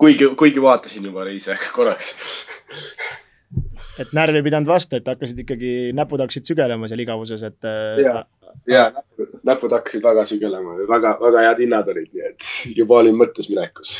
kuigi, 0.00 0.30
kuigi 0.38 0.62
vaatasin 0.62 1.08
juba 1.10 1.26
reise 1.28 1.56
korraks 1.76 2.14
et 4.02 4.12
närv 4.16 4.38
ei 4.38 4.44
pidanud 4.44 4.68
vastu, 4.68 4.98
et 4.98 5.08
hakkasid 5.08 5.44
ikkagi, 5.44 5.72
näpud 5.96 6.20
hakkasid 6.24 6.48
sügelema 6.50 6.88
seal 6.90 7.00
igavuses, 7.04 7.44
et. 7.46 7.58
Äh, 7.64 8.02
ja, 8.04 8.24
ja 8.68 8.82
näpud, 8.92 9.38
näpud 9.48 9.76
hakkasid 9.78 10.04
väga 10.04 10.26
sügelema, 10.28 10.76
väga, 10.90 11.16
väga 11.22 11.46
head 11.48 11.64
hinnad 11.64 11.88
olid, 11.94 12.12
nii 12.12 12.28
et 12.32 12.50
juba 12.80 13.00
olin 13.02 13.16
mõttes 13.16 13.48
minekus 13.52 13.96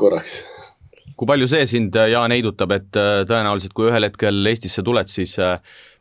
korraks. 0.00 0.40
Kui 1.20 1.28
palju 1.28 1.46
see 1.52 1.66
sind, 1.68 1.96
Jaan, 2.08 2.32
heidutab, 2.32 2.72
et 2.72 2.96
äh, 2.96 3.22
tõenäoliselt, 3.28 3.74
kui 3.76 3.90
ühel 3.90 4.08
hetkel 4.08 4.40
Eestisse 4.48 4.80
tuled, 4.86 5.10
siis 5.12 5.34
äh, 5.36 5.58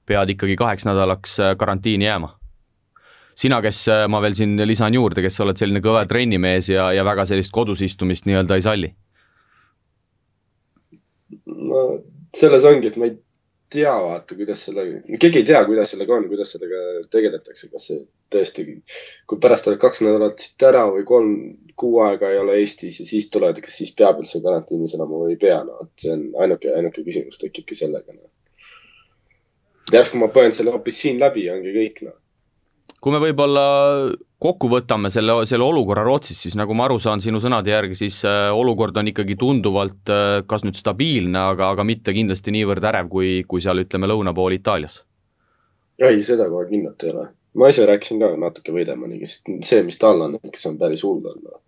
pead 0.07 0.31
ikkagi 0.31 0.55
kaheks 0.59 0.87
nädalaks 0.87 1.39
karantiini 1.59 2.07
jääma? 2.07 2.35
sina, 3.39 3.61
kes 3.63 3.85
äh, 3.91 4.05
ma 4.11 4.19
veel 4.23 4.35
siin 4.35 4.55
lisan 4.67 4.95
juurde, 4.95 5.23
kes 5.23 5.35
sa 5.35 5.45
oled 5.45 5.59
selline 5.59 5.83
kõva 5.83 6.05
trennimees 6.07 6.71
ja, 6.71 6.89
ja 6.95 7.03
väga 7.07 7.27
sellist 7.27 7.51
kodus 7.55 7.83
istumist 7.83 8.27
nii-öelda 8.27 8.59
ei 8.59 8.63
salli? 8.63 8.93
no 11.47 11.83
selles 12.35 12.63
ongi, 12.67 12.91
et 12.91 12.99
ma 12.99 13.09
ei 13.09 13.17
tea, 13.69 13.91
vaata, 14.01 14.35
kuidas 14.39 14.63
sellega, 14.65 15.03
keegi 15.21 15.41
ei 15.41 15.47
tea, 15.51 15.59
kuidas 15.67 15.91
sellega 15.93 16.15
on, 16.15 16.27
kuidas 16.31 16.55
sellega 16.55 16.79
tegeletakse, 17.13 17.69
kas 17.71 17.89
see 17.91 18.01
tõesti, 18.33 18.65
kui 19.29 19.41
pärast 19.41 19.67
oled 19.69 19.81
kaks 19.81 20.03
nädalat 20.05 20.41
siit 20.41 20.67
ära 20.69 20.87
või 20.93 21.05
kolm 21.07 21.33
kuu 21.79 22.01
aega 22.05 22.31
ei 22.33 22.39
ole 22.41 22.57
Eestis 22.61 22.99
ja 23.01 23.07
siis 23.07 23.29
tuled, 23.33 23.61
kas 23.63 23.79
siis 23.81 23.93
peab 23.95 24.21
üldse 24.21 24.41
karantiinis 24.43 24.95
olema 24.97 25.23
või 25.23 25.35
ei 25.35 25.41
pea, 25.41 25.61
no 25.67 25.79
vot 25.81 25.93
see 26.03 26.13
on 26.15 26.25
ainuke, 26.45 26.73
ainuke 26.75 27.05
küsimus 27.07 27.41
tekibki 27.41 27.77
sellega 27.79 28.15
no.. 28.15 28.25
järsku 29.93 30.19
ma 30.21 30.31
põen 30.33 30.55
selle 30.55 30.75
hoopis 30.75 31.01
siin 31.05 31.21
läbi 31.21 31.47
ja 31.47 31.55
ongi 31.57 31.75
kõik 31.75 32.03
noh 32.07 32.17
kui 32.99 33.13
me 33.13 33.21
võib-olla 33.23 33.63
kokku 34.43 34.69
võtame 34.71 35.11
selle, 35.13 35.35
selle 35.49 35.65
olukorra 35.65 36.03
Rootsis, 36.07 36.39
siis 36.45 36.55
nagu 36.59 36.75
ma 36.77 36.87
aru 36.87 36.99
saan 37.01 37.23
sinu 37.23 37.41
sõnade 37.43 37.71
järgi, 37.71 37.97
siis 37.99 38.21
äh, 38.27 38.49
olukord 38.55 38.97
on 38.99 39.11
ikkagi 39.11 39.37
tunduvalt 39.39 40.11
äh, 40.11 40.41
kas 40.49 40.65
nüüd 40.67 40.79
stabiilne, 40.79 41.39
aga, 41.53 41.71
aga 41.75 41.85
mitte 41.87 42.15
kindlasti 42.15 42.53
niivõrd 42.55 42.87
ärev, 42.91 43.09
kui, 43.11 43.31
kui 43.47 43.63
seal 43.63 43.83
ütleme 43.83 44.09
lõuna 44.11 44.35
pool 44.35 44.57
Itaalias. 44.57 45.01
ei, 45.99 46.21
seda 46.23 46.47
kohe 46.51 46.67
kindlalt 46.69 47.03
ei 47.03 47.15
ole. 47.15 47.25
ma 47.59 47.71
ise 47.71 47.87
rääkisin 47.87 48.21
ka 48.21 48.33
natuke 48.39 48.75
Veidemaniga, 48.75 49.27
sest 49.27 49.49
see, 49.67 49.83
mis 49.87 49.99
tal 49.99 50.21
on, 50.27 50.37
kes 50.51 50.69
on 50.69 50.77
päris 50.79 51.03
hull 51.07 51.23
olnud. 51.23 51.59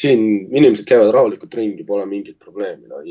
Siin 0.00 0.24
inimesed 0.48 0.86
käivad 0.88 1.12
rahulikult 1.14 1.54
ringi, 1.58 1.84
pole 1.84 2.06
mingit 2.08 2.38
probleemi, 2.40 2.88
no 2.88 3.02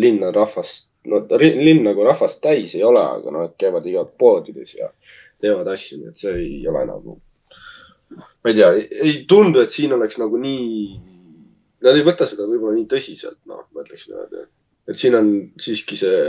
linn 0.00 0.22
on 0.26 0.34
rahvast, 0.34 0.88
no 1.08 1.22
linn 1.40 1.82
nagu 1.86 2.04
rahvast 2.06 2.42
täis 2.44 2.76
ei 2.76 2.84
ole, 2.86 3.02
aga 3.02 3.34
nad 3.34 3.56
käivad 3.60 3.88
igal 3.88 4.08
poodides 4.20 4.76
ja 4.76 4.92
teevad 5.40 5.72
asju, 5.72 6.00
nii 6.00 6.12
et 6.12 6.20
see 6.20 6.36
ei 6.36 6.62
ole 6.68 6.84
nagu 6.88 7.20
ma 8.10 8.50
ei 8.50 8.54
tea, 8.54 8.70
ei 8.74 9.24
tundu, 9.28 9.62
et 9.62 9.72
siin 9.74 9.92
oleks 9.94 10.18
nagu 10.20 10.38
nii, 10.40 10.70
nad 11.84 11.98
ei 11.98 12.06
võta 12.06 12.26
seda 12.28 12.48
võib-olla 12.48 12.76
nii 12.78 12.88
tõsiselt, 12.90 13.38
noh, 13.50 13.66
ma 13.74 13.84
ütleks 13.84 14.08
niimoodi. 14.08 14.46
et 14.90 14.98
siin 14.98 15.16
on 15.18 15.30
siiski 15.60 15.98
see 16.00 16.22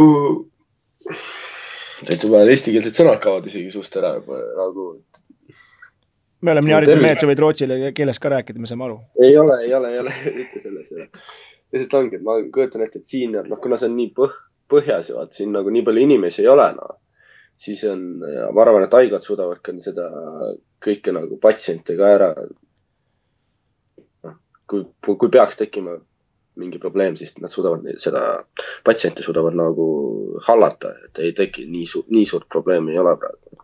uh,. 0.00 0.40
täitsa 2.04 2.30
vaja, 2.32 2.50
eestikeelsed 2.50 2.96
sõnad 2.96 3.20
kaovad 3.22 3.46
isegi 3.50 3.70
suust 3.72 3.94
ära 4.00 4.16
juba 4.18 4.40
nagu. 4.58 4.88
Me 6.44 6.52
oleme 6.52 6.70
nii 6.70 6.76
haritud 6.76 7.02
mehed, 7.02 7.20
sa 7.20 7.28
võid 7.30 7.42
rootsi 7.42 7.68
keeles 7.96 8.20
ka 8.20 8.32
rääkida, 8.36 8.60
me 8.60 8.70
saame 8.70 8.88
aru. 8.88 8.98
ei 9.24 9.36
ole, 9.40 9.60
ei 9.66 9.74
ole, 9.74 9.92
ei 9.94 10.02
ole, 10.02 10.16
mitte 10.40 10.60
selles 10.62 10.90
ei 10.92 11.00
ole. 11.00 11.08
lihtsalt 11.74 11.96
ongi, 12.00 12.20
et 12.20 12.26
ma 12.26 12.36
kujutan 12.54 12.84
ette, 12.84 13.00
et 13.02 13.08
siin, 13.08 13.38
noh, 13.38 13.60
kuna 13.62 13.80
see 13.80 13.90
on 13.90 13.96
nii 13.98 14.12
põh-, 14.18 14.36
põhjas 14.70 15.10
ja 15.10 15.16
vaat 15.18 15.34
siin 15.36 15.54
nagu 15.56 15.72
nii 15.72 15.86
palju 15.86 16.04
inimesi 16.08 16.44
ei 16.44 16.52
ole, 16.52 16.68
noh 16.76 17.00
siis 17.56 17.84
on, 17.88 18.02
ma 18.52 18.62
arvan, 18.62 18.84
et 18.86 18.96
haiglad 18.96 19.24
suudavad 19.24 19.60
ka 19.64 19.74
seda 19.82 20.08
kõike 20.84 21.14
nagu 21.14 21.38
patsiente 21.40 21.96
ka 21.98 22.10
ära. 22.16 22.30
noh, 24.24 24.36
kui, 24.70 24.84
kui 25.06 25.30
peaks 25.30 25.60
tekkima 25.60 25.96
mingi 26.60 26.78
probleem, 26.78 27.16
siis 27.18 27.34
nad 27.42 27.50
suudavad 27.50 27.86
seda, 27.98 28.44
patsiente 28.86 29.22
suudavad 29.22 29.56
nagu 29.58 29.86
hallata, 30.46 30.94
et 31.06 31.22
ei 31.22 31.32
teki 31.34 31.66
nii 31.70 31.86
suurt, 31.86 32.10
nii 32.14 32.26
suurt 32.30 32.48
probleemi 32.48 32.94
ei 32.94 33.02
ole 33.02 33.16
praegu. 33.18 33.63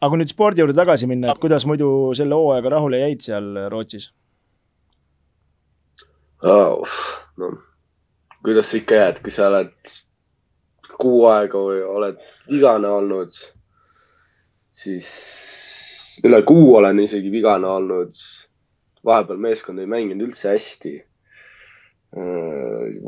Aga 0.00 0.10
kui 0.10 0.20
nüüd 0.22 0.32
spordi 0.32 0.62
juurde 0.62 0.76
tagasi 0.78 1.08
minna, 1.10 1.32
et 1.32 1.42
kuidas 1.42 1.66
muidu 1.66 2.14
selle 2.18 2.38
hooajaga 2.38 2.74
rahule 2.76 3.02
jäid 3.04 3.24
seal 3.24 3.54
Rootsis 3.72 4.10
oh,? 6.42 6.98
no 7.36 7.54
kuidas 8.42 8.70
sa 8.70 8.78
ikka 8.78 9.00
jääd, 9.00 9.22
kui 9.22 9.34
sa 9.34 9.48
oled 9.50 9.72
kuu 10.98 11.24
aega 11.30 11.60
või 11.62 11.82
oled 11.84 12.20
vigane 12.48 12.90
olnud, 12.90 13.34
siis 14.74 15.08
üle 16.24 16.40
kuu 16.46 16.74
olen 16.78 17.00
isegi 17.04 17.30
vigane 17.32 17.68
olnud. 17.68 18.14
vahepeal 19.04 19.38
meeskond 19.38 19.78
ei 19.78 19.86
mänginud 19.86 20.26
üldse 20.26 20.50
hästi. 20.50 20.92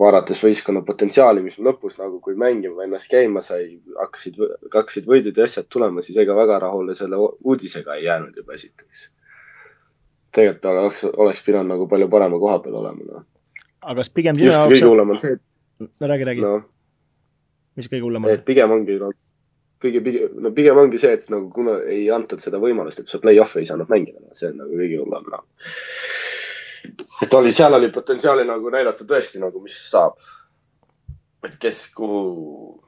Vaadates 0.00 0.42
võistkonna 0.44 0.82
potentsiaali, 0.84 1.40
mis 1.44 1.56
lõpus 1.56 1.96
nagu, 1.98 2.18
kui 2.20 2.34
mängima 2.36 2.84
ennast 2.84 3.08
käima 3.08 3.40
sai, 3.40 3.78
hakkasid, 3.96 4.36
hakkasid 4.74 5.06
võidud 5.08 5.38
ja 5.40 5.46
asjad 5.48 5.70
tulema, 5.72 6.04
siis 6.04 6.18
ega 6.20 6.36
väga 6.36 6.58
rahule 6.66 6.94
selle 6.98 7.16
uudisega 7.16 7.96
ei 7.96 8.04
jäänud 8.04 8.36
juba 8.36 8.58
esiteks. 8.58 9.08
tegelikult 10.36 10.68
oleks, 10.72 11.04
oleks 11.16 11.40
pidanud 11.42 11.72
nagu 11.72 11.88
palju 11.88 12.08
parema 12.08 12.38
koha 12.38 12.58
peal 12.58 12.76
olema, 12.82 13.06
noh. 13.08 13.24
aga 13.80 13.96
kas 14.02 14.12
pigem 14.12 14.36
sinu 14.36 14.52
jaoks. 14.52 14.74
kõige 14.74 14.92
hullem 14.92 15.16
on 15.16 15.18
see, 15.18 15.32
et. 15.32 15.90
no 16.00 16.12
räägi, 16.12 16.28
räägi 16.28 16.44
no 16.44 16.54
mis 17.80 17.90
kõige 17.90 18.06
hullem 18.06 18.28
on? 18.28 18.42
pigem 18.46 18.74
ongi 18.74 18.96
no, 19.00 19.10
kõige 19.82 20.02
pigem, 20.04 20.38
no 20.44 20.52
pigem 20.56 20.80
ongi 20.82 21.00
see, 21.02 21.12
et 21.16 21.26
nagu 21.32 21.48
kuna 21.54 21.78
ei 21.88 22.08
antud 22.14 22.42
seda 22.44 22.60
võimalust, 22.62 23.02
et 23.02 23.10
sa 23.10 23.20
play-off'i 23.22 23.62
ei 23.62 23.70
saanud 23.70 23.90
mängida, 23.92 24.22
see 24.36 24.50
on 24.52 24.60
nagu 24.64 24.80
kõige 24.82 25.00
hullem 25.02 25.30
no.. 25.32 25.42
Et 27.22 27.34
oli, 27.34 27.52
seal 27.52 27.74
oli 27.78 27.90
potentsiaali 27.94 28.44
nagu 28.48 28.70
näidata 28.72 29.06
tõesti 29.08 29.42
nagu, 29.42 29.62
mis 29.64 29.78
saab. 29.90 30.18
et 31.44 31.56
kes, 31.60 31.86
kuhu, 31.96 32.20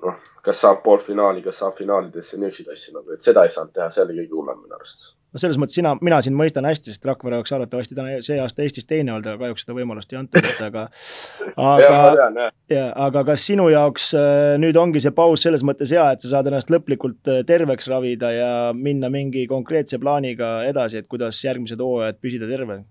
noh, 0.05 0.20
kas 0.44 0.61
saab 0.61 0.82
poolfinaali, 0.84 1.42
kas 1.42 1.62
saab 1.62 1.78
finaalidesse, 1.78 2.36
niisuguseid 2.36 2.76
asju 2.76 2.98
nagu, 2.98 3.14
et 3.14 3.24
seda 3.24 3.46
ei 3.46 3.55
saanud 3.55 3.72
teha, 3.72 3.88
see 3.90 4.05
oli 4.05 4.18
kõige 4.20 4.38
hullem 4.38 4.61
minu 4.61 4.76
arust 4.76 5.12
no 5.32 5.40
selles 5.40 5.59
mõttes 5.61 5.76
sina, 5.78 5.94
mina 6.05 6.18
sind 6.24 6.36
mõistan 6.36 6.66
hästi, 6.68 6.92
sest 6.92 7.07
Rakvere 7.09 7.38
oleks 7.40 7.53
arvatavasti 7.57 7.96
täna 7.96 8.20
see 8.24 8.38
aasta 8.42 8.64
Eestis 8.64 8.86
teine 8.88 9.14
olnud, 9.14 9.28
aga 9.30 9.40
kahjuks 9.46 9.64
seda 9.64 9.76
võimalust 9.76 10.12
ei 10.12 10.20
antud, 10.20 10.48
et 10.48 10.62
aga 10.66 10.86
aga, 11.72 12.48
ja, 12.72 12.86
aga 13.07 13.24
kas 13.32 13.46
sinu 13.48 13.68
jaoks 13.72 14.11
äh, 14.18 14.55
nüüd 14.61 14.78
ongi 14.80 15.03
see 15.03 15.14
paus 15.16 15.44
selles 15.46 15.64
mõttes 15.66 15.94
hea, 15.94 16.05
et 16.12 16.24
sa 16.24 16.34
saad 16.36 16.50
ennast 16.53 16.72
lõplikult 16.72 17.32
äh, 17.32 17.42
terveks 17.48 17.88
ravida 17.92 18.32
ja 18.34 18.50
minna 18.76 19.11
mingi 19.12 19.46
konkreetse 19.50 20.00
plaaniga 20.03 20.59
edasi, 20.68 21.00
et 21.00 21.09
kuidas 21.11 21.40
järgmised 21.44 21.80
hooajad 21.80 22.20
püsida 22.20 22.50
terve? 22.50 22.82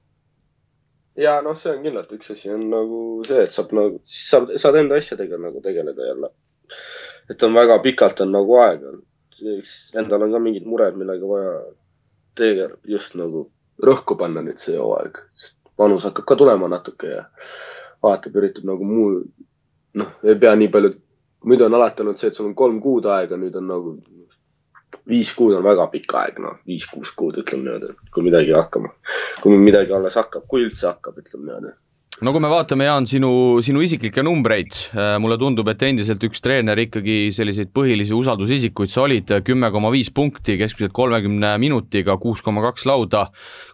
Ja 1.16 1.42
noh, 1.42 1.58
see 1.60 1.74
on 1.76 1.84
kindlalt 1.84 2.12
üks 2.16 2.32
asi 2.34 2.52
on 2.54 2.68
nagu 2.72 3.00
see, 3.28 3.46
et 3.46 3.56
saab 3.56 3.74
nagu, 3.76 4.02
siis 4.06 4.30
saad, 4.32 4.54
saad 4.62 4.80
enda 4.80 5.00
asjadega 5.00 5.40
nagu 5.42 5.62
tegeleda 5.64 6.08
jälle. 6.08 6.30
et 7.30 7.44
on 7.44 7.54
väga 7.56 7.80
pikalt 7.84 8.22
on 8.22 8.32
nagu 8.32 8.58
aega, 8.64 8.94
endal 10.00 10.28
on 10.28 10.32
ka 10.32 10.40
mingid 10.40 10.66
mured, 10.68 10.96
millega 10.96 11.28
vaja 11.28 11.54
tegelikult 12.36 12.88
just 12.96 13.16
nagu 13.20 13.50
rõhku 13.82 14.18
panna 14.18 14.44
nüüd 14.46 14.60
see 14.62 14.78
hooaeg. 14.78 15.20
vanus 15.78 16.04
hakkab 16.06 16.26
ka 16.26 16.36
tulema 16.36 16.68
natuke 16.70 17.08
ja 17.08 17.24
vaatab, 18.04 18.36
üritab 18.38 18.66
nagu 18.66 18.86
muu, 18.86 19.22
noh, 19.98 20.12
ei 20.24 20.36
pea 20.40 20.56
nii 20.56 20.70
palju, 20.74 20.94
muidu 21.46 21.66
on 21.66 21.78
alati 21.78 22.04
olnud 22.04 22.20
see, 22.20 22.30
et 22.30 22.38
sul 22.38 22.50
on 22.50 22.56
kolm 22.56 22.80
kuud 22.82 23.06
aega, 23.10 23.38
nüüd 23.38 23.56
on 23.58 23.68
nagu 23.68 23.96
viis 25.10 25.32
kuud 25.38 25.56
on 25.58 25.64
väga 25.66 25.88
pikk 25.94 26.18
aeg, 26.20 26.42
noh, 26.44 26.60
viis-kuus 26.68 27.14
kuud, 27.18 27.40
ütleme 27.42 27.68
niimoodi, 27.68 27.94
kui 28.14 28.26
midagi 28.26 28.54
hakkama, 28.56 28.94
kui 29.44 29.58
midagi 29.58 29.96
alles 29.96 30.18
hakkab, 30.20 30.46
kui 30.50 30.66
üldse 30.68 30.90
hakkab, 30.92 31.22
ütleme 31.24 31.48
niimoodi 31.48 31.74
no 32.22 32.34
kui 32.34 32.42
me 32.44 32.50
vaatame, 32.52 32.86
Jaan, 32.86 33.08
sinu, 33.10 33.32
sinu 33.66 33.82
isiklikke 33.82 34.22
numbreid, 34.26 34.76
äh, 34.94 35.16
mulle 35.22 35.40
tundub, 35.42 35.70
et 35.72 35.82
endiselt 35.88 36.22
üks 36.28 36.44
treener 36.44 36.78
ikkagi 36.84 37.32
selliseid 37.34 37.72
põhilisi 37.74 38.14
usaldusisikuid 38.14 38.94
sa 38.94 39.06
olid, 39.08 39.34
kümme 39.48 39.72
koma 39.74 39.90
viis 39.94 40.12
punkti 40.14 40.58
keskmiselt 40.60 40.94
kolmekümne 40.98 41.56
minutiga, 41.62 42.18
kuus 42.22 42.44
koma 42.46 42.62
kaks 42.68 42.86
lauda, 42.90 43.26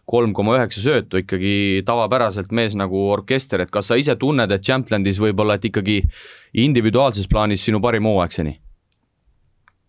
kolm 0.08 0.36
koma 0.38 0.56
üheksa 0.60 0.84
söötu, 0.86 1.20
ikkagi 1.26 1.84
tavapäraselt 1.88 2.54
mees 2.56 2.78
nagu 2.80 3.10
orkester, 3.12 3.66
et 3.66 3.74
kas 3.74 3.92
sa 3.92 4.00
ise 4.00 4.16
tunned, 4.20 4.54
et 4.54 4.64
Champlandis 4.64 5.20
võib-olla, 5.20 5.60
et 5.60 5.68
ikkagi 5.68 6.00
individuaalses 6.64 7.28
plaanis 7.28 7.68
sinu 7.68 7.84
parim 7.84 8.08
hooaeg 8.08 8.40
seni? 8.40 8.58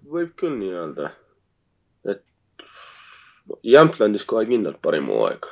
võib 0.08 0.30
küll 0.40 0.54
nii 0.56 0.70
öelda, 0.72 1.10
Jämplandis 3.64 4.26
kohe 4.28 4.44
kindlalt 4.48 4.82
parim 4.82 5.08
hooaeg. 5.12 5.46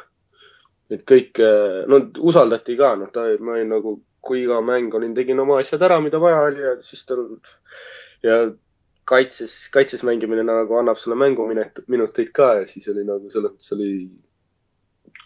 Et 0.90 1.02
kõik, 1.02 1.38
eh, 1.42 1.80
no 1.90 2.02
usaldati 2.22 2.76
ka, 2.78 2.94
noh, 3.00 3.10
ta, 3.12 3.26
ma 3.40 3.56
olin 3.56 3.72
nagu, 3.74 3.96
kui 4.26 4.44
iga 4.44 4.60
mäng 4.62 4.94
olin, 4.94 5.14
tegin 5.14 5.40
oma 5.42 5.58
asjad 5.62 5.82
ära, 5.82 5.98
mida 6.02 6.20
vaja 6.22 6.44
oli 6.46 6.62
ja 6.62 6.76
siis 6.82 7.04
tal 7.06 7.24
ja 8.22 8.38
kaitses, 9.06 9.68
kaitses 9.74 10.02
mängimine 10.06 10.42
nagu 10.46 10.78
annab 10.78 10.98
sulle 10.98 11.16
mänguminuteid 11.20 12.32
ka 12.34 12.54
ja 12.60 12.66
siis 12.70 12.88
oli 12.90 13.04
nagu 13.06 13.30
selles 13.30 13.54
mõttes 13.54 13.74
oli, 13.76 13.90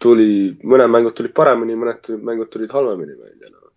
tuli, 0.05 0.31
mõned 0.65 0.93
mängud 0.93 1.17
tulid 1.17 1.35
paremini, 1.37 1.79
mõned 1.81 2.11
mängud 2.29 2.51
tulid 2.53 2.73
halvemini 2.77 3.17
välja 3.17 3.53
no.. 3.53 3.71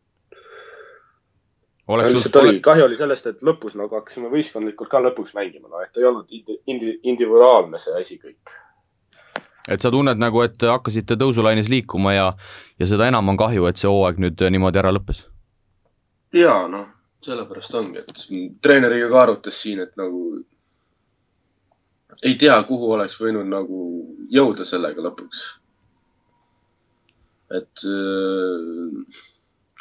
lihtsalt 2.03 2.41
oli, 2.41 2.59
kahju 2.63 2.87
oli 2.87 2.99
sellest, 2.99 3.31
et 3.31 3.47
lõpus 3.47 3.77
nagu 3.79 3.95
hakkasime 3.99 4.31
võistkondlikult 4.33 4.91
ka 4.91 5.03
lõpuks 5.03 5.35
mängima, 5.39 5.71
no 5.71 5.83
et 5.83 5.99
ei 5.99 6.07
olnud 6.09 6.27
indi, 6.35 6.99
individuaalne 7.13 7.79
see 7.79 7.95
asi 7.99 8.19
kõik 8.19 8.55
et 9.71 9.81
sa 9.81 9.91
tunned 9.91 10.19
nagu, 10.19 10.41
et 10.43 10.65
hakkasite 10.67 11.17
tõusulaines 11.19 11.69
liikuma 11.71 12.15
ja, 12.15 12.25
ja 12.79 12.89
seda 12.89 13.07
enam 13.07 13.31
on 13.31 13.39
kahju, 13.39 13.67
et 13.69 13.79
see 13.79 13.91
hooaeg 13.91 14.19
nüüd 14.23 14.43
niimoodi 14.55 14.81
ära 14.81 14.91
lõppes? 14.95 15.25
ja 16.33 16.63
noh, 16.67 16.87
sellepärast 17.23 17.75
ongi, 17.79 18.03
et 18.03 18.25
treeneriga 18.65 19.09
ka 19.11 19.21
arutas 19.21 19.59
siin, 19.61 19.83
et 19.85 19.93
nagu 19.99 20.41
ei 22.23 22.35
tea, 22.39 22.55
kuhu 22.67 22.91
oleks 22.95 23.19
võinud 23.21 23.47
nagu 23.49 23.83
jõuda 24.31 24.65
sellega 24.67 25.03
lõpuks. 25.03 25.43
et 27.53 27.83
äh, 27.85 29.21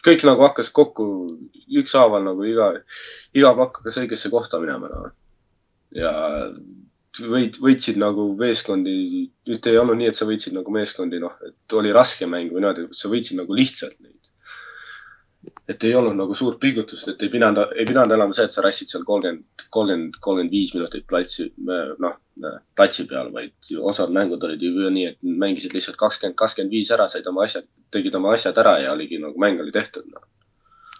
kõik 0.04 0.24
nagu 0.28 0.44
hakkas 0.44 0.70
kokku 0.74 1.06
ükshaaval 1.82 2.24
nagu 2.26 2.44
iga, 2.44 2.72
iga 3.34 3.54
pakk 3.56 3.80
hakkas 3.80 4.00
õigesse 4.02 4.30
kohta 4.30 4.60
minema 4.60 4.90
no.. 4.92 5.10
ja 5.96 6.12
võit, 7.20 7.58
võitsid 7.60 7.98
nagu 8.00 8.30
meeskondi, 8.38 8.94
nüüd 9.48 9.68
ei 9.68 9.78
olnud 9.78 9.98
nii, 10.00 10.08
et 10.12 10.18
sa 10.18 10.26
võitsid 10.28 10.56
nagu 10.56 10.72
meeskondi, 10.72 11.20
noh, 11.20 11.34
et 11.44 11.76
oli 11.76 11.92
raske 11.92 12.26
mäng 12.26 12.52
või 12.52 12.62
niimoodi, 12.62 12.88
sa 12.96 13.10
võitsid 13.12 13.40
nagu 13.40 13.56
lihtsalt 13.56 13.98
neid. 14.00 14.18
et 15.66 15.84
ei 15.84 15.94
olnud 15.98 16.14
nagu 16.14 16.34
suurt 16.38 16.60
pingutust, 16.62 17.08
et 17.10 17.22
ei 17.26 17.30
pidanud, 17.30 17.72
ei 17.74 17.86
pidanud 17.86 18.14
olema 18.14 18.34
see, 18.36 18.44
et 18.46 18.54
sa 18.54 18.62
rassid 18.62 18.88
seal 18.88 19.02
kolmkümmend, 19.02 19.64
kolmkümmend, 19.74 20.18
kolmkümmend 20.22 20.52
viis 20.54 20.70
minutit 20.76 21.06
platsi, 21.08 21.48
noh, 21.98 22.14
platsi 22.78 23.08
peal, 23.10 23.32
vaid 23.34 23.72
osad 23.90 24.14
mängud 24.14 24.44
olid 24.46 24.62
ju 24.62 24.92
nii, 24.94 25.08
et 25.10 25.18
mängisid 25.42 25.74
lihtsalt 25.74 25.98
kakskümmend, 25.98 26.38
kakskümmend 26.38 26.76
viis 26.76 26.92
ära, 26.94 27.08
said 27.10 27.26
oma 27.26 27.42
asjad, 27.48 27.66
tegid 27.90 28.14
oma 28.14 28.36
asjad 28.36 28.58
ära 28.62 28.76
ja 28.84 28.94
oligi 28.94 29.18
nagu 29.18 29.42
mäng 29.42 29.58
oli 29.60 29.74
tehtud 29.74 30.06
no.. 30.14 30.22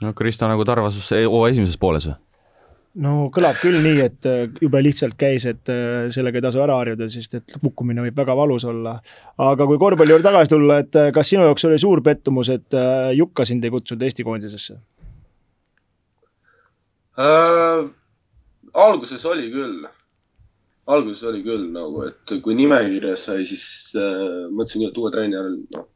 no 0.02 0.12
Kristo 0.18 0.50
nagu 0.50 0.66
Tarvasus 0.66 1.12
esimeses 1.14 1.78
pooles 1.78 2.10
või? 2.10 2.18
No 3.01 3.12
kõlab 3.32 3.57
küll 3.62 3.78
nii, 3.80 4.01
et 4.05 4.26
äh, 4.28 4.43
jube 4.61 4.82
lihtsalt 4.84 5.16
käis, 5.20 5.47
et 5.49 5.70
äh, 5.72 6.11
sellega 6.12 6.40
ei 6.40 6.45
tasu 6.45 6.61
ära 6.64 6.76
harjuda, 6.80 7.09
sest 7.12 7.38
et 7.38 7.55
kukkumine 7.62 8.05
võib 8.05 8.18
väga 8.18 8.36
valus 8.36 8.66
olla. 8.68 8.99
aga 9.40 9.66
kui 9.68 9.80
korvpalli 9.80 10.12
juurde 10.12 10.28
tagasi 10.28 10.53
tulla, 10.53 10.82
et 10.84 10.99
äh, 11.01 11.09
kas 11.14 11.32
sinu 11.32 11.47
jaoks 11.49 11.64
oli 11.70 11.80
suur 11.80 12.03
pettumus, 12.05 12.53
et 12.53 12.78
Jukka 13.16 13.47
sind 13.49 13.64
ei 13.64 13.72
kutsunud 13.72 14.05
Eesti 14.05 14.26
koondisesse 14.28 14.78
äh,? 17.18 17.88
alguses 18.72 19.24
oli 19.28 19.49
küll, 19.53 19.86
alguses 20.93 21.24
oli 21.28 21.43
küll 21.45 21.68
nagu, 21.72 22.05
et 22.09 22.36
kui 22.45 22.57
nimekirja 22.59 23.16
sai, 23.20 23.47
siis 23.49 23.64
äh, 23.97 24.49
mõtlesin 24.51 24.84
küll, 24.84 24.93
et 24.93 25.01
uue 25.01 25.14
treeneri, 25.14 25.57
noh, 25.76 25.88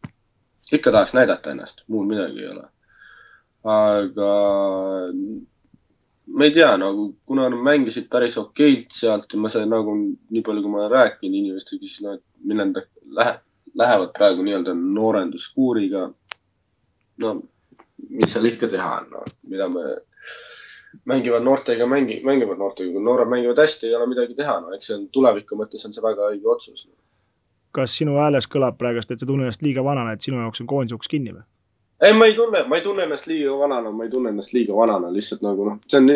ikka 0.73 0.93
tahaks 0.93 1.15
näidata 1.17 1.53
ennast, 1.53 1.85
muud 1.93 2.09
midagi 2.11 2.45
ei 2.45 2.51
ole. 2.55 2.67
aga 3.67 4.33
ma 6.27 6.45
ei 6.45 6.53
tea, 6.53 6.77
nagu 6.81 7.09
kuna 7.27 7.49
nad 7.49 7.63
mängisid 7.63 8.09
päris 8.11 8.37
okeilt 8.39 8.93
sealt 8.93 9.33
ja 9.33 9.39
ma 9.41 9.51
sain 9.53 9.71
nagu 9.71 9.95
nii 9.95 10.43
palju, 10.47 10.63
kui 10.63 10.73
ma 10.73 10.85
olen 10.85 10.95
rääkinud 10.95 11.39
inimestega, 11.41 11.87
siis 11.87 12.03
nad, 12.03 12.23
nad 12.51 12.81
lähe, 13.19 13.37
lähevad 13.75 14.13
praegu 14.17 14.43
nii-öelda 14.47 14.75
noorenduskuuriga. 14.75 16.11
no 17.23 17.37
mis 18.11 18.33
seal 18.33 18.45
ikka 18.45 18.69
teha 18.69 18.91
on, 19.01 19.09
noh, 19.11 19.25
mida 19.49 19.69
me, 19.73 19.85
mängivad 21.09 21.45
noortega, 21.45 21.87
mängi-, 21.89 22.21
mängivad 22.25 22.59
noortega, 22.61 22.93
kui 22.93 23.03
noored 23.03 23.31
mängivad 23.31 23.59
hästi, 23.63 23.89
ei 23.89 23.97
ole 23.97 24.07
midagi 24.11 24.37
teha, 24.37 24.59
no 24.61 24.75
eks 24.77 24.91
see 24.91 24.99
on 24.99 25.09
tuleviku 25.13 25.59
mõttes 25.59 25.87
on 25.87 25.95
see 25.97 26.05
väga 26.05 26.31
õige 26.33 26.51
otsus. 26.53 26.89
kas 27.77 27.93
sinu 27.99 28.17
hääles 28.17 28.49
kõlab 28.49 28.79
praegust, 28.81 29.11
et 29.11 29.21
sa 29.21 29.27
tunned 29.29 29.45
ennast 29.45 29.63
liiga 29.63 29.85
vanana, 29.85 30.15
et 30.17 30.25
sinu 30.25 30.41
jaoks 30.41 30.63
on 30.65 30.69
koondise 30.71 30.97
uks 30.97 31.09
kinni 31.13 31.35
või? 31.37 31.45
Ei, 32.01 32.13
ma 32.13 32.27
ei 32.27 32.35
tunne, 32.35 32.65
ma 32.69 32.77
ei 32.77 32.83
tunne 32.83 33.07
ennast 33.07 33.27
liiga 33.31 33.55
vanana, 33.59 33.91
ma 33.91 34.05
ei 34.05 34.11
tunne 34.11 34.33
ennast 34.35 34.53
liiga 34.53 34.77
vanana, 34.77 35.13
lihtsalt 35.13 35.45
nagu 35.47 35.69
noh, 35.69 35.79
see 35.89 36.03
on 36.03 36.11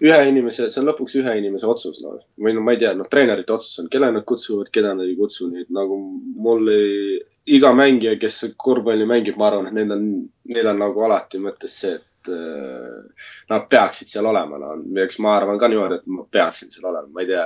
ühe 0.00 0.20
inimese, 0.30 0.70
see 0.72 0.80
on 0.80 0.88
lõpuks 0.88 1.16
ühe 1.20 1.34
inimese 1.38 1.68
otsus, 1.68 2.00
noh. 2.04 2.20
või 2.40 2.54
no 2.56 2.64
ma 2.64 2.74
ei 2.74 2.80
tea, 2.80 2.92
noh, 2.96 3.08
treenerite 3.10 3.52
otsus 3.52 3.82
on, 3.82 3.90
kelle 3.92 4.08
nad 4.14 4.24
kutsuvad, 4.28 4.70
keda 4.72 4.94
nad 4.96 5.06
ei 5.06 5.16
kutsu, 5.18 5.50
nii 5.50 5.66
et 5.66 5.74
nagu 5.76 5.98
mul 6.46 6.70
ei, 6.72 7.18
iga 7.56 7.72
mängija, 7.76 8.16
kes 8.20 8.42
korvpalli 8.60 9.08
mängib, 9.08 9.36
ma 9.40 9.50
arvan, 9.50 9.68
et 9.68 9.76
neil 9.76 9.92
on, 9.96 10.06
neil 10.54 10.70
on 10.72 10.80
nagu 10.80 11.04
alati 11.04 11.40
mõttes 11.42 11.76
see, 11.82 11.98
et 12.00 12.32
äh, 12.32 13.28
nad 13.52 13.68
peaksid 13.72 14.08
seal 14.08 14.28
olema, 14.30 14.60
no. 14.60 14.72
eks 15.04 15.20
ma 15.24 15.36
arvan 15.36 15.60
ka 15.60 15.68
niimoodi, 15.68 16.00
et 16.00 16.08
ma 16.16 16.24
peaksin 16.38 16.72
seal 16.72 16.88
olema, 16.88 17.12
ma 17.12 17.24
ei 17.24 17.30
tea 17.30 17.44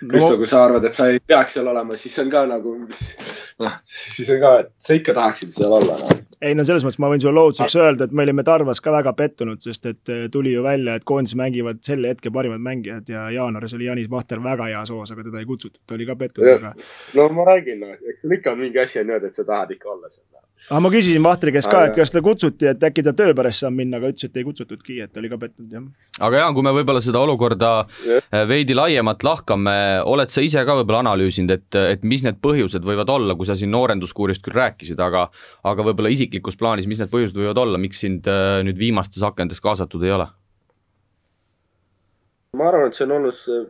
Kristo 0.00 0.34
no., 0.34 0.36
kui 0.36 0.48
sa 0.50 0.64
arvad, 0.64 0.84
et 0.84 0.96
sa 0.96 1.08
ei 1.08 1.20
peaks 1.24 1.56
seal 1.56 1.68
olema, 1.70 1.96
siis 1.96 2.18
on 2.20 2.30
ka 2.32 2.42
nagu, 2.48 2.74
noh, 3.64 3.76
siis 3.88 4.28
on 4.34 4.40
ka, 4.42 4.52
et 4.62 4.72
sa 4.82 4.96
ikka 4.98 5.14
tahaksid 5.16 5.54
seal 5.54 5.72
olla 5.72 5.96
no.. 6.02 6.18
ei 6.44 6.56
no 6.56 6.66
selles 6.68 6.84
mõttes 6.84 7.00
ma 7.00 7.10
võin 7.12 7.22
sulle 7.22 7.36
lohutuseks 7.38 7.78
öelda, 7.80 8.08
et 8.08 8.16
me 8.16 8.26
olime 8.26 8.44
Tarvas 8.46 8.82
ka 8.84 8.92
väga 8.92 9.14
pettunud, 9.16 9.62
sest 9.64 9.88
et 9.88 10.12
eh, 10.12 10.26
tuli 10.32 10.52
ju 10.52 10.64
välja, 10.66 10.98
et 10.98 11.06
koondis 11.08 11.36
mängivad 11.40 11.80
selle 11.86 12.12
hetke 12.12 12.32
parimad 12.34 12.60
mängijad 12.64 13.08
ja 13.12 13.26
jaanuaris 13.38 13.76
oli 13.78 13.88
Janis 13.88 14.10
Vahter 14.12 14.42
väga 14.44 14.68
heas 14.74 14.92
hoos, 14.92 15.12
aga 15.14 15.24
teda 15.30 15.40
ei 15.40 15.48
kutsutud, 15.48 15.80
ta 15.86 15.96
oli 15.96 16.08
ka 16.08 16.18
pettunud, 16.20 16.52
aga. 16.58 16.74
no 17.16 17.28
ma 17.38 17.48
räägin, 17.54 17.80
no 17.80 17.96
eks 17.96 18.26
seal 18.26 18.36
ikka 18.36 18.52
on 18.52 18.64
mingi 18.66 18.84
asi 18.84 19.00
on 19.00 19.08
niimoodi, 19.08 19.32
et 19.32 19.40
sa 19.40 19.48
tahad 19.48 19.72
ikka 19.78 19.94
olla 19.96 20.12
seal 20.12 20.26
aga 20.70 20.80
ma 20.82 20.90
küsisin 20.90 21.22
Vahtri 21.22 21.52
käest 21.54 21.70
ka, 21.70 21.84
et 21.88 21.94
kas 21.96 22.12
ta 22.12 22.22
kutsuti, 22.24 22.66
et 22.70 22.82
äkki 22.88 23.04
ta 23.06 23.12
töö 23.16 23.34
pärast 23.38 23.62
saab 23.62 23.76
minna, 23.78 24.00
aga 24.00 24.10
ütles, 24.12 24.26
et 24.28 24.40
ei 24.40 24.46
kutsutudki, 24.46 24.98
et 25.04 25.20
oli 25.20 25.30
ka 25.30 25.38
pettunud, 25.42 25.70
jah. 25.72 25.84
aga 26.26 26.42
Jaan, 26.42 26.56
kui 26.56 26.66
me 26.66 26.72
võib-olla 26.76 27.02
seda 27.04 27.22
olukorda 27.22 27.70
yeah. 28.06 28.42
veidi 28.50 28.74
laiemalt 28.76 29.22
lahkame, 29.26 29.76
oled 30.04 30.32
sa 30.32 30.44
ise 30.44 30.64
ka 30.66 30.78
võib-olla 30.80 31.04
analüüsinud, 31.06 31.54
et, 31.54 31.80
et 31.96 32.06
mis 32.08 32.26
need 32.26 32.40
põhjused 32.42 32.86
võivad 32.86 33.12
olla, 33.14 33.38
kui 33.38 33.48
sa 33.48 33.58
siin 33.58 33.70
noorenduskuurist 33.74 34.44
küll 34.44 34.58
rääkisid, 34.58 35.00
aga 35.02 35.28
aga 35.66 35.86
võib-olla 35.86 36.10
isiklikus 36.14 36.58
plaanis, 36.58 36.90
mis 36.90 37.00
need 37.02 37.12
põhjused 37.12 37.38
võivad 37.38 37.62
olla, 37.62 37.80
miks 37.80 38.02
sind 38.02 38.26
äh, 38.30 38.60
nüüd 38.66 38.78
viimastes 38.80 39.22
akendes 39.26 39.62
kaasatud 39.62 40.02
ei 40.06 40.14
ole? 40.18 40.28
ma 42.56 42.70
arvan, 42.70 42.88
et 42.88 42.96
see 42.96 43.04
on 43.04 43.18
olnud 43.18 43.36
see 43.36 43.64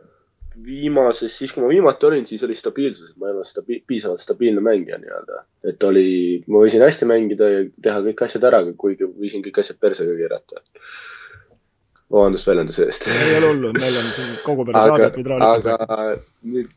viimases, 0.65 1.33
siis 1.37 1.53
kui 1.53 1.63
ma 1.63 1.69
viimati 1.71 2.05
olin, 2.07 2.25
siis 2.27 2.43
oli 2.43 2.55
stabiilsus, 2.55 3.13
ma 3.17 3.27
ei 3.27 3.35
olnud 3.35 3.47
stabi 3.47 3.79
piisavalt 3.87 4.23
stabiilne 4.23 4.61
mängija 4.63 4.97
nii-öelda. 5.01 5.43
et 5.69 5.83
oli, 5.83 6.07
ma 6.47 6.63
võisin 6.63 6.83
hästi 6.83 7.07
mängida 7.09 7.49
ja 7.51 7.61
teha 7.83 8.01
kõik 8.07 8.23
asjad 8.25 8.47
ära, 8.49 8.63
kuigi 8.77 9.07
võisin 9.07 9.43
kõik 9.45 9.61
asjad 9.61 9.79
persega 9.81 10.15
keerata. 10.17 10.63
vabandust 12.11 12.47
väljenduse 12.47 12.85
eest. 12.85 13.07
ei 13.11 13.37
ole 13.37 13.51
hullu, 13.51 13.73
meil 13.77 13.99
on 14.01 14.09
siin 14.15 14.33
kogu 14.45 14.65
pere 14.65 14.83
saadet 14.87 15.19
rahulikult 15.27 15.31
rääkida. 15.33 15.75
aga 15.75 16.17
nüüd, 16.53 16.71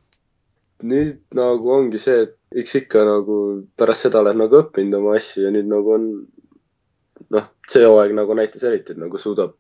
nüüd 0.83 1.23
nagu 1.39 1.73
ongi 1.79 2.03
see, 2.03 2.27
et 2.27 2.37
eks 2.65 2.77
ikka 2.83 3.07
nagu 3.07 3.39
pärast 3.79 4.09
seda 4.09 4.25
oled 4.25 4.39
nagu 4.43 4.63
õppinud 4.65 4.99
oma 4.99 5.17
asju 5.21 5.47
ja 5.47 5.55
nüüd 5.55 5.71
nagu 5.71 5.97
on 5.97 6.11
noh, 7.31 7.51
see 7.71 7.87
hooaeg 7.87 8.15
nagu 8.17 8.35
näitas 8.35 8.67
eriti, 8.67 8.95
et 8.97 9.03
nagu 9.03 9.19
suudab 9.19 9.55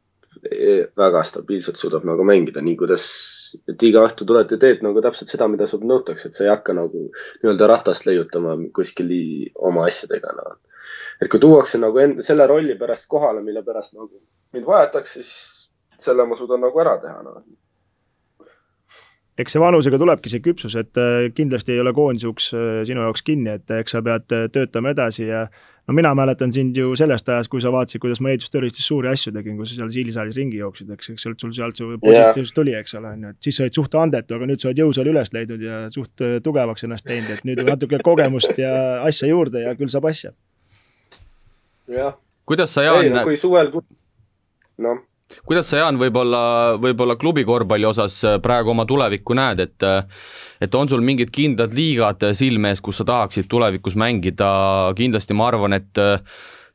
väga 0.96 1.22
stabiilselt 1.26 1.78
suudab 1.80 2.04
nagu 2.06 2.24
mängida, 2.24 2.62
nii 2.62 2.76
kuidas 2.78 3.04
et 3.68 3.82
iga 3.82 4.04
õhtu 4.06 4.26
tuled 4.28 4.52
ja 4.52 4.58
teed 4.62 4.84
nagu 4.86 5.02
täpselt 5.02 5.32
seda, 5.32 5.48
mida 5.50 5.66
sult 5.66 5.82
nõutakse, 5.86 6.28
et 6.28 6.38
sa 6.38 6.44
ei 6.44 6.52
hakka 6.52 6.74
nagu 6.76 7.08
nii-öelda 7.10 7.68
ratast 7.70 8.06
leiutama 8.06 8.54
kuskil 8.76 9.10
oma 9.70 9.88
asjadega 9.90 10.34
no.. 10.36 10.52
et 11.20 11.30
kui 11.32 11.42
tuuakse 11.42 11.80
nagu 11.82 11.98
enda, 11.98 12.22
selle 12.26 12.46
rolli 12.46 12.78
pärast 12.78 13.08
kohale, 13.10 13.42
mille 13.42 13.64
pärast 13.66 13.96
nagu 13.98 14.22
mind 14.54 14.66
vajatakse, 14.66 15.22
siis 15.22 16.04
selle 16.06 16.26
ma 16.26 16.38
suudan 16.38 16.62
nagu 16.64 16.80
ära 16.80 16.96
teha 17.02 17.24
no 17.26 17.40
eks 19.40 19.56
see 19.56 19.62
vanusega 19.62 19.98
tulebki 20.00 20.30
see 20.32 20.42
küpsus, 20.44 20.76
et 20.78 21.00
äh, 21.00 21.28
kindlasti 21.34 21.74
ei 21.74 21.82
ole 21.82 21.92
koondise 21.96 22.28
uks 22.30 22.50
äh, 22.56 22.80
sinu 22.88 23.04
jaoks 23.06 23.24
kinni, 23.26 23.56
et 23.58 23.74
eks 23.80 23.96
sa 23.96 24.02
pead 24.04 24.34
äh, 24.36 24.46
töötama 24.52 24.92
edasi 24.94 25.26
ja 25.28 25.46
no 25.88 25.96
mina 25.96 26.12
mäletan 26.14 26.52
sind 26.54 26.76
ju 26.76 26.92
sellest 26.98 27.28
ajast, 27.28 27.50
kui 27.50 27.62
sa 27.64 27.72
vaatasid, 27.74 28.02
kuidas 28.02 28.22
ma 28.22 28.30
ehitustöölistes 28.32 28.86
suuri 28.86 29.10
asju 29.10 29.32
tegin, 29.34 29.56
kui 29.58 29.66
sa 29.66 29.78
seal 29.78 29.90
siilisaalis 29.94 30.38
ringi 30.38 30.60
jooksid, 30.60 30.92
eks, 30.94 31.12
eks 31.14 31.26
sealt 31.26 31.42
sul 31.42 31.54
sealt 31.56 31.80
see 31.80 31.98
positiivsus 32.04 32.54
tuli, 32.56 32.76
eks 32.78 32.96
ole, 33.00 33.14
on 33.16 33.26
ju, 33.26 33.34
et 33.34 33.48
siis 33.48 33.58
sa 33.58 33.66
olid 33.66 33.80
suht 33.80 33.98
andetu, 33.98 34.38
aga 34.38 34.50
nüüd 34.50 34.62
sa 34.62 34.70
oled 34.70 34.84
jõusaali 34.84 35.14
üles 35.14 35.34
leidnud 35.34 35.66
ja 35.66 35.82
suht 35.94 36.26
äh, 36.26 36.38
tugevaks 36.44 36.86
ennast 36.86 37.08
teinud, 37.08 37.34
et 37.34 37.46
nüüd 37.48 37.64
natuke 37.66 38.02
kogemust 38.06 38.58
ja 38.60 38.72
asja 39.06 39.30
juurde 39.32 39.66
ja 39.66 39.76
küll 39.78 39.92
saab 39.92 40.10
asja. 40.12 40.34
jah. 41.90 42.18
kuidas 42.46 42.74
sa, 42.74 42.86
Jaan? 42.86 43.22
kui 43.26 43.40
suvel, 43.40 43.72
noh 44.80 45.06
kuidas 45.46 45.70
sa, 45.70 45.80
Jaan, 45.80 45.98
võib-olla, 46.00 46.42
võib-olla 46.80 47.16
klubi 47.20 47.44
korvpalli 47.48 47.88
osas 47.88 48.18
äh, 48.26 48.38
praegu 48.42 48.72
oma 48.74 48.86
tulevikku 48.88 49.36
näed, 49.38 49.62
et 49.66 49.86
äh, 49.86 50.22
et 50.60 50.74
on 50.76 50.88
sul 50.90 51.02
mingid 51.04 51.32
kindlad 51.32 51.74
liigad 51.74 52.24
silme 52.36 52.72
ees, 52.72 52.82
kus 52.84 53.00
sa 53.00 53.06
tahaksid 53.08 53.48
tulevikus 53.48 53.96
mängida, 53.96 54.50
kindlasti 54.98 55.36
ma 55.36 55.48
arvan, 55.48 55.76
et 55.78 56.00
äh, 56.00 56.20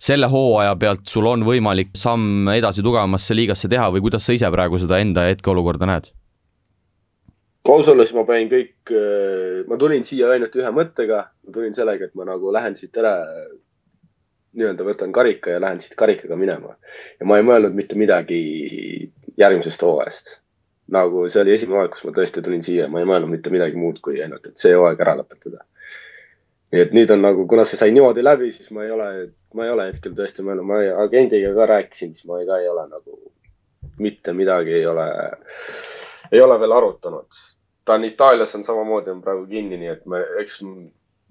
selle 0.01 0.30
hooaja 0.32 0.76
pealt 0.80 1.06
sul 1.08 1.28
on 1.30 1.45
võimalik 1.47 1.93
samm 1.97 2.49
edasi 2.56 2.84
tugevamasse 2.86 3.38
liigasse 3.38 3.70
teha 3.72 3.89
või 3.93 4.03
kuidas 4.06 4.26
sa 4.28 4.36
ise 4.36 4.49
praegu 4.51 4.80
seda 4.82 4.99
enda 5.03 5.30
hetkeolukorda 5.32 5.89
näed? 5.89 6.12
aus 7.66 7.88
olles 7.89 8.12
ma 8.14 8.22
panin 8.28 8.45
kõik, 8.45 8.91
ma 9.66 9.78
tulin 9.82 10.03
siia 10.06 10.28
ainult 10.36 10.53
ühe 10.53 10.70
mõttega, 10.70 11.24
ma 11.47 11.53
tulin 11.56 11.74
sellega, 11.74 12.06
et 12.06 12.14
ma 12.14 12.28
nagu 12.28 12.51
lähen 12.53 12.76
siit 12.78 12.93
ära 13.01 13.16
nii-öelda 14.56 14.88
võtan 14.88 15.14
karika 15.16 15.53
ja 15.56 15.62
lähen 15.62 15.82
siit 15.84 15.95
karikaga 15.99 16.36
minema. 16.39 16.76
ja 17.20 17.28
ma 17.28 17.38
ei 17.38 17.45
mõelnud 17.47 17.76
mitte 17.76 17.95
midagi 17.99 18.41
järgmisest 19.38 19.82
hooajast. 19.82 20.39
nagu 20.88 21.24
see 21.30 21.41
oli 21.41 21.56
esimene 21.56 21.80
hooaeg, 21.80 21.93
kus 21.95 22.03
ma 22.06 22.12
tõesti 22.16 22.43
tulin 22.45 22.64
siia, 22.64 22.88
ma 22.88 23.01
ei 23.01 23.08
mõelnud 23.10 23.32
mitte 23.32 23.49
midagi 23.49 23.80
muud 23.80 24.01
kui 24.06 24.20
ainult, 24.22 24.45
et 24.45 24.62
see 24.62 24.76
hooaeg 24.76 25.01
ära 25.01 25.16
lõpetada. 25.22 25.64
nii 26.72 26.82
et 26.82 26.93
nüüd 26.97 27.12
on 27.12 27.22
nagu, 27.22 27.47
kuna 27.47 27.66
see 27.66 27.80
sai 27.80 27.93
niimoodi 27.95 28.24
läbi, 28.24 28.51
siis 28.53 28.72
ma 28.72 28.84
ei 28.84 28.91
ole, 28.91 29.10
ma 29.53 29.66
ei 29.66 29.72
ole 29.74 29.88
hetkel 29.91 30.14
tõesti 30.18 30.45
mõelnud, 30.45 30.68
ma 30.68 30.82
agendiga 31.03 31.53
ka 31.56 31.72
rääkisin, 31.74 32.14
siis 32.14 32.28
ma 32.30 32.39
ei, 32.41 32.47
ka 32.49 32.60
ei 32.62 32.70
ole 32.70 32.88
nagu 32.89 33.20
mitte 33.97 34.34
midagi 34.34 34.74
ei 34.74 34.86
ole, 34.86 35.08
ei 36.32 36.41
ole 36.41 36.60
veel 36.60 36.72
arutanud. 36.72 37.41
ta 37.86 37.93
on 37.93 38.03
Itaalias 38.03 38.56
on 38.56 38.64
samamoodi 38.66 39.12
on 39.12 39.22
praegu 39.22 39.45
kinni, 39.45 39.78
nii 39.78 39.89
et 39.91 40.06
me, 40.10 40.24
eks 40.41 40.62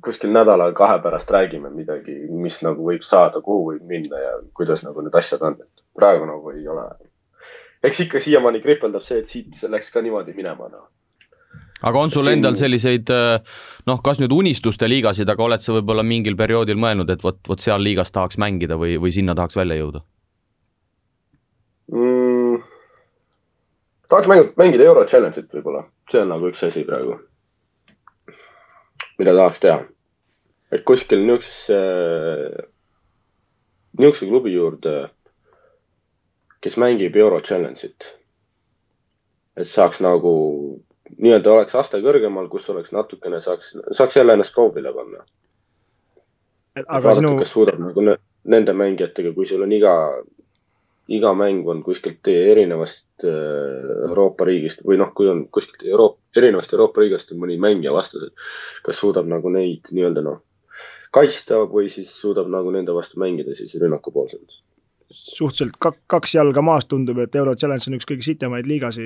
kuskil 0.05 0.33
nädala-kahe 0.35 0.99
pärast 1.03 1.31
räägime 1.31 1.71
midagi, 1.73 2.17
mis 2.31 2.61
nagu 2.63 2.85
võib 2.87 3.05
saada, 3.07 3.41
kuhu 3.45 3.71
võib 3.73 3.87
minna 3.89 4.21
ja 4.21 4.35
kuidas 4.57 4.85
nagu 4.85 5.05
need 5.05 5.17
asjad 5.17 5.43
on, 5.47 5.57
et 5.61 5.85
praegu 5.97 6.29
nagu 6.29 6.53
ei 6.53 6.69
ole. 6.69 6.85
eks 7.85 8.01
ikka 8.07 8.21
siiamaani 8.21 8.61
kripeldab 8.65 9.03
see, 9.05 9.19
et 9.21 9.29
siit 9.29 9.63
läks 9.69 9.91
ka 9.93 10.03
niimoodi 10.05 10.37
minema, 10.37 10.69
noh 10.69 10.91
aga 11.85 12.01
on 12.01 12.11
sul 12.11 12.29
endal 12.33 12.57
selliseid 12.57 13.11
noh, 13.11 14.01
kas 14.05 14.21
nüüd 14.23 14.33
unistuste 14.33 14.89
liigasid, 14.89 15.29
aga 15.29 15.45
oled 15.45 15.65
sa 15.65 15.75
võib-olla 15.77 16.05
mingil 16.07 16.37
perioodil 16.37 16.81
mõelnud, 16.81 17.11
et 17.13 17.25
vot, 17.25 17.41
vot 17.49 17.61
seal 17.61 17.83
liigas 17.83 18.13
tahaks 18.15 18.41
mängida 18.41 18.79
või, 18.81 18.97
või 19.01 19.13
sinna 19.13 19.37
tahaks 19.37 19.59
välja 19.61 19.79
jõuda 19.81 20.05
mm,? 21.93 22.63
tahaks 24.09 24.31
mängida, 24.33 24.55
mängida 24.61 24.89
Euro 24.89 25.05
Challenge'it 25.09 25.51
võib-olla, 25.53 25.85
see 26.13 26.23
on 26.25 26.33
nagu 26.33 26.53
üks 26.53 26.65
asi 26.69 26.87
praegu, 26.89 27.19
mida 29.19 29.37
tahaks 29.37 29.61
teha 29.65 29.83
et 30.75 30.83
kuskil 30.83 31.23
niisugusesse, 31.23 31.79
niisuguse 33.99 34.29
klubi 34.31 34.55
juurde, 34.55 34.95
kes 36.65 36.79
mängib 36.81 37.17
Euro 37.17 37.41
Challenge'it. 37.41 38.11
et 39.57 39.69
saaks 39.71 40.01
nagu 40.03 40.35
nii-öelda 41.15 41.53
oleks 41.53 41.75
aste 41.79 42.01
kõrgemal, 42.03 42.49
kus 42.51 42.67
oleks 42.73 42.91
natukene, 42.93 43.39
saaks, 43.41 43.75
saaks 43.93 44.17
jälle 44.17 44.35
ennast 44.35 44.55
proovile 44.55 44.93
panna. 44.93 45.25
vaadata 46.77 47.15
sinu..., 47.21 47.37
kas 47.39 47.53
suudab 47.53 47.79
nagu 47.79 48.07
nende 48.45 48.73
mängijatega, 48.75 49.33
kui 49.37 49.47
sul 49.47 49.63
on 49.63 49.73
iga, 49.73 49.93
iga 51.15 51.35
mäng 51.39 51.69
on 51.71 51.85
kuskilt 51.87 52.27
erinevast 52.33 53.27
Euroopa 53.29 54.49
riigist 54.49 54.83
või 54.83 54.99
noh, 54.99 55.13
kui 55.15 55.31
on 55.31 55.47
kuskilt 55.55 55.87
Euroopa, 55.87 56.19
erinevast 56.37 56.75
Euroopa 56.75 57.05
riigist 57.05 57.31
on 57.31 57.45
mõni 57.45 57.61
mängija 57.63 57.95
vastas, 57.95 58.27
et 58.27 58.49
kas 58.89 58.99
suudab 58.99 59.31
nagu 59.31 59.53
neid 59.55 59.93
nii-öelda 59.93 60.25
noh, 60.25 60.43
kaitsta 61.15 61.63
või 61.71 61.89
siis 61.93 62.13
suudab 62.21 62.51
nagu 62.51 62.73
nende 62.75 62.95
vastu 62.97 63.21
mängida 63.23 63.55
siis 63.57 63.75
rünnakupoolselt 63.81 64.63
suhteliselt 65.15 65.77
kaks 66.11 66.35
jalga 66.35 66.63
maas 66.65 66.87
tundub, 66.91 67.19
et 67.23 67.35
Euro 67.39 67.55
Challenge 67.55 67.91
on 67.91 67.97
üks 67.99 68.07
kõige 68.09 68.25
sitemaid 68.27 68.67
liigasi 68.67 69.05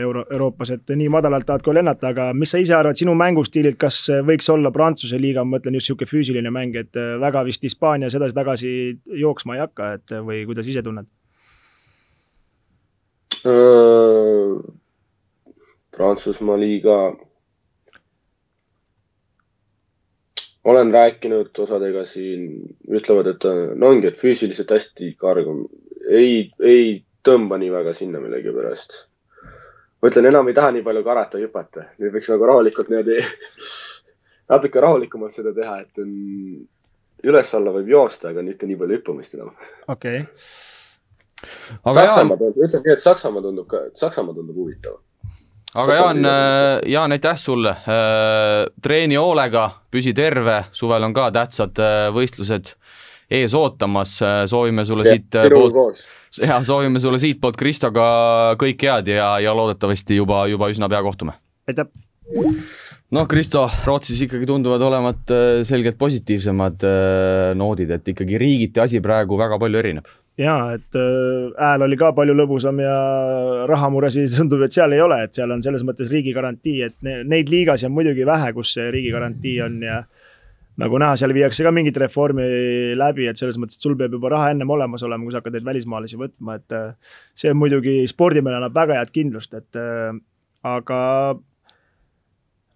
Euro, 0.00 0.24
Euroopas, 0.32 0.72
et 0.76 0.92
nii 0.96 1.10
madalalt 1.12 1.46
tahad 1.48 1.64
ka 1.64 1.74
lennata, 1.74 2.12
aga 2.14 2.30
mis 2.36 2.52
sa 2.54 2.60
ise 2.62 2.74
arvad 2.76 2.98
sinu 2.98 3.14
mängustiililt, 3.18 3.76
kas 3.80 3.98
võiks 4.26 4.48
olla 4.52 4.72
Prantsuse 4.72 5.20
liiga, 5.20 5.44
ma 5.44 5.58
mõtlen 5.58 5.76
just 5.76 5.90
niisugune 5.90 6.10
füüsiline 6.10 6.52
mäng, 6.54 6.76
et 6.80 6.96
väga 7.20 7.44
vist 7.48 7.64
Hispaanias 7.66 8.16
edasi-tagasi 8.16 8.70
jooksma 9.20 9.58
ei 9.58 9.64
hakka, 9.64 9.92
et 9.98 10.14
või 10.24 10.44
kuidas 10.48 10.70
ise 10.70 10.84
tunned? 10.86 11.10
Prantsusmaa 15.96 16.60
liiga 16.60 17.00
olen 20.64 20.92
rääkinud 20.92 21.58
osadega 21.58 22.04
siin, 22.06 22.48
ütlevad, 22.88 23.30
et 23.32 23.46
no 23.76 23.92
ongi, 23.92 24.10
et 24.10 24.18
füüsiliselt 24.18 24.70
hästi 24.74 25.14
kargum. 25.20 25.66
ei, 26.08 26.50
ei 26.60 27.04
tõmba 27.24 27.58
nii 27.60 27.70
väga 27.72 27.94
sinna 27.94 28.20
millegipärast. 28.20 29.06
ma 30.02 30.08
ütlen, 30.08 30.28
enam 30.32 30.48
ei 30.48 30.56
taha 30.56 30.72
nii 30.76 30.84
palju 30.84 31.04
karata, 31.04 31.40
hüpata, 31.40 31.86
nüüd 31.98 32.12
võiks 32.14 32.30
nagu 32.32 32.48
rahulikult 32.48 32.88
niimoodi 32.92 33.20
natuke 34.52 34.80
rahulikumalt 34.80 35.36
seda 35.36 35.54
teha, 35.56 35.80
et 35.80 36.02
on 36.02 36.12
üles-alla 37.24 37.72
võib 37.76 37.88
joosta, 37.92 38.32
aga 38.32 38.42
mitte 38.44 38.68
nii 38.68 38.80
palju 38.80 39.00
hüppamist 39.00 39.36
enam. 39.38 39.54
okei 39.88 40.24
okay.. 40.24 40.26
Saksamaa, 41.40 42.36
ütleme 42.36 42.84
nii, 42.84 42.92
et 42.92 43.00
Saksamaa 43.00 43.42
tundub 43.44 43.68
ka, 43.68 43.86
Saksamaa 43.96 44.36
tundub 44.36 44.58
huvitav 44.60 44.98
aga 45.74 45.94
Jaan, 45.94 46.24
äh, 46.24 46.90
Jaan, 46.90 47.12
aitäh 47.12 47.38
sulle. 47.38 47.70
Äh, 47.70 48.66
treeni 48.82 49.18
hoolega, 49.20 49.68
püsi 49.90 50.14
terve, 50.16 50.64
suvel 50.72 51.06
on 51.06 51.14
ka 51.16 51.30
tähtsad 51.34 51.78
äh, 51.82 52.08
võistlused 52.14 52.74
ees 53.30 53.54
ootamas, 53.54 54.16
soovime 54.50 54.82
sulle 54.82 55.04
ja, 55.06 55.14
siit 55.14 55.36
poolt, 55.52 56.00
ja 56.48 56.56
soovime 56.66 56.98
sulle 56.98 57.20
siitpoolt 57.22 57.58
Kristoga 57.58 58.06
kõik 58.58 58.82
head 58.82 59.10
ja, 59.12 59.36
ja 59.38 59.54
loodetavasti 59.54 60.18
juba, 60.18 60.48
juba 60.50 60.66
üsna 60.72 60.88
pea 60.90 61.02
kohtume. 61.06 61.36
aitäh! 61.70 61.86
noh, 63.14 63.28
Kristo, 63.30 63.68
Rootsis 63.86 64.24
ikkagi 64.26 64.48
tunduvad 64.50 64.82
olevat 64.82 65.32
selgelt 65.66 65.98
positiivsemad 65.98 66.82
noodid, 67.58 67.94
et 67.94 68.10
ikkagi 68.10 68.38
riigiti 68.38 68.82
asi 68.82 68.98
praegu 69.02 69.38
väga 69.38 69.58
palju 69.62 69.78
erineb 69.78 70.10
jaa, 70.38 70.74
et 70.76 70.96
äh, 70.98 71.50
hääl 71.58 71.84
oli 71.86 71.98
ka 72.00 72.12
palju 72.16 72.34
lõbusam 72.36 72.80
ja 72.82 72.94
rahamuresid 73.70 74.30
tundub, 74.36 74.62
et 74.66 74.76
seal 74.76 74.94
ei 74.96 75.02
ole, 75.04 75.22
et 75.24 75.36
seal 75.36 75.50
on 75.50 75.62
selles 75.64 75.84
mõttes 75.86 76.12
riigi 76.12 76.34
garantii, 76.36 76.78
et 76.86 76.96
neid 77.02 77.52
liigasi 77.52 77.88
on 77.88 77.96
muidugi 77.96 78.26
vähe, 78.28 78.52
kus 78.56 78.74
see 78.76 78.90
riigi 78.94 79.12
garantii 79.14 79.58
on 79.66 79.82
ja 79.84 80.00
nagu 80.80 81.00
näha, 81.02 81.16
seal 81.20 81.34
viiakse 81.36 81.66
ka 81.66 81.72
mingit 81.74 81.98
reformi 82.00 82.46
läbi, 82.96 83.26
et 83.28 83.40
selles 83.40 83.58
mõttes, 83.60 83.76
et 83.76 83.84
sul 83.84 83.98
peab 84.00 84.14
juba 84.16 84.32
raha 84.32 84.54
ennem 84.54 84.70
olemas 84.72 85.04
olema, 85.04 85.26
kui 85.26 85.34
sa 85.34 85.42
hakkad 85.42 85.58
neid 85.58 85.66
välismaalasi 85.66 86.20
võtma, 86.20 86.56
et 86.60 86.76
äh, 86.76 87.14
see 87.36 87.52
muidugi 87.56 88.00
spordimehele 88.10 88.62
annab 88.62 88.76
väga 88.78 89.00
head 89.00 89.12
kindlust, 89.14 89.56
et 89.58 89.80
äh, 89.80 90.14
aga 90.66 91.00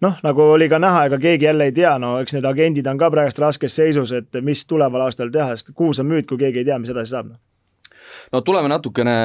noh, 0.03 0.19
nagu 0.25 0.43
oli 0.57 0.69
ka 0.69 0.79
näha, 0.83 1.07
ega 1.09 1.19
keegi 1.23 1.49
jälle 1.49 1.71
ei 1.71 1.73
tea, 1.73 1.97
no 1.99 2.17
eks 2.23 2.37
need 2.37 2.47
agendid 2.49 2.87
on 2.91 3.01
ka 3.01 3.11
praegust 3.15 3.41
raskes 3.43 3.77
seisus, 3.77 4.13
et 4.17 4.43
mis 4.43 4.65
tuleval 4.67 5.07
aastal 5.07 5.33
teha, 5.35 5.55
sest 5.55 5.75
kuus 5.77 6.03
on 6.03 6.11
müüd, 6.11 6.27
kui 6.29 6.41
keegi 6.41 6.63
ei 6.63 6.71
tea, 6.71 6.79
mis 6.83 6.93
edasi 6.95 7.15
saab 7.15 7.33
no 7.33 7.41
no 8.33 8.41
tuleme 8.45 8.71
natukene 8.71 9.19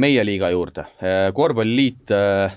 meie 0.00 0.24
liiga 0.26 0.50
juurde, 0.52 0.84
korvpalliliit 1.34 2.12
äh, 2.14 2.56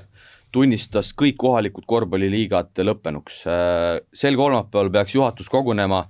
tunnistas 0.51 1.13
kõik 1.15 1.37
kohalikud 1.39 1.85
korvpalliliigad 1.87 2.81
lõppenuks. 2.83 3.37
Äh, 3.47 4.01
sel 4.13 4.35
kolmapäeval 4.39 4.91
peaks 4.91 5.15
juhatus 5.15 5.49
kogunema 5.51 6.03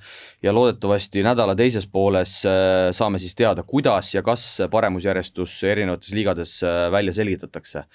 ja 0.43 0.54
loodetavasti 0.56 1.24
nädala 1.26 1.56
teises 1.58 1.86
pooles 1.88 2.39
saame 2.97 3.22
siis 3.22 3.38
teada, 3.38 3.64
kuidas 3.68 4.16
ja 4.16 4.24
kas 4.26 4.47
paremusjärjestus 4.72 5.62
erinevates 5.70 6.16
liigades 6.18 6.58
välja 6.91 7.14
selgitatakse 7.14 7.86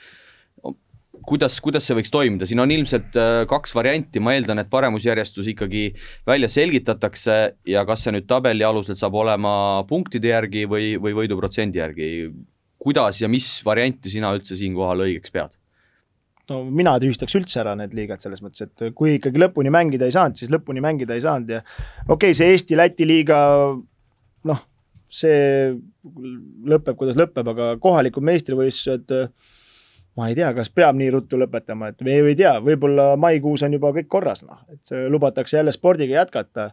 kuidas, 1.26 1.58
kuidas 1.64 1.86
see 1.86 1.96
võiks 1.98 2.12
toimida, 2.12 2.48
siin 2.48 2.60
on 2.62 2.72
ilmselt 2.74 3.16
äh, 3.20 3.42
kaks 3.50 3.74
varianti, 3.76 4.22
ma 4.22 4.34
eeldan, 4.36 4.60
et 4.62 4.70
paremusjärjestus 4.72 5.50
ikkagi 5.52 5.88
välja 6.28 6.50
selgitatakse 6.52 7.36
ja 7.72 7.84
kas 7.88 8.06
see 8.06 8.16
nüüd 8.16 8.28
tabeli 8.30 8.66
alusel 8.66 8.98
saab 8.98 9.16
olema 9.22 9.52
punktide 9.88 10.32
järgi 10.34 10.66
või, 10.70 10.94
või 11.00 11.16
võiduprotsendi 11.22 11.82
järgi. 11.82 12.10
kuidas 12.78 13.22
ja 13.22 13.28
mis 13.28 13.48
varianti 13.64 14.10
sina 14.12 14.34
üldse 14.36 14.56
siinkohal 14.56 15.06
õigeks 15.06 15.32
pead? 15.32 15.56
no 16.50 16.62
mina 16.70 16.94
tühistaks 17.02 17.34
üldse 17.38 17.60
ära 17.62 17.74
need 17.78 17.94
liigad 17.96 18.22
selles 18.22 18.42
mõttes, 18.44 18.68
et 18.68 18.94
kui 18.94 19.16
ikkagi 19.16 19.40
lõpuni 19.42 19.72
mängida 19.74 20.06
ei 20.06 20.14
saanud, 20.14 20.38
siis 20.38 20.52
lõpuni 20.52 20.84
mängida 20.84 21.16
ei 21.16 21.24
saanud 21.24 21.50
ja 21.56 21.62
okei 22.06 22.30
okay,, 22.30 22.38
see 22.38 22.52
Eesti-Läti 22.54 23.08
liiga 23.08 23.38
noh, 24.46 24.62
see 25.10 25.74
lõpeb, 26.66 26.94
kuidas 26.98 27.18
lõpeb, 27.18 27.50
aga 27.54 27.74
kohalikud 27.82 28.26
meistrivõistlused 28.26 29.14
ma 30.16 30.30
ei 30.30 30.36
tea, 30.36 30.48
kas 30.56 30.70
peab 30.72 30.96
nii 30.96 31.10
ruttu 31.12 31.38
lõpetama, 31.40 31.90
et 31.92 32.02
või 32.04 32.32
ei 32.32 32.38
tea, 32.38 32.56
võib-olla 32.64 33.12
maikuus 33.20 33.64
on 33.66 33.76
juba 33.76 33.92
kõik 33.96 34.08
korras, 34.12 34.42
noh, 34.46 34.62
et 34.72 34.92
lubatakse 35.12 35.58
jälle 35.58 35.74
spordiga 35.74 36.22
jätkata. 36.22 36.70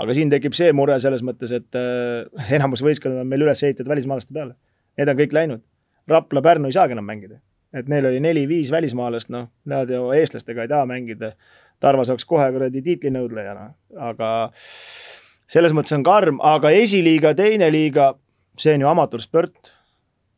aga 0.00 0.14
siin 0.16 0.30
tekib 0.32 0.54
see 0.56 0.72
mure 0.72 0.96
selles 1.00 1.20
mõttes, 1.26 1.52
et 1.52 1.76
äh, 1.76 2.52
enamus 2.56 2.80
võistkond 2.80 3.20
on 3.20 3.28
meil 3.28 3.42
üles 3.44 3.60
ehitatud 3.62 3.90
välismaalaste 3.90 4.32
peale. 4.32 4.54
Need 4.96 5.08
on 5.12 5.18
kõik 5.18 5.34
läinud. 5.36 5.62
Rapla, 6.08 6.40
Pärnu 6.42 6.70
ei 6.70 6.72
saagi 6.72 6.96
enam 6.96 7.04
mängida. 7.04 7.40
et 7.72 7.86
neil 7.88 8.06
oli 8.06 8.18
neli-viis 8.20 8.70
välismaalast, 8.70 9.28
noh, 9.30 9.46
nad 9.64 9.90
ju 9.90 10.08
eestlastega 10.10 10.62
ei 10.62 10.68
taha 10.68 10.86
mängida. 10.90 11.34
Tarva 11.80 12.02
saaks 12.04 12.24
kohe 12.24 12.48
kuradi 12.52 12.82
tiitlinõudlejana, 12.82 13.68
aga 14.10 14.30
selles 15.46 15.72
mõttes 15.72 15.94
on 15.94 16.02
karm, 16.02 16.40
aga 16.42 16.72
esiliiga, 16.74 17.30
teine 17.34 17.70
liiga, 17.70 18.14
see 18.58 18.74
on 18.74 18.82
ju 18.82 18.88
amatöörsport 18.90 19.70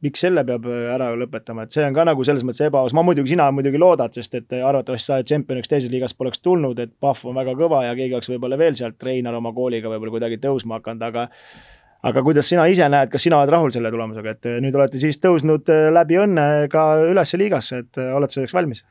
miks 0.02 0.22
selle 0.24 0.44
peab 0.46 0.66
äh, 0.70 0.86
ära 0.94 1.10
lõpetama, 1.18 1.66
et 1.66 1.74
see 1.74 1.84
on 1.86 1.94
ka 1.96 2.06
nagu 2.08 2.24
selles 2.26 2.44
mõttes 2.46 2.64
ebaaus, 2.66 2.94
ma 2.96 3.04
muidugi, 3.06 3.32
sina 3.34 3.48
muidugi 3.54 3.80
loodad, 3.80 4.14
sest 4.16 4.34
et 4.38 4.56
äh, 4.56 4.64
arvatavasti 4.66 5.10
sa 5.10 5.20
tšempioniks 5.26 5.70
teises 5.70 5.92
liigas 5.92 6.16
poleks 6.18 6.42
tulnud, 6.42 6.80
et 6.82 6.94
Pahv 7.02 7.28
on 7.30 7.38
väga 7.38 7.54
kõva 7.58 7.84
ja 7.86 7.94
keegi 7.98 8.18
oleks 8.18 8.32
võib-olla 8.32 8.58
veel 8.60 8.78
sealt 8.78 9.02
Reinar 9.06 9.38
oma 9.38 9.54
kooliga 9.54 9.92
võib-olla 9.92 10.16
kuidagi 10.16 10.40
tõusma 10.42 10.80
hakanud, 10.80 11.06
aga 11.06 11.28
aga 12.10 12.24
kuidas 12.26 12.48
sina 12.50 12.66
ise 12.66 12.88
näed, 12.90 13.12
kas 13.12 13.22
sina 13.22 13.38
oled 13.38 13.52
rahul 13.54 13.70
selle 13.74 13.92
tulemusega, 13.94 14.34
et 14.34 14.50
äh, 14.50 14.58
nüüd 14.64 14.78
olete 14.78 14.98
siis 15.02 15.22
tõusnud 15.22 15.70
läbi 15.94 16.18
õnne 16.24 16.48
ka 16.72 16.86
ülesse 17.06 17.38
liigasse, 17.38 17.84
et 17.86 18.02
oled 18.02 18.34
selleks 18.34 18.58
valmis? 18.58 18.82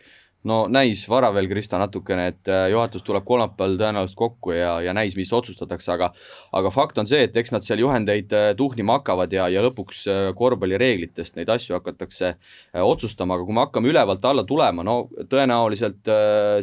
No 0.47 0.63
näis 0.71 1.03
vara 1.09 1.29
veel, 1.33 1.47
Krista, 1.49 1.77
natukene, 1.81 2.25
et 2.31 2.49
äh, 2.49 2.65
juhatus 2.73 3.03
tuleb 3.05 3.25
kolmapäeval 3.27 3.77
tõenäoliselt 3.77 4.17
kokku 4.17 4.55
ja, 4.55 4.73
ja 4.81 4.93
näis, 4.97 5.13
mis 5.17 5.31
otsustatakse, 5.33 5.91
aga 5.93 6.11
aga 6.57 6.71
fakt 6.73 6.97
on 7.01 7.09
see, 7.09 7.27
et 7.27 7.37
eks 7.37 7.53
nad 7.53 7.65
seal 7.65 7.83
juhendeid 7.83 8.33
äh, 8.33 8.47
tuhnima 8.57 8.97
hakkavad 8.97 9.33
ja, 9.35 9.47
ja 9.53 9.61
lõpuks 9.65 10.01
äh, 10.09 10.21
korvpallireeglitest 10.37 11.37
neid 11.37 11.51
asju 11.53 11.77
hakatakse 11.77 12.33
otsustama, 12.81 13.37
aga 13.37 13.45
kui 13.45 13.57
me 13.57 13.65
hakkame 13.65 13.91
ülevalt 13.91 14.25
alla 14.25 14.45
tulema, 14.47 14.85
no 14.85 14.97
tõenäoliselt 15.29 16.09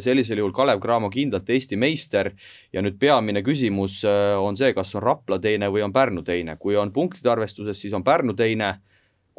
sellisel 0.03 0.41
juhul 0.41 0.53
Kalev 0.55 0.81
Cramo 0.83 1.09
kindlalt 1.13 1.49
Eesti 1.49 1.77
meister. 1.79 2.31
Ja 2.73 2.83
nüüd 2.85 2.99
peamine 3.01 3.41
küsimus 3.45 4.01
on 4.05 4.57
see, 4.59 4.73
kas 4.77 4.93
on 4.97 5.03
Rapla 5.03 5.39
teine 5.41 5.69
või 5.73 5.83
on 5.85 5.93
Pärnu 5.93 6.23
teine, 6.25 6.57
kui 6.61 6.77
on 6.77 6.91
punktide 6.93 7.31
arvestuses, 7.31 7.79
siis 7.79 7.95
on 7.97 8.03
Pärnu 8.05 8.35
teine 8.37 8.75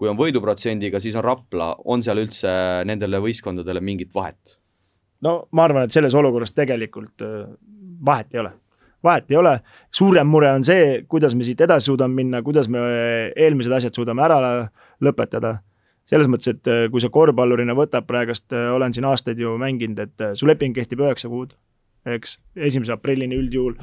kui 0.00 0.08
on 0.08 0.16
võiduprotsendiga, 0.16 0.96
siis 1.02 1.16
on 1.20 1.26
Rapla, 1.26 1.74
on 1.92 2.00
seal 2.04 2.22
üldse 2.22 2.50
nendele 2.88 3.20
võistkondadele 3.20 3.84
mingit 3.84 4.14
vahet? 4.16 4.56
no 5.20 5.42
ma 5.52 5.66
arvan, 5.68 5.84
et 5.84 5.92
selles 5.92 6.16
olukorras 6.16 6.54
tegelikult 6.56 7.24
äh, 7.26 7.44
vahet 8.06 8.32
ei 8.32 8.40
ole 8.40 8.54
vahet 9.04 9.30
ei 9.32 9.36
ole, 9.40 9.54
suurem 9.96 10.28
mure 10.28 10.50
on 10.52 10.64
see, 10.64 11.02
kuidas 11.08 11.34
me 11.36 11.44
siit 11.44 11.60
edasi 11.64 11.88
suudame 11.88 12.20
minna, 12.20 12.42
kuidas 12.44 12.68
me 12.68 12.80
eelmised 13.32 13.72
asjad 13.72 13.96
suudame 13.96 14.24
ära 14.24 14.40
lõpetada. 15.04 15.58
selles 16.10 16.26
mõttes, 16.26 16.48
et 16.50 16.66
äh, 16.66 16.88
kui 16.90 17.00
sa 17.00 17.08
korvpallurina 17.12 17.76
võtab 17.76 18.08
praegust, 18.08 18.48
äh, 18.56 18.72
olen 18.74 18.92
siin 18.92 19.04
aastaid 19.06 19.38
ju 19.38 19.52
mänginud, 19.60 20.00
et 20.00 20.24
su 20.34 20.48
leping 20.48 20.74
kehtib 20.74 21.04
üheksa 21.04 21.28
kuud, 21.28 21.52
eks, 22.04 22.38
esimese 22.56 22.96
aprillini 22.96 23.36
üldjuhul. 23.36 23.76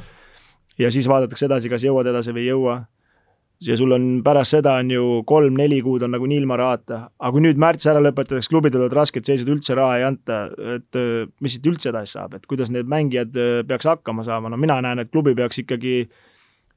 ja 0.78 0.92
siis 0.92 1.08
vaadatakse 1.08 1.46
edasi, 1.46 1.70
kas 1.70 1.86
jõuad 1.86 2.10
edasi 2.10 2.34
või 2.34 2.46
ei 2.46 2.52
jõua 2.52 2.82
ja 3.66 3.78
sul 3.78 3.92
on 3.96 4.06
pärast 4.26 4.54
seda 4.58 4.76
on 4.82 4.92
ju 4.92 5.04
kolm-neli 5.28 5.80
kuud 5.86 6.06
on 6.06 6.14
nagunii 6.14 6.38
ilma 6.42 6.58
rahata, 6.60 7.00
aga 7.18 7.32
kui 7.34 7.44
nüüd 7.46 7.60
märts 7.62 7.90
ära 7.90 8.02
lõpetatakse, 8.04 8.52
klubidel 8.52 8.86
olid 8.86 8.96
rasked 8.98 9.26
seisud, 9.26 9.50
üldse 9.54 9.78
raha 9.78 9.98
ei 9.98 10.06
anta, 10.08 10.40
et 10.76 11.00
äh, 11.00 11.26
mis 11.42 11.58
siit 11.58 11.70
üldse 11.70 11.90
edasi 11.92 12.18
saab, 12.18 12.38
et 12.38 12.46
kuidas 12.50 12.72
need 12.74 12.90
mängijad 12.90 13.38
äh, 13.42 13.62
peaks 13.68 13.90
hakkama 13.90 14.26
saama, 14.28 14.52
no 14.54 14.62
mina 14.62 14.78
näen, 14.86 15.02
et 15.02 15.12
klubi 15.14 15.34
peaks 15.38 15.64
ikkagi 15.64 16.00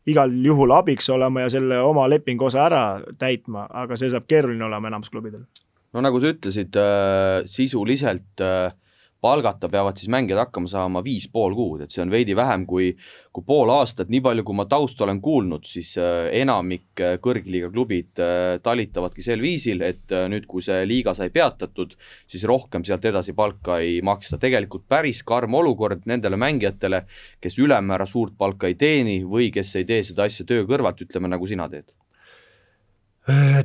igal 0.09 0.33
juhul 0.45 0.73
abiks 0.73 1.11
olema 1.13 1.45
ja 1.45 1.51
selle 1.53 1.81
oma 1.85 2.07
lepingu 2.09 2.49
osa 2.49 2.65
ära 2.71 2.85
täitma, 3.21 3.67
aga 3.69 3.99
see 4.01 4.13
saab 4.13 4.29
keeruline 4.31 4.65
olema 4.65 4.89
enamus 4.89 5.13
klubidel. 5.13 5.45
no 5.93 6.05
nagu 6.05 6.21
sa 6.23 6.33
ütlesid 6.33 6.77
äh,, 6.81 7.43
sisuliselt 7.51 8.41
äh, 8.41 8.73
palgata 9.21 9.69
peavad 9.69 9.99
siis 10.01 10.09
mängijad 10.13 10.41
hakkama 10.47 10.69
saama 10.71 11.03
viis 11.05 11.27
pool 11.33 11.55
kuud, 11.55 11.85
et 11.85 11.93
see 11.93 12.01
on 12.03 12.11
veidi 12.13 12.35
vähem 12.37 12.65
kui, 12.69 12.91
kui 13.33 13.45
pool 13.47 13.71
aastat, 13.75 14.09
nii 14.13 14.23
palju, 14.25 14.45
kui 14.47 14.57
ma 14.57 14.65
tausta 14.71 15.05
olen 15.05 15.21
kuulnud, 15.23 15.67
siis 15.69 15.93
äh, 16.01 16.31
enamik 16.41 17.03
äh, 17.05 17.19
kõrgliiga 17.23 17.69
klubid 17.73 18.23
äh, 18.23 18.57
talitavadki 18.65 19.25
sel 19.25 19.45
viisil, 19.45 19.85
et 19.85 20.15
nüüd, 20.33 20.49
kui 20.51 20.65
see 20.65 20.81
liiga 20.89 21.15
sai 21.17 21.29
peatatud, 21.35 21.95
siis 22.31 22.47
rohkem 22.49 22.85
sealt 22.87 23.05
edasi 23.11 23.37
palka 23.37 23.79
ei 23.85 24.01
maksta, 24.07 24.41
tegelikult 24.41 24.89
päris 24.89 25.23
karm 25.27 25.55
olukord 25.61 26.09
nendele 26.09 26.41
mängijatele, 26.41 27.05
kes 27.45 27.61
ülemäära 27.61 28.09
suurt 28.09 28.39
palka 28.41 28.71
ei 28.71 28.79
teeni 28.81 29.21
või 29.29 29.51
kes 29.53 29.77
ei 29.77 29.89
tee 29.89 30.03
seda 30.07 30.29
asja 30.31 30.49
töö 30.49 30.65
kõrvalt, 30.69 31.05
ütleme 31.05 31.29
nagu 31.29 31.47
sina 31.51 31.69
teed. 31.69 31.93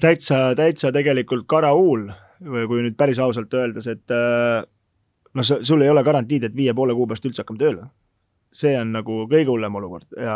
Täitsa, 0.02 0.52
täitsa 0.54 0.92
tegelikult 0.94 1.48
karahuul, 1.50 2.10
kui 2.44 2.82
nüüd 2.84 2.98
päris 3.00 3.22
ausalt 3.24 3.54
öeldes, 3.56 3.88
et 3.88 4.12
noh, 5.36 5.46
sul 5.46 5.84
ei 5.84 5.92
ole 5.92 6.04
garantiid, 6.04 6.50
et 6.50 6.56
viie 6.56 6.74
poole 6.74 6.96
kuu 6.96 7.08
pärast 7.10 7.28
üldse 7.28 7.44
hakkame 7.44 7.62
tööle. 7.62 7.90
see 8.56 8.72
on 8.80 8.94
nagu 8.96 9.26
kõige 9.28 9.52
hullem 9.52 9.76
olukord 9.76 10.08
ja 10.16 10.36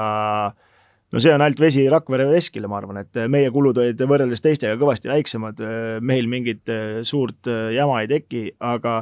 no 1.11 1.21
see 1.23 1.31
on 1.31 1.41
ainult 1.41 1.61
vesi 1.61 1.85
Rakvere 1.89 2.27
veskile, 2.29 2.67
ma 2.67 2.77
arvan, 2.81 2.99
et 3.01 3.21
meie 3.31 3.51
kulud 3.51 3.77
olid 3.77 4.01
võrreldes 4.01 4.43
teistega 4.43 4.75
kõvasti 4.77 5.09
väiksemad, 5.11 5.63
meil 6.01 6.27
mingit 6.27 6.69
suurt 7.07 7.49
jama 7.75 8.01
ei 8.03 8.11
teki, 8.11 8.43
aga 8.59 9.01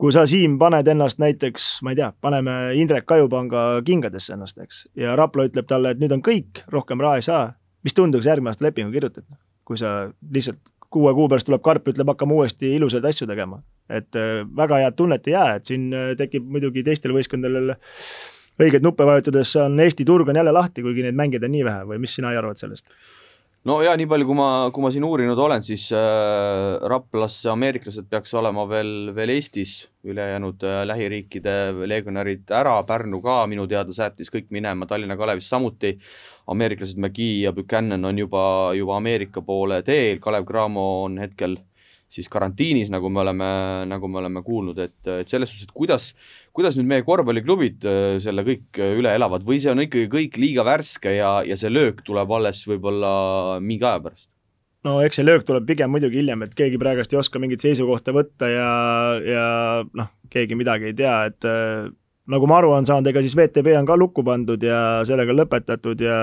kui 0.00 0.12
sa, 0.14 0.24
Siim, 0.26 0.56
paned 0.58 0.88
ennast 0.90 1.20
näiteks, 1.22 1.68
ma 1.86 1.94
ei 1.94 2.00
tea, 2.00 2.10
paneme 2.24 2.56
Indrek 2.80 3.06
Kajupanga 3.06 3.64
kingadesse 3.86 4.34
ennast, 4.34 4.58
eks, 4.64 4.84
ja 4.98 5.14
Rapla 5.18 5.46
ütleb 5.48 5.68
talle, 5.70 5.94
et 5.94 6.02
nüüd 6.02 6.12
on 6.16 6.24
kõik, 6.24 6.64
rohkem 6.72 7.02
raha 7.02 7.20
ei 7.20 7.26
saa, 7.26 7.44
mis 7.86 7.94
tunduks 7.94 8.26
järgmine 8.26 8.52
aasta 8.52 8.66
lepingu 8.66 8.94
kirjutad, 8.94 9.28
kui 9.64 9.78
sa 9.80 10.10
lihtsalt 10.34 10.60
kuue 10.94 11.14
kuu 11.16 11.26
pärast 11.30 11.48
tuleb 11.48 11.62
Karp, 11.64 11.90
ütleb, 11.90 12.12
hakkame 12.12 12.36
uuesti 12.38 12.74
ilusaid 12.78 13.04
asju 13.10 13.28
tegema. 13.30 13.62
et 13.90 14.16
äh, 14.16 14.46
väga 14.56 14.78
head 14.80 14.94
tunnet 14.96 15.26
ei 15.28 15.34
jää, 15.34 15.56
et 15.58 15.68
siin 15.68 15.90
äh, 15.92 16.14
tekib 16.16 16.46
muidugi 16.48 16.82
teistel 16.86 17.12
võistkondadel 17.12 17.74
õigeid 18.62 18.86
nuppe 18.86 19.04
vajutades 19.04 19.50
on 19.60 19.76
Eesti 19.80 20.06
turg 20.08 20.28
on 20.28 20.38
jälle 20.40 20.54
lahti, 20.54 20.82
kuigi 20.82 21.04
neid 21.04 21.18
mängijaid 21.18 21.44
on 21.44 21.52
nii 21.52 21.66
vähe 21.66 21.90
või 21.90 22.00
mis 22.00 22.14
sina 22.16 22.32
arvad 22.32 22.60
sellest? 22.60 22.88
No 23.68 23.78
ja 23.84 23.94
nii 23.96 24.06
palju, 24.10 24.26
kui 24.28 24.36
ma, 24.38 24.48
kui 24.74 24.84
ma 24.84 24.90
siin 24.92 25.06
uurinud 25.06 25.40
olen, 25.40 25.64
siis 25.64 25.86
äh, 25.96 26.76
Raplas 26.90 27.38
ameeriklased 27.52 28.08
peaks 28.10 28.34
olema 28.36 28.66
veel, 28.68 29.10
veel 29.16 29.34
Eestis, 29.34 29.76
ülejäänud 30.04 30.64
äh, 30.68 30.82
lähiriikide 30.88 31.56
legionärid 31.88 32.52
ära, 32.52 32.76
Pärnu 32.88 33.22
ka 33.24 33.42
minu 33.50 33.66
teada 33.70 33.94
säätis 33.96 34.32
kõik 34.34 34.50
minema, 34.54 34.88
Tallinna 34.90 35.16
Kalevist 35.20 35.52
samuti. 35.52 35.96
Ameeriklased 36.52 37.00
McGee 37.00 37.46
ja 37.46 37.54
Buchanan 37.56 38.04
on 38.04 38.18
juba, 38.20 38.42
juba 38.76 38.98
Ameerika 38.98 39.40
poole 39.40 39.80
teel, 39.82 40.20
Kalev 40.20 40.44
Cramo 40.44 40.88
on 41.06 41.16
hetkel 41.22 41.56
siis 42.14 42.28
karantiinis, 42.30 42.90
nagu 42.92 43.08
me 43.10 43.22
oleme, 43.24 43.50
nagu 43.90 44.08
me 44.08 44.20
oleme 44.20 44.42
kuulnud, 44.44 44.78
et, 44.78 44.98
et 45.22 45.30
selles 45.30 45.50
suhtes, 45.50 45.66
et 45.66 45.74
kuidas, 45.74 46.12
kuidas 46.54 46.78
nüüd 46.78 46.90
meie 46.90 47.06
korvpalliklubid 47.06 47.88
äh, 47.88 48.04
selle 48.22 48.44
kõik 48.46 48.78
üle 48.78 49.14
elavad 49.16 49.46
või 49.46 49.58
see 49.62 49.72
on 49.72 49.82
ikkagi 49.86 50.10
kõik 50.12 50.38
liiga 50.40 50.66
värske 50.66 51.16
ja, 51.18 51.40
ja 51.46 51.58
see 51.58 51.72
löök 51.72 52.04
tuleb 52.06 52.30
alles 52.38 52.62
võib-olla 52.70 53.10
mingi 53.64 53.84
aja 53.84 54.02
pärast? 54.04 54.28
no 54.84 54.98
eks 55.04 55.18
see 55.18 55.26
löök 55.26 55.46
tuleb 55.48 55.66
pigem 55.68 55.92
muidugi 55.94 56.20
hiljem, 56.20 56.44
et 56.46 56.54
keegi 56.56 56.80
praegust 56.80 57.14
ei 57.14 57.20
oska 57.20 57.40
mingit 57.42 57.64
seisukohta 57.64 58.14
võtta 58.14 58.50
ja, 58.52 58.70
ja 59.24 59.46
noh, 59.96 60.10
keegi 60.32 60.58
midagi 60.58 60.90
ei 60.92 60.98
tea, 60.98 61.16
et 61.30 61.48
äh, 61.48 61.88
nagu 62.30 62.48
ma 62.50 62.60
aru 62.60 62.74
olen 62.74 62.88
saanud, 62.88 63.08
ega 63.10 63.22
siis 63.24 63.36
VTB 63.38 63.74
on 63.80 63.88
ka 63.88 63.96
lukku 64.00 64.24
pandud 64.26 64.62
ja 64.64 64.78
sellega 65.08 65.36
lõpetatud 65.36 66.04
ja 66.04 66.18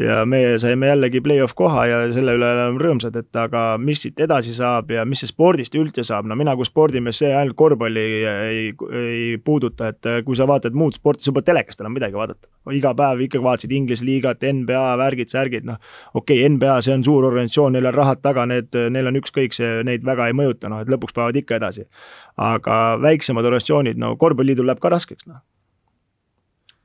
ja 0.00 0.20
meie 0.28 0.56
saime 0.60 0.90
jällegi 0.90 1.20
play-off 1.24 1.54
koha 1.56 1.86
ja 1.88 2.00
selle 2.12 2.34
üle 2.36 2.48
oleme 2.52 2.82
rõõmsad, 2.82 3.16
et 3.16 3.38
aga 3.40 3.62
mis 3.80 4.02
siit 4.04 4.20
edasi 4.20 4.52
saab 4.56 4.92
ja 4.92 5.06
mis 5.08 5.22
see 5.24 5.30
spordist 5.30 5.74
üldse 5.78 6.04
saab, 6.06 6.28
no 6.28 6.36
mina 6.36 6.52
kui 6.56 6.68
spordimees, 6.68 7.22
see 7.22 7.32
ainult 7.32 7.56
korvpalli 7.56 8.04
ei, 8.26 8.60
ei 9.00 9.38
puuduta, 9.44 9.88
et 9.94 10.10
kui 10.26 10.36
sa 10.36 10.48
vaatad 10.48 10.76
muud 10.76 10.96
sporti, 10.96 11.24
sul 11.24 11.36
pole 11.36 11.48
telekast 11.48 11.80
enam 11.80 11.96
midagi 11.96 12.18
vaadata. 12.18 12.48
iga 12.76 12.92
päev 12.98 13.24
ikkagi 13.24 13.44
vaatasid 13.44 13.72
Inglise 13.72 14.04
liigat, 14.04 14.44
NBA 14.44 14.84
värgid, 15.00 15.32
särgid, 15.32 15.64
noh 15.64 15.80
okei 16.14 16.42
okay,, 16.42 16.52
NBA, 16.56 16.78
see 16.84 16.96
on 16.98 17.04
suur 17.06 17.24
organisatsioon, 17.30 17.76
neil 17.78 17.88
on 17.88 17.96
rahad 17.96 18.20
taga, 18.22 18.46
need, 18.46 18.76
neil 18.90 19.08
on 19.08 19.20
ükskõik, 19.22 19.56
see 19.56 19.82
neid 19.86 20.04
väga 20.04 20.28
ei 20.28 20.36
mõjuta, 20.36 20.68
noh 20.72 20.84
et 20.84 20.92
lõpuks 20.92 21.16
päevad 21.16 21.40
ikka 21.40 21.60
edasi. 21.62 21.88
aga 22.36 22.98
väiksemad 23.00 23.48
organisatsioonid, 23.48 23.96
no 23.96 24.16
korvpalliliidul 24.20 24.66
läheb 24.68 24.82
ka 24.82 24.92
raskeks, 24.92 25.24
noh 25.30 25.40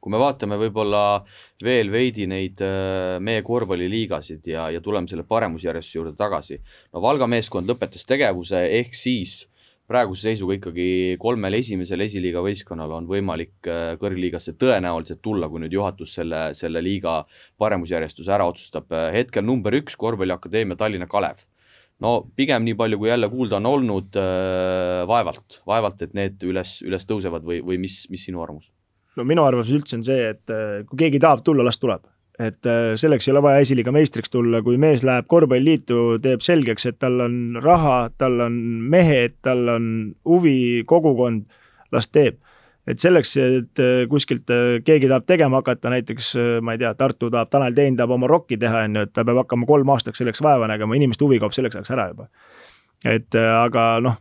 kui 0.01 0.13
me 0.13 0.19
vaatame 0.21 0.57
võib-olla 0.57 1.21
veel 1.63 1.91
veidi 1.93 2.25
neid 2.29 2.61
äh, 2.65 3.19
meie 3.21 3.43
korvpalliliigasid 3.45 4.49
ja, 4.49 4.65
ja 4.73 4.81
tuleme 4.81 5.09
selle 5.11 5.27
paremusjärjestuse 5.29 5.99
juurde 5.99 6.17
tagasi. 6.17 6.57
no 6.93 7.03
Valga 7.05 7.29
meeskond 7.29 7.69
lõpetas 7.69 8.07
tegevuse, 8.09 8.63
ehk 8.81 8.97
siis 8.97 9.43
praeguse 9.91 10.29
seisuga 10.29 10.55
ikkagi 10.55 10.87
kolmel 11.21 11.57
esimesel 11.59 12.01
esiliiga 12.07 12.41
võistkonnal 12.41 12.97
on 12.97 13.07
võimalik 13.11 13.69
äh, 13.69 13.93
kõrgliigasse 14.01 14.55
tõenäoliselt 14.57 15.21
tulla, 15.21 15.51
kui 15.51 15.61
nüüd 15.61 15.77
juhatus 15.77 16.17
selle, 16.17 16.49
selle 16.57 16.81
liiga 16.81 17.21
paremusjärjestuse 17.61 18.33
ära 18.33 18.49
otsustab. 18.49 18.89
hetkel 19.13 19.45
number 19.45 19.75
üks 19.77 19.99
Korvpalliakadeemia 19.99 20.79
Tallinna 20.79 21.09
Kalev 21.11 21.45
no 22.01 22.17
pigem 22.37 22.65
nii 22.65 22.77
palju, 22.77 22.99
kui 23.01 23.11
jälle 23.11 23.29
kuulda 23.29 23.59
on 23.61 23.69
olnud 23.69 24.17
äh,, 24.19 25.05
vaevalt, 25.09 25.61
vaevalt, 25.67 26.01
et 26.01 26.15
need 26.17 26.41
üles, 26.49 26.79
üles 26.85 27.05
tõusevad 27.09 27.45
või, 27.45 27.61
või 27.65 27.81
mis, 27.85 28.03
mis 28.09 28.25
sinu 28.27 28.41
arvamus? 28.41 28.71
No 29.17 29.27
minu 29.27 29.45
arvamus 29.45 29.71
üldse 29.75 29.97
on 29.99 30.05
see, 30.05 30.31
et 30.33 30.53
äh, 30.53 30.81
kui 30.87 31.05
keegi 31.05 31.21
tahab 31.21 31.43
tulla, 31.45 31.65
las 31.67 31.79
tuleb. 31.81 32.07
et 32.41 32.65
äh, 32.65 32.93
selleks 32.97 33.27
ei 33.27 33.33
ole 33.35 33.41
vaja 33.43 33.61
esiliiga 33.61 33.91
meistriks 33.93 34.31
tulla, 34.33 34.63
kui 34.65 34.77
mees 34.81 35.03
läheb 35.05 35.27
korvpalliliitu, 35.29 35.97
teeb 36.23 36.41
selgeks, 36.41 36.87
et 36.89 36.97
tal 36.99 37.19
on 37.27 37.35
raha, 37.61 38.09
tal 38.17 38.39
on 38.47 38.55
mehed, 38.89 39.35
tal 39.45 39.67
on 39.69 39.83
huvi, 40.25 40.81
kogukond, 40.89 41.43
las 41.91 42.09
teeb 42.09 42.39
et 42.89 42.97
selleks, 42.97 43.35
et 43.37 43.83
äh, 43.83 44.07
kuskilt 44.09 44.49
keegi 44.87 45.11
tahab 45.11 45.27
tegema 45.29 45.59
hakata, 45.61 45.91
näiteks 45.93 46.31
ma 46.65 46.73
ei 46.73 46.81
tea, 46.81 46.95
Tartu 46.97 47.29
tahab, 47.29 47.51
Tanel 47.51 47.77
Tein 47.77 47.99
tahab 47.99 48.15
oma 48.17 48.31
rokki 48.31 48.57
teha, 48.57 48.87
on 48.87 48.97
ju, 48.97 49.05
et 49.05 49.13
ta 49.13 49.27
peab 49.27 49.43
hakkama 49.43 49.69
kolm 49.69 49.93
aastaks 49.93 50.23
selleks 50.23 50.41
vaeva 50.41 50.71
nägema, 50.71 50.97
inimeste 50.97 51.27
huvi 51.27 51.37
kaob 51.43 51.53
selleks 51.53 51.77
ajaks 51.77 51.93
ära 51.93 52.09
juba. 52.15 52.31
et 53.05 53.37
aga 53.37 53.85
noh, 54.01 54.17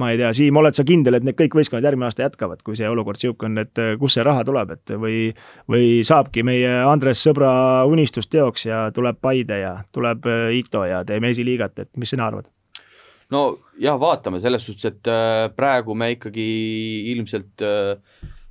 ma 0.00 0.10
ei 0.10 0.18
tea, 0.18 0.32
Siim, 0.34 0.56
oled 0.58 0.74
sa 0.74 0.84
kindel, 0.86 1.18
et 1.18 1.26
need 1.26 1.36
kõik 1.38 1.54
võistkonnad 1.58 1.86
järgmine 1.86 2.08
aasta 2.08 2.24
jätkavad, 2.24 2.64
kui 2.66 2.76
see 2.78 2.88
olukord 2.90 3.20
niisugune 3.20 3.60
on, 3.60 3.62
et 3.62 3.82
äh, 3.82 3.92
kust 4.00 4.18
see 4.18 4.26
raha 4.26 4.42
tuleb, 4.46 4.74
et 4.74 4.94
või, 4.98 5.28
või 5.70 6.02
saabki 6.06 6.42
meie 6.46 6.72
Andres 6.82 7.22
sõbra 7.22 7.52
unistus 7.90 8.26
teoks 8.30 8.66
ja 8.66 8.88
tuleb 8.94 9.20
Paide 9.22 9.60
ja 9.62 9.76
tuleb 9.94 10.26
äh, 10.30 10.50
Ito 10.58 10.84
ja 10.90 11.04
teeme 11.06 11.30
esiliigat, 11.34 11.78
et 11.86 11.92
mis 12.00 12.10
sina 12.10 12.26
arvad? 12.26 12.50
no 13.30 13.44
jah, 13.80 13.98
vaatame 14.00 14.42
selles 14.42 14.66
suhtes, 14.66 14.90
et 14.90 15.10
äh, 15.10 15.48
praegu 15.54 15.94
me 15.98 16.12
ikkagi 16.16 16.48
ilmselt 17.14 17.62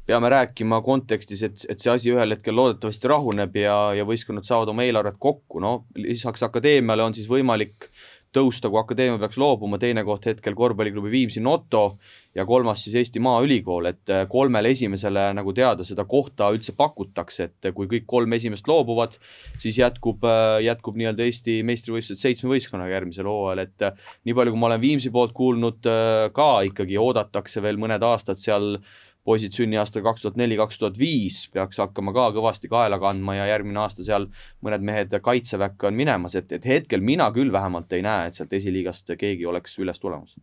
peame 0.07 0.29
rääkima 0.31 0.81
kontekstis, 0.83 1.43
et, 1.47 1.63
et 1.71 1.79
see 1.79 1.91
asi 1.91 2.11
ühel 2.11 2.35
hetkel 2.35 2.55
loodetavasti 2.55 3.07
rahuneb 3.11 3.55
ja, 3.59 3.77
ja 3.95 4.07
võistkonnad 4.07 4.47
saavad 4.47 4.71
oma 4.73 4.83
eelarvet 4.87 5.19
kokku, 5.19 5.61
no 5.63 5.75
lisaks 5.99 6.43
akadeemiale 6.47 7.03
on 7.03 7.15
siis 7.15 7.29
võimalik 7.29 7.87
tõusta, 8.33 8.69
kui 8.71 8.79
akadeemia 8.81 9.19
peaks 9.21 9.37
loobuma, 9.41 9.79
teine 9.81 10.03
koht 10.05 10.25
hetkel 10.29 10.55
korvpalliklubi 10.57 11.11
Viimsi 11.11 11.41
Noto 11.43 11.97
ja 12.35 12.45
kolmas 12.49 12.83
siis 12.83 12.97
Eesti 13.01 13.21
Maaülikool, 13.23 13.89
et 13.91 14.11
äh, 14.11 14.23
kolmele 14.29 14.71
esimesele 14.73 15.27
nagu 15.37 15.53
teada 15.53 15.85
seda 15.85 16.05
kohta 16.09 16.49
üldse 16.55 16.75
pakutakse, 16.77 17.49
et 17.49 17.69
kui 17.77 17.89
kõik 17.91 18.07
kolm 18.09 18.33
esimest 18.37 18.67
loobuvad, 18.69 19.19
siis 19.61 19.77
jätkub, 19.81 20.25
äh, 20.27 20.57
jätkub 20.65 20.97
nii-öelda 20.99 21.27
Eesti 21.27 21.59
meistrivõistlused 21.67 22.21
seitsme 22.21 22.53
võistkonnaga 22.55 22.97
järgmisel 22.97 23.29
hooajal, 23.29 23.63
et 23.67 23.87
äh, 23.89 24.11
nii 24.25 24.37
palju, 24.37 24.55
kui 24.55 24.63
ma 24.63 24.71
olen 24.71 24.83
Viimsi 24.83 25.13
poolt 25.13 25.33
kuulnud, 25.37 25.85
ka 26.33 26.49
ikkagi 26.67 26.97
oodatakse 26.99 27.61
veel 27.63 27.77
mõned 27.81 28.03
aastad 28.03 28.41
seal 28.41 28.77
poisid 29.23 29.55
sünniaastal 29.55 30.03
kaks 30.05 30.25
tuhat 30.25 30.39
neli, 30.39 30.57
kaks 30.59 30.79
tuhat 30.79 30.99
viis 30.99 31.43
peaks 31.53 31.79
hakkama 31.79 32.13
ka 32.15 32.29
kõvasti 32.35 32.71
kaela 32.71 32.99
kandma 32.99 33.37
ja 33.39 33.49
järgmine 33.53 33.79
aasta 33.83 34.05
seal 34.05 34.29
mõned 34.65 34.83
mehed 34.83 35.19
kaitseväkke 35.23 35.87
on 35.89 35.99
minemas, 35.99 36.35
et, 36.39 36.51
et 36.51 36.65
hetkel 36.65 37.01
mina 37.01 37.29
küll 37.35 37.51
vähemalt 37.51 37.93
ei 37.93 38.03
näe, 38.05 38.27
et 38.27 38.39
sealt 38.39 38.53
esiliigast 38.53 39.15
keegi 39.19 39.47
oleks 39.47 39.79
üles 39.79 39.99
tulemas. 39.99 40.35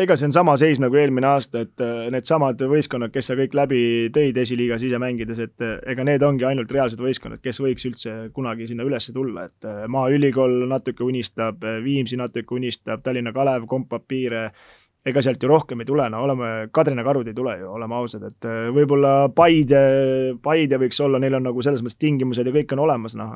Ega 0.00 0.16
see 0.16 0.26
on 0.26 0.32
sama 0.34 0.54
seis 0.58 0.80
nagu 0.80 0.96
eelmine 0.98 1.28
aasta, 1.28 1.62
et 1.66 1.82
äh, 1.84 2.06
needsamad 2.10 2.62
võistkonnad, 2.66 3.12
kes 3.14 3.28
sa 3.28 3.36
kõik 3.38 3.52
läbi 3.54 3.82
tõid 4.14 4.38
esiliigas 4.40 4.82
ise 4.82 4.98
mängides, 4.98 5.38
et 5.44 5.62
äh, 5.62 5.76
ega 5.92 6.06
need 6.08 6.24
ongi 6.26 6.46
ainult 6.48 6.72
reaalsed 6.72 7.02
võistkonnad, 7.04 7.42
kes 7.44 7.60
võiks 7.62 7.86
üldse 7.86 8.14
kunagi 8.34 8.66
sinna 8.70 8.86
üles 8.88 9.10
tulla, 9.12 9.44
et 9.46 9.68
äh, 9.68 9.84
Maaülikool 9.92 10.64
natuke 10.72 11.04
unistab, 11.06 11.62
Viimsi 11.84 12.18
natuke 12.18 12.56
unistab, 12.56 13.04
Tallinna 13.04 13.34
Kalev 13.36 13.68
kompab 13.70 14.08
piire 14.08 14.48
ega 15.08 15.22
sealt 15.24 15.42
ju 15.42 15.50
rohkem 15.50 15.82
ei 15.82 15.88
tule, 15.88 16.06
no 16.12 16.22
oleme, 16.26 16.48
Kadrina 16.74 17.04
karud 17.06 17.28
ei 17.30 17.36
tule 17.36 17.56
ju, 17.58 17.68
oleme 17.74 17.98
ausad, 17.98 18.24
et 18.28 18.48
äh, 18.48 18.70
võib-olla 18.74 19.28
Paide, 19.34 19.82
Paide 20.42 20.78
võiks 20.82 21.00
olla, 21.02 21.20
neil 21.22 21.38
on 21.38 21.48
nagu 21.48 21.64
selles 21.64 21.82
mõttes 21.82 21.98
tingimused 21.98 22.46
ja 22.46 22.54
kõik 22.54 22.74
on 22.76 22.84
olemas, 22.84 23.16
noh, 23.18 23.34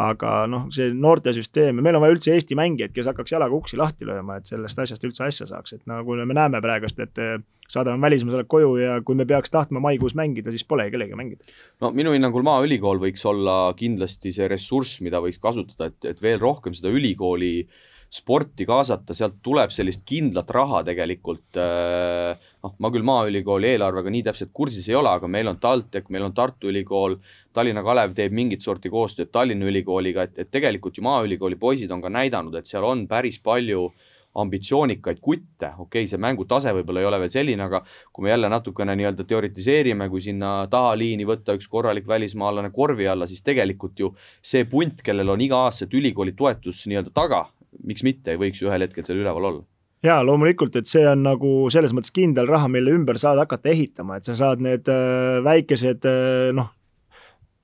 aga 0.00 0.30
noh, 0.50 0.64
see 0.74 0.88
noortesüsteem 0.96 1.78
ja 1.78 1.84
meil 1.84 1.98
on 1.98 2.02
vaja 2.02 2.16
üldse 2.16 2.32
Eesti 2.34 2.56
mängijaid, 2.58 2.94
kes 2.96 3.12
hakkaks 3.12 3.36
jalaga 3.36 3.54
uksi 3.54 3.78
lahti 3.78 4.08
lööma, 4.08 4.40
et 4.40 4.48
sellest 4.50 4.80
asjast 4.80 5.04
üldse 5.06 5.28
asja 5.28 5.46
saaks, 5.52 5.76
et 5.76 5.84
nagu 5.90 6.16
me 6.16 6.34
näeme 6.34 6.64
praegust, 6.64 6.98
et 7.04 7.20
äh, 7.22 7.36
saadame 7.68 8.00
välismaalased 8.08 8.48
koju 8.50 8.74
ja 8.80 8.98
kui 9.04 9.18
me 9.18 9.28
peaks 9.28 9.52
tahtma 9.52 9.84
maikuus 9.84 10.16
mängida, 10.16 10.50
siis 10.56 10.64
pole 10.64 10.88
kellegi 10.90 11.20
mängida. 11.20 11.44
no 11.84 11.92
minu 11.92 12.16
hinnangul 12.16 12.48
Maaülikool 12.48 13.02
võiks 13.04 13.28
olla 13.28 13.74
kindlasti 13.76 14.32
see 14.32 14.48
ressurss, 14.48 15.04
mida 15.04 15.20
võiks 15.20 15.42
kasutada, 15.42 15.92
et, 15.92 16.14
et 16.14 16.24
veel 16.24 16.40
rohkem 16.40 16.72
seda 16.72 16.88
ülikooli 16.88 17.58
äh, 17.60 17.82
sporti 18.14 18.66
kaasata, 18.68 19.14
sealt 19.16 19.40
tuleb 19.42 19.72
sellist 19.74 20.04
kindlat 20.06 20.50
raha 20.54 20.84
tegelikult 20.86 21.58
äh, 21.58 22.38
noh, 22.62 22.74
ma 22.78 22.90
küll 22.94 23.06
Maaülikooli 23.06 23.72
eelarvega 23.72 24.12
nii 24.14 24.22
täpselt 24.28 24.52
kursis 24.54 24.86
ei 24.90 24.98
ole, 24.98 25.10
aga 25.10 25.30
meil 25.30 25.50
on 25.50 25.58
TalTech, 25.62 26.06
meil 26.14 26.28
on 26.28 26.36
Tartu 26.36 26.70
Ülikool, 26.70 27.18
Tallinna 27.54 27.82
Kalev 27.86 28.14
teeb 28.14 28.34
mingit 28.36 28.62
sorti 28.62 28.92
koostööd 28.92 29.32
Tallinna 29.34 29.66
Ülikooliga, 29.70 30.28
et, 30.28 30.38
et 30.44 30.50
tegelikult 30.54 30.98
ju 30.98 31.06
Maaülikooli 31.06 31.58
poisid 31.58 31.90
on 31.94 32.04
ka 32.04 32.12
näidanud, 32.12 32.54
et 32.58 32.70
seal 32.70 32.86
on 32.86 33.08
päris 33.10 33.40
palju 33.42 33.88
ambitsioonikaid 34.34 35.20
kutte, 35.22 35.68
okei 35.78 36.02
okay,, 36.02 36.08
see 36.10 36.18
mängutase 36.18 36.72
võib-olla 36.74 37.02
ei 37.02 37.06
ole 37.06 37.20
veel 37.22 37.30
selline, 37.30 37.66
aga 37.68 37.80
kui 38.12 38.26
me 38.26 38.32
jälle 38.32 38.50
natukene 38.50 38.96
nii-öelda 38.98 39.26
teoritiseerime, 39.30 40.08
kui 40.10 40.24
sinna 40.24 40.54
taha 40.70 40.94
liini 40.98 41.26
võtta 41.28 41.54
üks 41.54 41.68
korralik 41.70 42.08
välismaalane 42.10 42.72
korvi 42.74 43.06
alla, 43.10 43.28
siis 43.30 43.44
tegelikult 43.46 44.02
ju 44.02 44.10
see 44.42 44.66
punt, 44.70 45.04
kellel 45.06 45.30
on 45.34 45.44
iga-aastaselt 45.44 45.94
ülikooli 45.94 46.34
toetus 46.38 46.82
nii-öelda 46.90 47.14
taga, 47.14 47.44
miks 47.82 48.04
mitte 48.06 48.34
ei 48.34 48.40
võiks 48.40 48.62
ju 48.62 48.70
ühel 48.70 48.86
hetkel 48.86 49.06
seal 49.06 49.20
üleval 49.22 49.50
olla. 49.50 49.64
Jaa, 50.04 50.20
loomulikult, 50.26 50.74
et 50.76 50.88
see 50.88 51.04
on 51.08 51.22
nagu 51.24 51.50
selles 51.72 51.94
mõttes 51.96 52.12
kindel 52.12 52.48
raha, 52.50 52.68
mille 52.68 52.92
ümber 52.92 53.16
saad 53.20 53.40
hakata 53.40 53.70
ehitama, 53.72 54.18
et 54.18 54.28
sa 54.28 54.34
saad 54.36 54.60
need 54.64 54.88
äh, 54.92 55.38
väikesed 55.44 56.04
äh, 56.10 56.50
noh, 56.56 56.68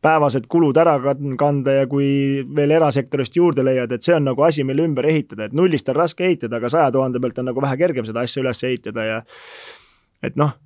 päevased 0.00 0.46
kulud 0.48 0.78
ära 0.80 0.94
kanda 1.38 1.74
ja 1.82 1.88
kui 1.90 2.40
veel 2.56 2.72
erasektorist 2.78 3.36
juurde 3.36 3.64
leiad, 3.66 3.92
et 3.92 4.06
see 4.06 4.16
on 4.16 4.24
nagu 4.30 4.46
asi, 4.46 4.64
mille 4.64 4.86
ümber 4.88 5.11
ehitada, 5.11 5.50
et 5.50 5.56
nullist 5.56 5.88
on 5.92 5.98
raske 6.00 6.24
ehitada, 6.24 6.56
aga 6.56 6.72
saja 6.72 6.88
tuhande 6.94 7.20
pealt 7.20 7.42
on 7.42 7.50
nagu 7.50 7.61
vähe 7.61 7.76
kergem 7.82 8.08
seda 8.08 8.24
asja 8.24 8.40
üles 8.40 8.64
ehitada 8.64 9.04
ja 9.04 9.20
et 10.24 10.40
noh 10.40 10.56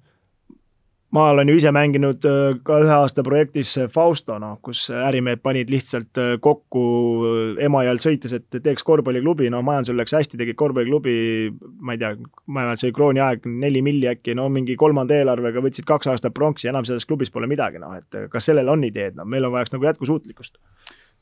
ma 1.15 1.29
olen 1.31 1.49
ju 1.49 1.55
ise 1.59 1.71
mänginud 1.75 2.25
äh, 2.27 2.57
ka 2.67 2.81
ühe 2.83 2.95
aasta 2.95 3.23
projektis 3.27 3.77
äh, 3.79 3.87
Fausto, 3.93 4.37
noh, 4.43 4.57
kus 4.65 4.87
ärimehed 4.91 5.43
panid 5.45 5.71
lihtsalt 5.71 6.19
äh, 6.21 6.33
kokku 6.43 6.83
Emajõel 7.63 8.01
sõites, 8.03 8.35
et 8.35 8.59
teeks 8.65 8.83
korvpalliklubi, 8.87 9.47
no 9.53 9.63
majandusel 9.67 10.01
läks 10.01 10.17
hästi, 10.19 10.41
tegid 10.41 10.59
korvpalliklubi, 10.59 11.15
ma 11.87 11.95
ei 11.95 12.03
tea, 12.03 12.15
ma 12.19 12.65
ei 12.65 12.71
mäleta, 12.71 12.83
see 12.83 12.91
oli 12.91 12.99
krooni 12.99 13.23
aeg, 13.23 13.47
neli 13.63 13.85
milli 13.87 14.11
äkki, 14.11 14.35
no 14.39 14.49
mingi 14.53 14.77
kolmanda 14.81 15.17
eelarvega 15.19 15.63
võtsid 15.65 15.87
kaks 15.89 16.11
aastat 16.11 16.35
pronksi, 16.35 16.69
enam 16.73 16.87
selles 16.89 17.07
klubis 17.07 17.31
pole 17.35 17.49
midagi, 17.51 17.83
noh, 17.83 17.95
et 17.99 18.27
kas 18.33 18.51
sellel 18.51 18.73
on 18.75 18.83
ideed, 18.89 19.15
noh, 19.19 19.29
meil 19.29 19.47
on 19.47 19.55
vajaks 19.55 19.77
nagu 19.77 19.91
jätkusuutlikkust 19.93 20.59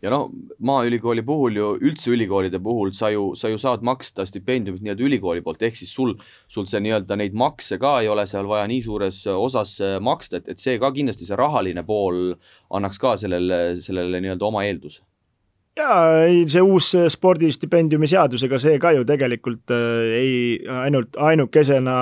ja 0.03 0.11
no 0.11 0.25
Maaülikooli 0.59 1.23
puhul 1.27 1.57
ju, 1.57 1.69
üldse 1.83 2.11
ülikoolide 2.11 2.59
puhul 2.63 2.91
sa 2.97 3.11
ju, 3.13 3.33
sa 3.39 3.51
ju 3.53 3.61
saad 3.61 3.85
maksta 3.87 4.27
stipendiumit 4.27 4.83
nii-öelda 4.83 5.07
ülikooli 5.07 5.45
poolt, 5.47 5.63
ehk 5.63 5.79
siis 5.79 5.93
sul, 5.95 6.17
sul 6.51 6.67
see 6.71 6.83
nii-öelda 6.83 7.19
neid 7.21 7.37
makse 7.39 7.79
ka 7.83 8.01
ei 8.03 8.11
ole 8.11 8.27
seal 8.27 8.51
vaja 8.51 8.67
nii 8.71 8.83
suures 8.83 9.23
osas 9.33 9.79
maksta, 10.03 10.43
et, 10.43 10.53
et 10.55 10.63
see 10.63 10.79
ka 10.83 10.93
kindlasti, 10.95 11.29
see 11.29 11.39
rahaline 11.39 11.87
pool 11.87 12.35
annaks 12.75 13.01
ka 13.03 13.17
sellele, 13.23 13.63
sellele 13.85 14.23
nii-öelda 14.25 14.51
oma 14.51 14.67
eelduse 14.67 15.05
jaa, 15.79 16.25
ei 16.27 16.43
see 16.51 16.61
uus 16.65 16.91
spordistipendiumi 17.15 18.09
seadus, 18.11 18.43
ega 18.45 18.59
see 18.61 18.77
ka 18.83 18.93
ju 18.93 19.07
tegelikult 19.09 19.73
äh, 19.73 20.13
ei, 20.19 20.35
ainult 20.85 21.17
ainukesena 21.17 21.95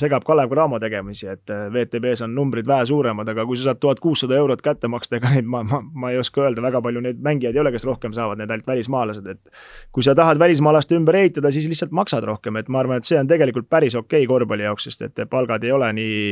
segab 0.00 0.24
Kalev 0.26 0.48
Cramo 0.52 0.80
tegemisi, 0.80 1.28
et 1.28 1.52
äh, 1.52 1.66
WTB-s 1.68 2.24
on 2.24 2.32
numbrid 2.36 2.68
vähe 2.68 2.86
suuremad, 2.88 3.28
aga 3.28 3.44
kui 3.48 3.60
sa 3.60 3.68
saad 3.68 3.82
tuhat 3.82 4.00
kuussada 4.04 4.38
eurot 4.40 4.64
kätte 4.64 4.88
maksta, 4.88 5.20
ega 5.20 5.32
neid 5.36 5.48
ma, 5.50 5.62
ma, 5.68 5.82
ma 5.84 6.14
ei 6.14 6.20
oska 6.22 6.46
öelda, 6.46 6.64
väga 6.64 6.82
palju 6.84 7.04
neid 7.04 7.20
mängijaid 7.24 7.58
ei 7.58 7.64
ole, 7.64 7.74
kes 7.76 7.86
rohkem 7.88 8.16
saavad, 8.16 8.40
need 8.40 8.54
ainult 8.54 8.72
välismaalased, 8.72 9.28
et 9.34 9.64
kui 9.92 10.06
sa 10.06 10.16
tahad 10.18 10.40
välismaalaste 10.40 10.96
ümber 10.96 11.20
ehitada, 11.20 11.52
siis 11.54 11.68
lihtsalt 11.68 11.92
maksad 11.96 12.24
rohkem, 12.28 12.56
et 12.60 12.72
ma 12.72 12.80
arvan, 12.84 13.02
et 13.02 13.08
see 13.08 13.20
on 13.20 13.28
tegelikult 13.28 13.68
päris 13.68 13.98
okei 13.98 14.24
okay 14.24 14.32
korvpalli 14.32 14.64
jaoks, 14.64 14.88
sest 14.88 15.04
et 15.04 15.26
palgad 15.28 15.64
ei 15.66 15.76
ole 15.76 15.92
nii, 16.00 16.22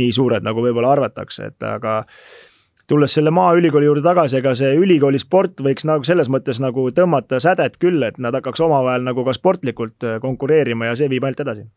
nii 0.00 0.12
suured, 0.16 0.46
nagu 0.46 0.64
võib-olla 0.64 0.94
arvatakse, 0.96 1.52
et 1.52 1.68
aga 1.68 2.00
tulles 2.90 3.14
selle 3.14 3.30
Maaülikooli 3.34 3.86
juurde 3.86 4.02
tagasi, 4.02 4.40
ega 4.40 4.54
see 4.58 4.72
ülikooli 4.78 5.20
sport 5.22 5.62
võiks 5.62 5.86
nagu 5.86 6.06
selles 6.06 6.30
mõttes 6.32 6.58
nagu 6.62 6.88
tõmmata 6.94 7.38
sädet 7.42 7.78
küll, 7.82 8.02
et 8.06 8.18
nad 8.18 8.34
hakkaks 8.34 8.62
omavahel 8.66 9.06
nagu 9.06 9.24
ka 9.26 9.34
sportlikult 9.36 10.06
äh, 10.06 10.18
konkureerima 10.22 10.90
ja 10.90 10.98
see 10.98 11.10
viib 11.12 11.26
ainult 11.26 11.44
edasi 11.46 11.68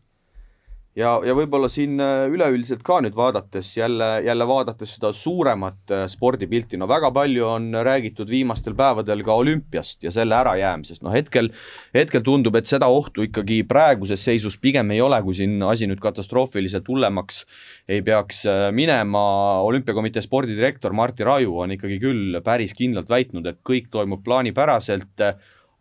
ja, 0.97 1.13
ja 1.25 1.33
võib-olla 1.37 1.69
siin 1.71 1.97
äh, 2.01 2.25
üleüldiselt 2.31 2.83
ka 2.85 2.99
nüüd 3.03 3.15
vaadates 3.17 3.71
jälle, 3.77 4.07
jälle 4.25 4.47
vaadates 4.47 4.95
seda 4.97 5.13
suuremat 5.17 5.93
äh, 5.93 6.03
spordipilti, 6.11 6.77
no 6.77 6.87
väga 6.89 7.09
palju 7.15 7.47
on 7.49 7.69
räägitud 7.85 8.29
viimastel 8.29 8.75
päevadel 8.77 9.23
ka 9.25 9.37
olümpiast 9.41 10.05
ja 10.05 10.13
selle 10.13 10.37
ärajäämisest, 10.37 11.03
no 11.05 11.13
hetkel, 11.13 11.49
hetkel 11.95 12.25
tundub, 12.25 12.57
et 12.59 12.69
seda 12.69 12.89
ohtu 12.93 13.25
ikkagi 13.27 13.61
praeguses 13.69 14.23
seisus 14.23 14.57
pigem 14.61 14.93
ei 14.93 15.01
ole, 15.01 15.21
kui 15.25 15.37
siin 15.37 15.57
asi 15.65 15.89
nüüd 15.89 16.01
katastroofiliselt 16.03 16.87
hullemaks 16.89 17.43
ei 17.89 18.03
peaks 18.05 18.45
äh, 18.49 18.67
minema. 18.75 19.23
olümpiakomitee 19.63 20.21
spordidirektor 20.21 20.93
Martti 20.93 21.25
Raju 21.25 21.59
on 21.65 21.73
ikkagi 21.77 21.99
küll 22.01 22.39
päris 22.45 22.73
kindlalt 22.77 23.09
väitnud, 23.09 23.49
et 23.49 23.59
kõik 23.65 23.89
toimub 23.91 24.23
plaanipäraselt 24.23 25.27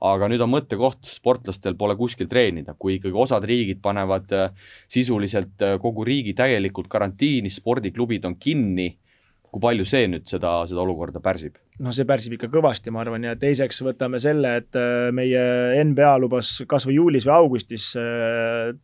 aga 0.03 0.28
nüüd 0.30 0.42
on 0.42 0.50
mõttekoht, 0.50 1.07
sportlastel 1.07 1.76
pole 1.78 1.94
kuskil 1.98 2.28
treenida, 2.30 2.74
kui 2.78 2.96
ikkagi 2.98 3.18
osad 3.24 3.46
riigid 3.46 3.82
panevad 3.84 4.34
äh, 4.34 4.72
sisuliselt 4.90 5.62
äh, 5.62 5.76
kogu 5.82 6.07
riigi 6.07 6.34
täielikult 6.38 6.90
karantiini, 6.90 7.53
spordiklubid 7.53 8.26
on 8.26 8.36
kinni, 8.40 8.88
kui 9.53 9.62
palju 9.62 9.86
see 9.86 10.09
nüüd 10.09 10.26
seda, 10.30 10.62
seda 10.68 10.82
olukorda 10.82 11.22
pärsib? 11.22 11.61
no 11.82 11.92
see 11.94 12.07
pärsib 12.07 12.36
ikka 12.36 12.50
kõvasti, 12.53 12.92
ma 12.94 13.00
arvan, 13.03 13.24
ja 13.26 13.36
teiseks 13.38 13.80
võtame 13.86 14.20
selle, 14.22 14.57
et 14.61 14.78
äh, 14.78 15.09
meie 15.14 15.46
NBA 15.86 16.12
lubas 16.24 16.55
kas 16.68 16.86
või 16.88 16.98
juulis 16.98 17.26
või 17.28 17.36
augustis 17.38 17.92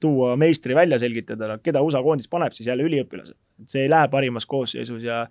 tuua 0.01 0.33
meistri 0.41 0.77
välja 0.79 1.01
selgitada, 1.03 1.59
keda 1.63 1.83
USA 1.85 2.03
koondis 2.05 2.31
paneb, 2.31 2.55
siis 2.55 2.71
jälle 2.71 2.87
üliõpilased. 2.87 3.37
see 3.67 3.87
ei 3.87 3.91
lähe 3.91 4.09
parimas 4.13 4.47
koosseisus 4.47 5.03
ja 5.03 5.25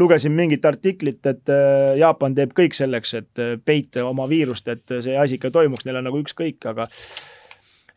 lugesin 0.00 0.32
mingit 0.36 0.64
artiklit, 0.64 1.20
et 1.26 1.52
äh, 1.52 1.96
Jaapan 2.00 2.36
teeb 2.36 2.54
kõik 2.56 2.76
selleks, 2.76 3.16
et 3.18 3.42
äh, 3.42 3.58
peita 3.64 4.06
oma 4.08 4.28
viirust, 4.30 4.68
et 4.72 4.96
see 5.00 5.18
asi 5.18 5.38
ikka 5.38 5.52
toimuks, 5.54 5.86
neil 5.86 6.00
on 6.00 6.10
nagu 6.10 6.22
ükskõik, 6.22 6.64
aga 6.70 6.88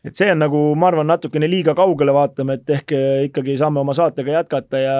et 0.04 0.18
see 0.18 0.28
on 0.28 0.42
nagu, 0.42 0.60
ma 0.76 0.90
arvan, 0.90 1.08
natukene 1.08 1.48
liiga 1.48 1.72
kaugele 1.76 2.12
vaatame, 2.14 2.58
et 2.60 2.74
ehk 2.76 2.94
äh, 2.96 3.22
ikkagi 3.30 3.56
saame 3.60 3.80
oma 3.80 3.96
saatega 3.96 4.36
jätkata 4.38 4.82
ja, 4.82 4.98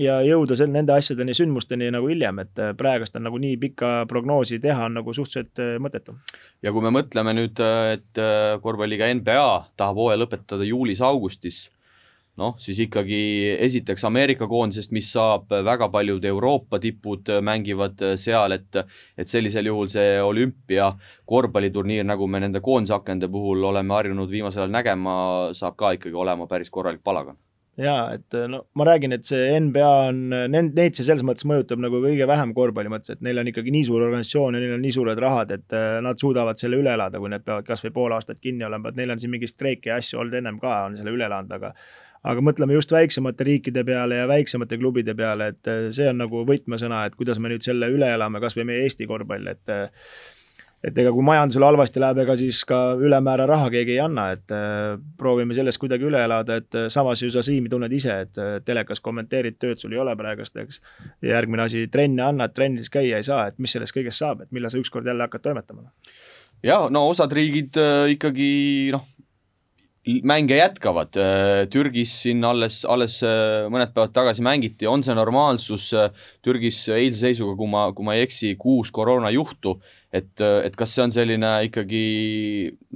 ja 0.00 0.16
jõuda 0.24 0.56
seal 0.58 0.72
nende 0.72 0.96
asjadeni, 0.96 1.36
sündmusteni 1.36 1.92
nagu 1.94 2.08
hiljem, 2.10 2.42
et 2.46 2.64
praegust 2.80 3.18
on 3.20 3.26
nagu 3.28 3.40
nii 3.42 3.60
pikka 3.68 3.94
prognoosi 4.10 4.60
teha 4.64 4.88
on 4.88 5.00
nagu 5.02 5.16
suhteliselt 5.16 5.80
mõttetu. 5.84 6.16
ja 6.64 6.72
kui 6.72 6.84
me 6.84 6.94
mõtleme 6.96 7.36
nüüd, 7.36 7.62
et 7.92 8.24
korvpalliga 8.64 9.12
NBA 9.20 9.48
tahab 9.76 10.04
hooaja 10.04 10.24
lõpetada 10.24 10.68
juulis-augustis 10.68 11.66
noh, 12.40 12.56
siis 12.60 12.80
ikkagi 12.84 13.20
esiteks 13.64 14.04
Ameerika 14.08 14.48
koondisest, 14.50 14.92
mis 14.96 15.08
saab, 15.12 15.48
väga 15.64 15.88
paljud 15.92 16.24
Euroopa 16.24 16.80
tipud 16.82 17.32
mängivad 17.44 18.04
seal, 18.20 18.58
et 18.58 18.82
et 19.16 19.30
sellisel 19.30 19.70
juhul 19.70 19.88
see 19.92 20.20
olümpia 20.22 20.92
korvpalliturniir, 21.24 22.04
nagu 22.04 22.28
me 22.28 22.42
nende 22.44 22.60
koondisakende 22.64 23.30
puhul 23.32 23.64
oleme 23.72 23.94
harjunud 23.96 24.30
viimasel 24.30 24.66
ajal 24.66 24.76
nägema, 24.78 25.16
saab 25.56 25.76
ka 25.80 25.96
ikkagi 25.96 26.16
olema 26.16 26.46
päris 26.50 26.70
korralik 26.70 27.04
palagan. 27.04 27.38
Jaa, 27.76 28.14
et 28.16 28.32
no 28.48 28.62
ma 28.80 28.86
räägin, 28.88 29.12
et 29.12 29.26
see 29.28 29.50
NBA 29.60 29.88
on, 30.08 30.20
nend-, 30.48 30.72
neid 30.78 30.96
see 30.96 31.04
selles 31.04 31.24
mõttes 31.28 31.44
mõjutab 31.44 31.82
nagu 31.84 31.98
kõige 32.00 32.24
vähem 32.28 32.54
korvpalli 32.56 32.88
mõttes, 32.88 33.12
et 33.12 33.24
neil 33.24 33.36
on 33.42 33.50
ikkagi 33.50 33.74
nii 33.74 33.84
suur 33.84 34.06
organisatsioon 34.06 34.56
ja 34.56 34.62
neil 34.62 34.78
on 34.78 34.80
nii 34.84 34.94
suured 34.96 35.20
rahad, 35.20 35.52
et 35.52 35.76
äh, 35.76 35.98
nad 36.04 36.16
suudavad 36.20 36.56
selle 36.56 36.80
üle 36.80 36.94
elada, 36.96 37.20
kui 37.20 37.28
need 37.28 37.44
peavad 37.44 37.68
kas 37.68 37.84
või 37.84 37.92
pool 37.98 38.16
aastat 38.16 38.40
kinni 38.40 38.64
olema, 38.64 38.88
et 38.88 38.96
neil 38.96 39.12
on 39.12 39.20
siin 39.20 39.34
mingeid 39.34 39.52
streike 39.52 39.92
ja 39.92 40.00
asju 40.00 40.22
olnud 40.22 40.38
ennem 40.40 40.56
ka, 40.62 40.78
on 40.88 40.96
selle 40.96 41.12
üle 41.12 41.28
elanud, 41.28 41.52
aga 41.52 41.74
aga 42.26 42.44
mõtleme 42.44 42.76
just 42.76 42.92
väiksemate 42.94 43.46
riikide 43.46 43.84
peale 43.86 44.22
ja 44.22 44.28
väiksemate 44.30 44.78
klubide 44.80 45.14
peale, 45.18 45.52
et 45.54 45.70
äh, 45.70 45.88
see 45.94 46.08
on 46.10 46.22
nagu 46.24 46.44
võtmesõna, 46.48 47.06
et 47.06 47.18
kuidas 47.18 47.40
me 47.42 47.52
nüüd 47.52 47.66
selle 47.66 47.90
üle 47.92 48.08
elame, 48.14 48.42
kas 48.42 48.56
või 48.58 48.70
meie 48.72 48.86
Eesti 48.86 49.06
korvpall, 49.08 49.46
et 49.52 49.72
äh, 49.72 50.10
et 50.86 50.98
ega 51.00 51.10
kui 51.10 51.24
majandusel 51.24 51.64
halvasti 51.66 51.98
läheb, 51.98 52.18
ega 52.22 52.34
siis 52.38 52.60
ka 52.68 52.78
ülemäära 53.00 53.46
raha 53.48 53.70
keegi 53.72 53.96
ei 53.96 54.02
anna, 54.04 54.28
et 54.36 54.54
äh, 54.54 54.98
proovime 55.18 55.56
sellest 55.56 55.80
kuidagi 55.82 56.06
üle 56.06 56.20
elada, 56.26 56.60
et 56.60 56.78
samas 56.92 57.22
ju 57.22 57.30
sa, 57.34 57.42
Siim, 57.46 57.66
tunned 57.72 57.94
ise, 57.96 58.20
et 58.26 58.40
telekas 58.66 59.02
kommenteerid, 59.02 59.58
tööd 59.62 59.82
sul 59.82 59.96
ei 59.96 60.02
ole 60.02 60.14
praegust, 60.18 60.58
eks. 60.62 60.82
järgmine 61.26 61.66
asi, 61.66 61.86
trenne 61.90 62.26
annad, 62.26 62.54
trennides 62.54 62.92
käia 62.92 63.18
ei 63.18 63.26
saa, 63.26 63.48
et 63.50 63.58
mis 63.62 63.74
sellest 63.74 63.96
kõigest 63.96 64.22
saab, 64.22 64.44
et 64.44 64.54
millal 64.54 64.74
sa 64.74 64.82
ükskord 64.82 65.08
jälle 65.08 65.26
hakkad 65.26 65.46
toimetama? 65.48 65.90
ja 66.64 66.86
no 66.90 67.02
osad 67.10 67.34
riigid 67.36 67.76
ikkagi 68.10 68.48
noh 68.94 69.04
mänge 70.06 70.56
jätkavad. 70.56 71.16
Äh, 71.16 71.66
Türgis 71.70 72.14
siin 72.22 72.44
alles, 72.46 72.84
alles 72.84 73.18
äh, 73.26 73.66
mõned 73.72 73.92
päevad 73.94 74.14
tagasi 74.14 74.44
mängiti, 74.46 74.86
on 74.86 75.02
see 75.02 75.16
normaalsus, 75.16 75.90
äh, 75.96 76.10
Türgis 76.46 76.84
eilse 76.94 77.26
seisuga, 77.26 77.56
kui 77.58 77.70
ma, 77.70 77.88
kui 77.96 78.06
ma 78.06 78.16
ei 78.16 78.26
eksi, 78.26 78.54
kuus 78.60 78.92
koroonajuhtu, 78.94 79.76
et, 80.14 80.32
et 80.40 80.78
kas 80.78 80.94
see 80.94 81.04
on 81.04 81.14
selline 81.14 81.50
ikkagi 81.66 82.04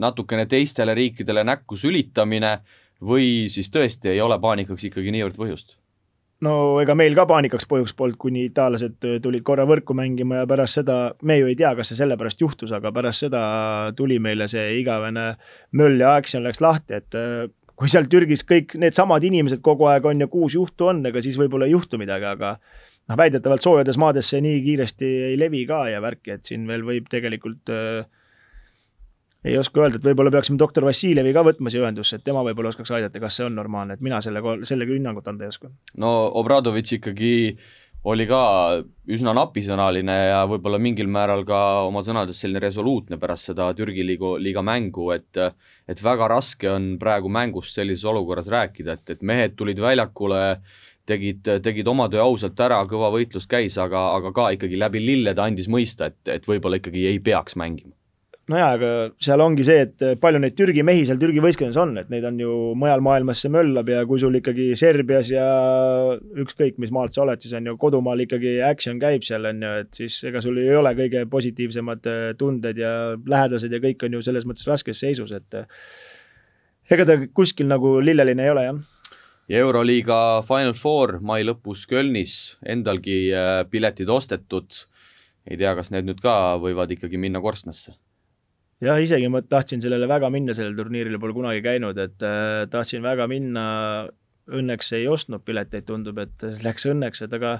natukene 0.00 0.46
teistele 0.50 0.94
riikidele 0.96 1.44
näkku 1.44 1.78
sülitamine 1.80 2.60
või 3.02 3.50
siis 3.52 3.72
tõesti 3.74 4.14
ei 4.14 4.22
ole 4.22 4.38
paanikaks 4.40 4.86
ikkagi 4.90 5.12
niivõrd 5.14 5.38
põhjust? 5.40 5.79
No 6.46 6.54
ega 6.82 6.96
meil 6.96 7.14
ka 7.16 7.26
paanikaks 7.28 7.68
põhjust 7.70 7.96
polnud, 7.98 8.18
kuni 8.20 8.46
itaallased 8.48 8.98
tulid 9.22 9.44
korra 9.46 9.66
võrku 9.68 9.96
mängima 9.96 10.42
ja 10.42 10.48
pärast 10.50 10.80
seda, 10.80 10.98
me 11.22 11.38
ju 11.40 11.50
ei 11.50 11.56
tea, 11.58 11.72
kas 11.78 11.92
see 11.92 12.00
sellepärast 12.00 12.44
juhtus, 12.44 12.72
aga 12.76 12.92
pärast 12.96 13.26
seda 13.26 13.42
tuli 13.96 14.18
meile 14.22 14.48
see 14.50 14.80
igavene 14.80 15.32
möll 15.76 16.00
ja 16.00 16.14
action 16.20 16.46
läks 16.46 16.62
lahti, 16.64 17.00
et 17.00 17.18
äh, 17.18 17.48
kui 17.80 17.88
seal 17.92 18.08
Türgis 18.12 18.44
kõik 18.48 18.76
needsamad 18.80 19.24
inimesed 19.24 19.62
kogu 19.64 19.88
aeg 19.88 20.06
on 20.08 20.24
ja 20.24 20.30
kuus 20.32 20.56
juhtu 20.56 20.90
on, 20.92 21.04
ega 21.08 21.22
siis 21.24 21.38
võib-olla 21.40 21.68
ei 21.68 21.76
juhtu 21.76 22.00
midagi, 22.00 22.28
aga 22.28 22.56
noh, 22.56 23.18
väidetavalt 23.20 23.64
soojades 23.64 24.00
maades 24.00 24.28
see 24.32 24.42
nii 24.44 24.62
kiiresti 24.64 25.12
ei 25.30 25.38
levi 25.40 25.66
ka 25.68 25.86
ja 25.92 26.00
värki, 26.04 26.36
et 26.36 26.48
siin 26.48 26.66
veel 26.68 26.84
võib 26.86 27.08
tegelikult 27.12 27.72
äh, 27.72 28.08
ei 29.44 29.58
oska 29.58 29.84
öelda, 29.84 30.00
et 30.00 30.06
võib-olla 30.10 30.32
peaksime 30.34 30.60
doktor 30.60 30.84
Vassiljevi 30.84 31.32
ka 31.36 31.44
võtma 31.46 31.72
siia 31.72 31.84
ühendusse, 31.86 32.18
et 32.18 32.24
tema 32.26 32.42
võib-olla 32.46 32.72
oskaks 32.74 32.92
aidata, 32.96 33.22
kas 33.22 33.38
see 33.38 33.46
on 33.48 33.56
normaalne, 33.56 33.96
et 33.96 34.04
mina 34.04 34.20
selle, 34.24 34.42
sellega 34.68 34.96
hinnangut 34.96 35.28
anda 35.30 35.46
ei 35.46 35.54
oska. 35.54 35.70
no 36.02 36.10
Obradovitš 36.40 36.98
ikkagi 36.98 37.32
oli 38.10 38.24
ka 38.28 38.40
üsna 39.12 39.32
napisõnaline 39.36 40.16
ja 40.30 40.40
võib-olla 40.48 40.80
mingil 40.80 41.08
määral 41.12 41.44
ka 41.48 41.60
oma 41.88 42.00
sõnades 42.04 42.38
selline 42.40 42.62
resoluutne 42.64 43.18
pärast 43.20 43.50
seda 43.50 43.68
Türgi 43.76 44.04
liigu, 44.06 44.36
liiga 44.40 44.64
mängu, 44.64 45.10
et 45.16 45.40
et 45.90 46.02
väga 46.04 46.28
raske 46.30 46.68
on 46.70 46.94
praegu 47.00 47.28
mängust 47.32 47.76
sellises 47.76 48.04
olukorras 48.08 48.48
rääkida, 48.48 48.96
et, 48.96 49.16
et 49.16 49.22
mehed 49.26 49.56
tulid 49.58 49.80
väljakule, 49.82 50.60
tegid, 51.08 51.48
tegid 51.64 51.88
oma 51.90 52.06
töö 52.08 52.22
ausalt 52.22 52.60
ära, 52.60 52.78
kõva 52.88 53.10
võitlus 53.12 53.48
käis, 53.50 53.76
aga, 53.80 54.12
aga 54.16 54.32
ka 54.32 54.50
ikkagi 54.54 54.78
läbi 54.78 55.02
lillede 55.02 55.42
andis 55.42 55.68
mõista, 55.68 56.12
et, 56.12 56.20
et 56.38 56.46
võib-olla 56.46 56.78
ikkagi 56.78 57.08
ei 57.10 57.18
peaks 57.24 57.58
mängima 57.58 57.96
nojaa, 58.50 58.70
aga 58.76 58.90
seal 59.22 59.42
ongi 59.44 59.64
see, 59.66 59.84
et 59.86 60.04
palju 60.20 60.40
neid 60.42 60.56
Türgi 60.58 60.82
mehi 60.86 61.04
seal 61.08 61.20
Türgi 61.20 61.42
võistkonnas 61.44 61.78
on, 61.80 61.94
et 62.02 62.10
neid 62.12 62.26
on 62.26 62.38
ju 62.40 62.54
mujal 62.78 63.02
maailmas 63.04 63.42
see 63.44 63.52
möllab 63.52 63.90
ja 63.92 64.02
kui 64.08 64.20
sul 64.22 64.38
ikkagi 64.40 64.70
Serbias 64.78 65.30
ja 65.32 65.46
ükskõik, 66.44 66.80
mis 66.82 66.92
maalt 66.94 67.16
sa 67.16 67.24
oled, 67.24 67.40
siis 67.42 67.54
on 67.58 67.70
ju 67.70 67.76
kodumaal 67.80 68.24
ikkagi 68.26 68.58
action 68.66 69.00
käib 69.02 69.26
seal, 69.26 69.46
on 69.50 69.62
ju, 69.66 69.72
et 69.84 70.00
siis 70.02 70.18
ega 70.30 70.42
sul 70.44 70.58
ei 70.62 70.74
ole 70.76 70.94
kõige 70.98 71.24
positiivsemad 71.30 72.10
äh, 72.10 72.22
tunded 72.40 72.80
ja 72.80 72.94
lähedased 73.18 73.72
ja 73.72 73.82
kõik 73.82 74.06
on 74.06 74.18
ju 74.18 74.24
selles 74.26 74.48
mõttes 74.48 74.68
raskes 74.68 75.02
seisus, 75.04 75.34
et 75.36 75.58
äh, 75.58 75.80
ega 76.90 77.06
ta 77.08 77.18
kuskil 77.36 77.70
nagu 77.70 77.98
lilleline 78.04 78.46
ei 78.46 78.54
ole, 78.54 78.66
jah 78.68 78.80
ja 79.50 79.64
Euroliiga 79.64 80.20
Final 80.46 80.76
Four 80.78 81.18
mai 81.26 81.42
lõpus 81.46 81.86
Kölnis, 81.90 82.56
endalgi 82.62 83.32
piletid 83.70 84.10
ostetud. 84.10 84.84
ei 85.50 85.56
tea, 85.58 85.72
kas 85.74 85.90
need 85.90 86.06
nüüd 86.06 86.20
ka 86.22 86.60
võivad 86.62 86.92
ikkagi 86.94 87.18
minna 87.18 87.40
korstnasse 87.42 87.96
jah, 88.84 89.00
isegi 89.02 89.28
ma 89.32 89.42
tahtsin 89.44 89.82
sellele 89.84 90.08
väga 90.10 90.30
minna, 90.32 90.56
sellele 90.56 90.78
turniirile 90.78 91.20
pole 91.20 91.36
kunagi 91.36 91.62
käinud, 91.64 92.00
et 92.00 92.26
äh, 92.26 92.64
tahtsin 92.72 93.04
väga 93.04 93.28
minna, 93.30 93.64
õnneks 94.50 94.94
ei 94.98 95.06
ostnud 95.10 95.44
pileteid, 95.46 95.86
tundub, 95.88 96.18
et 96.22 96.44
läks 96.64 96.88
õnneks, 96.90 97.24
et 97.26 97.34
aga 97.38 97.58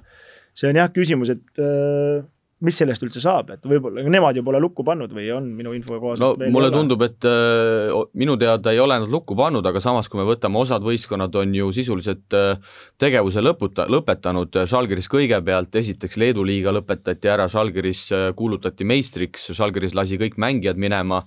see 0.56 0.70
on 0.72 0.80
jah 0.80 0.90
küsimus, 0.94 1.32
et 1.36 1.62
äh, 1.62 2.24
mis 2.66 2.76
sellest 2.76 3.04
üldse 3.06 3.22
saab, 3.22 3.54
et 3.54 3.64
võib-olla 3.64 4.02
nemad 4.04 4.36
ju 4.36 4.42
pole 4.44 4.60
lukku 4.60 4.84
pannud 4.84 5.12
või 5.16 5.30
on 5.32 5.46
minu 5.56 5.72
info 5.76 5.96
kohaselt 6.00 6.40
no 6.42 6.50
mulle 6.52 6.68
ole? 6.68 6.76
tundub, 6.76 7.04
et 7.06 7.28
äh, 7.28 7.94
minu 8.20 8.36
teada 8.40 8.74
ei 8.74 8.82
ole 8.82 8.98
nad 9.00 9.12
lukku 9.12 9.36
pannud, 9.38 9.64
aga 9.66 9.80
samas, 9.80 10.10
kui 10.12 10.20
me 10.20 10.26
võtame, 10.28 10.60
osad 10.60 10.84
võistkonnad 10.84 11.38
on 11.40 11.54
ju 11.56 11.70
sisuliselt 11.72 12.36
äh, 12.36 12.60
tegevuse 13.00 13.40
lõputa-, 13.40 13.88
lõpetanud, 13.88 14.60
Žalgiris 14.68 15.08
kõigepealt, 15.12 15.72
esiteks 15.80 16.20
Leedu 16.20 16.44
liiga 16.44 16.74
lõpetati 16.76 17.32
ära, 17.32 17.48
Žalgiris 17.52 18.04
äh, 18.16 18.26
kuulutati 18.36 18.84
meistriks, 18.84 19.48
Žalgiris 19.56 19.96
lasi 19.96 20.20
kõik 20.20 20.36
mängijad 20.40 20.80
minema, 20.80 21.22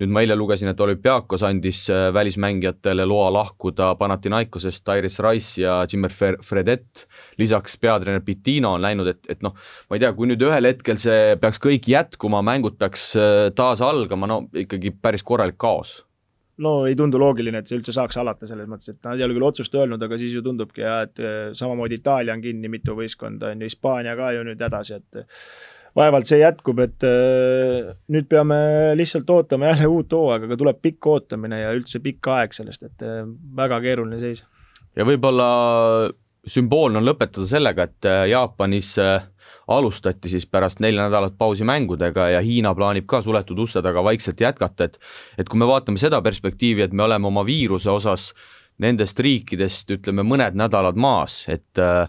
nüüd 0.00 0.12
ma 0.12 0.22
eile 0.24 0.36
lugesin, 0.36 0.68
et 0.70 0.80
Olümpiakos 0.80 1.44
andis 1.46 1.86
äh, 1.92 2.08
välismängijatele 2.14 3.06
loa 3.08 3.30
lahkuda 3.32 3.94
Panathinaikosest 4.00 4.84
Tyrese 4.84 5.24
Rice 5.24 5.62
ja 5.62 5.78
Jimmer 5.88 6.12
Fredet, 6.44 7.06
lisaks 7.40 7.78
peatreener 7.80 8.24
Pitino 8.24 8.74
on 8.76 8.84
läinud, 8.84 9.08
et, 9.12 9.22
et 9.32 9.44
noh, 9.44 9.56
ma 9.88 9.96
ei 9.96 10.02
tea, 10.04 10.12
kui 10.16 10.28
nüüd 10.28 10.42
ühel 10.44 10.68
hetkel 10.68 11.00
see 11.00 11.36
peaks 11.40 11.62
kõik 11.62 11.88
jätkuma, 11.88 12.42
mängud 12.44 12.76
peaks 12.80 13.14
äh, 13.20 13.46
taas 13.56 13.80
algama, 13.84 14.28
no 14.28 14.42
ikkagi 14.56 14.92
päris 15.00 15.24
korralik 15.26 15.56
kaos. 15.60 16.02
No 16.60 16.86
ei 16.88 16.96
tundu 16.96 17.18
loogiline, 17.20 17.60
et 17.60 17.68
see 17.68 17.76
üldse 17.76 17.92
saaks 17.92 18.16
alata, 18.20 18.48
selles 18.48 18.68
mõttes, 18.68 18.88
et 18.92 19.00
nad 19.04 19.18
ei 19.18 19.24
ole 19.26 19.34
küll 19.36 19.44
otsust 19.44 19.74
öelnud, 19.76 20.00
aga 20.00 20.16
siis 20.20 20.32
ju 20.32 20.40
tundubki 20.44 20.84
ja 20.84 20.98
et 21.08 21.24
äh, 21.24 21.38
samamoodi 21.56 22.00
Itaalia 22.02 22.36
on 22.36 22.44
kinni, 22.44 22.68
mitu 22.72 22.96
võistkonda 22.96 23.54
on 23.54 23.64
ju, 23.64 23.70
Hispaania 23.70 24.16
ka 24.16 24.34
ju 24.36 24.44
nüüd 24.44 24.60
hädas, 24.64 24.92
et 24.96 25.24
vaevalt 25.96 26.28
see 26.28 26.40
jätkub, 26.42 26.80
et 26.84 27.06
äh, 27.06 27.94
nüüd 28.12 28.28
peame 28.30 28.58
lihtsalt 28.98 29.30
ootama 29.32 29.72
jälle 29.72 29.88
uut 29.92 30.12
hooaega, 30.12 30.48
aga 30.48 30.58
tuleb 30.60 30.82
pikk 30.84 31.08
ootamine 31.12 31.62
ja 31.62 31.72
üldse 31.76 32.02
pikk 32.04 32.32
aeg 32.34 32.56
sellest, 32.56 32.84
et 32.86 33.06
äh, 33.06 33.24
väga 33.56 33.80
keeruline 33.84 34.20
seis. 34.20 34.44
ja 34.96 35.06
võib-olla 35.08 35.48
sümboolne 36.46 37.00
on 37.00 37.08
lõpetada 37.08 37.48
sellega, 37.48 37.88
et 37.88 38.08
äh, 38.08 38.26
Jaapanis 38.34 38.94
alustati 39.66 40.30
siis 40.30 40.46
pärast 40.46 40.78
nelja 40.82 41.08
nädalat 41.08 41.34
pausi 41.38 41.64
mängudega 41.66 42.28
ja 42.36 42.42
Hiina 42.42 42.74
plaanib 42.74 43.06
ka 43.10 43.22
suletud 43.22 43.58
uste 43.58 43.82
taga 43.82 44.04
vaikselt 44.04 44.40
jätkata, 44.40 44.90
et 44.90 45.00
et 45.38 45.48
kui 45.48 45.58
me 45.58 45.66
vaatame 45.66 45.98
seda 45.98 46.20
perspektiivi, 46.22 46.84
et 46.84 46.92
me 46.92 47.06
oleme 47.06 47.26
oma 47.26 47.42
viiruse 47.46 47.90
osas 47.90 48.30
nendest 48.78 49.18
riikidest 49.20 49.90
ütleme 49.96 50.22
mõned 50.26 50.58
nädalad 50.58 50.98
maas, 51.00 51.44
et 51.48 51.80
äh, 51.80 52.06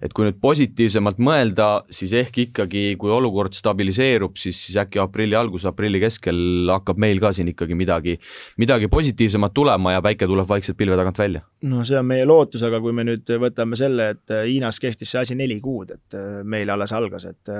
et 0.00 0.14
kui 0.16 0.26
nüüd 0.26 0.38
positiivsemalt 0.40 1.20
mõelda, 1.22 1.68
siis 1.92 2.12
ehk 2.16 2.38
ikkagi, 2.46 2.84
kui 3.00 3.12
olukord 3.12 3.56
stabiliseerub, 3.56 4.38
siis, 4.40 4.58
siis 4.66 4.78
äkki 4.80 5.00
aprilli 5.02 5.36
alguses, 5.36 5.68
aprilli 5.68 6.00
keskel 6.02 6.70
hakkab 6.72 7.00
meil 7.02 7.20
ka 7.22 7.32
siin 7.36 7.52
ikkagi 7.52 7.76
midagi, 7.78 8.16
midagi 8.60 8.88
positiivsemat 8.92 9.54
tulema 9.56 9.94
ja 9.96 10.04
päike 10.04 10.28
tuleb 10.30 10.48
vaikselt 10.48 10.78
pilve 10.80 10.96
tagant 11.00 11.20
välja. 11.20 11.44
no 11.68 11.84
see 11.84 11.98
on 12.00 12.08
meie 12.08 12.24
lootus, 12.28 12.64
aga 12.66 12.80
kui 12.80 12.96
me 12.96 13.04
nüüd 13.08 13.34
võtame 13.42 13.78
selle, 13.78 14.12
et 14.16 14.36
Hiinas 14.48 14.80
kestis 14.80 15.12
see 15.12 15.20
asi 15.20 15.36
neli 15.36 15.60
kuud, 15.60 15.92
et 15.98 16.18
meil 16.48 16.72
alles 16.72 16.96
algas, 16.96 17.28
et 17.28 17.54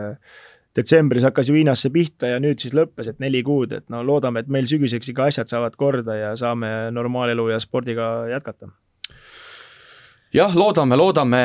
detsembris 0.77 1.27
hakkas 1.27 1.51
ju 1.51 1.59
Hiinasse 1.59 1.91
pihta 1.93 2.35
ja 2.35 2.43
nüüd 2.43 2.63
siis 2.63 2.75
lõppes, 2.77 3.11
et 3.11 3.21
neli 3.23 3.43
kuud, 3.45 3.75
et 3.77 3.89
no 3.93 4.01
loodame, 4.07 4.41
et 4.45 4.53
meil 4.53 4.69
sügiseks 4.71 5.13
ikka 5.13 5.29
asjad 5.29 5.51
saavad 5.51 5.77
korda 5.77 6.17
ja 6.17 6.37
saame 6.41 6.71
normaalelu 6.95 7.51
ja 7.53 7.61
spordiga 7.61 8.31
jätkata 8.31 8.71
jah, 10.35 10.53
loodame, 10.55 10.95
loodame, 10.99 11.41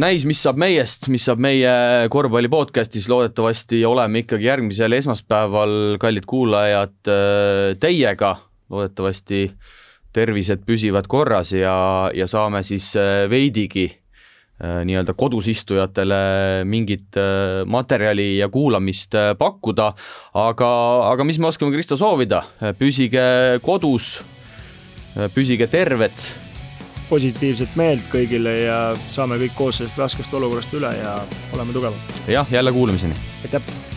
näis, 0.00 0.24
mis 0.28 0.40
saab 0.40 0.58
meiest, 0.60 1.10
mis 1.12 1.26
saab 1.28 1.42
meie 1.44 1.72
korvpalli 2.12 2.48
podcast'is, 2.52 3.08
loodetavasti 3.12 3.82
oleme 3.84 4.24
ikkagi 4.24 4.48
järgmisel 4.48 4.96
esmaspäeval, 4.96 5.98
kallid 6.00 6.28
kuulajad, 6.28 6.96
teiega, 7.80 8.32
loodetavasti 8.72 9.42
tervised 10.16 10.64
püsivad 10.66 11.08
korras 11.10 11.52
ja, 11.52 12.08
ja 12.16 12.26
saame 12.30 12.62
siis 12.64 12.88
äh, 12.96 13.26
veidigi 13.28 13.84
äh, 13.92 14.80
nii-öelda 14.88 15.12
kodus 15.12 15.50
istujatele 15.52 16.64
mingit 16.64 17.20
äh, 17.20 17.60
materjali 17.68 18.38
ja 18.38 18.48
kuulamist 18.48 19.14
pakkuda, 19.38 19.92
aga, 20.48 20.72
aga 21.12 21.28
mis 21.28 21.38
me 21.38 21.52
oskame, 21.52 21.76
Kristo, 21.76 22.00
soovida, 22.00 22.40
püsige 22.80 23.60
kodus, 23.62 24.16
püsige 25.36 25.68
terved 25.68 26.47
positiivset 27.08 27.76
meelt 27.76 28.04
kõigile 28.12 28.54
ja 28.64 28.78
saame 29.10 29.40
kõik 29.44 29.56
koos 29.58 29.80
sellest 29.80 29.98
raskest 29.98 30.34
olukorrast 30.34 30.74
üle 30.78 30.92
ja 31.00 31.18
oleme 31.56 31.76
tugevad. 31.76 32.16
jah, 32.28 32.46
jälle 32.52 32.72
kuulamiseni. 32.72 33.14
aitäh. 33.44 33.87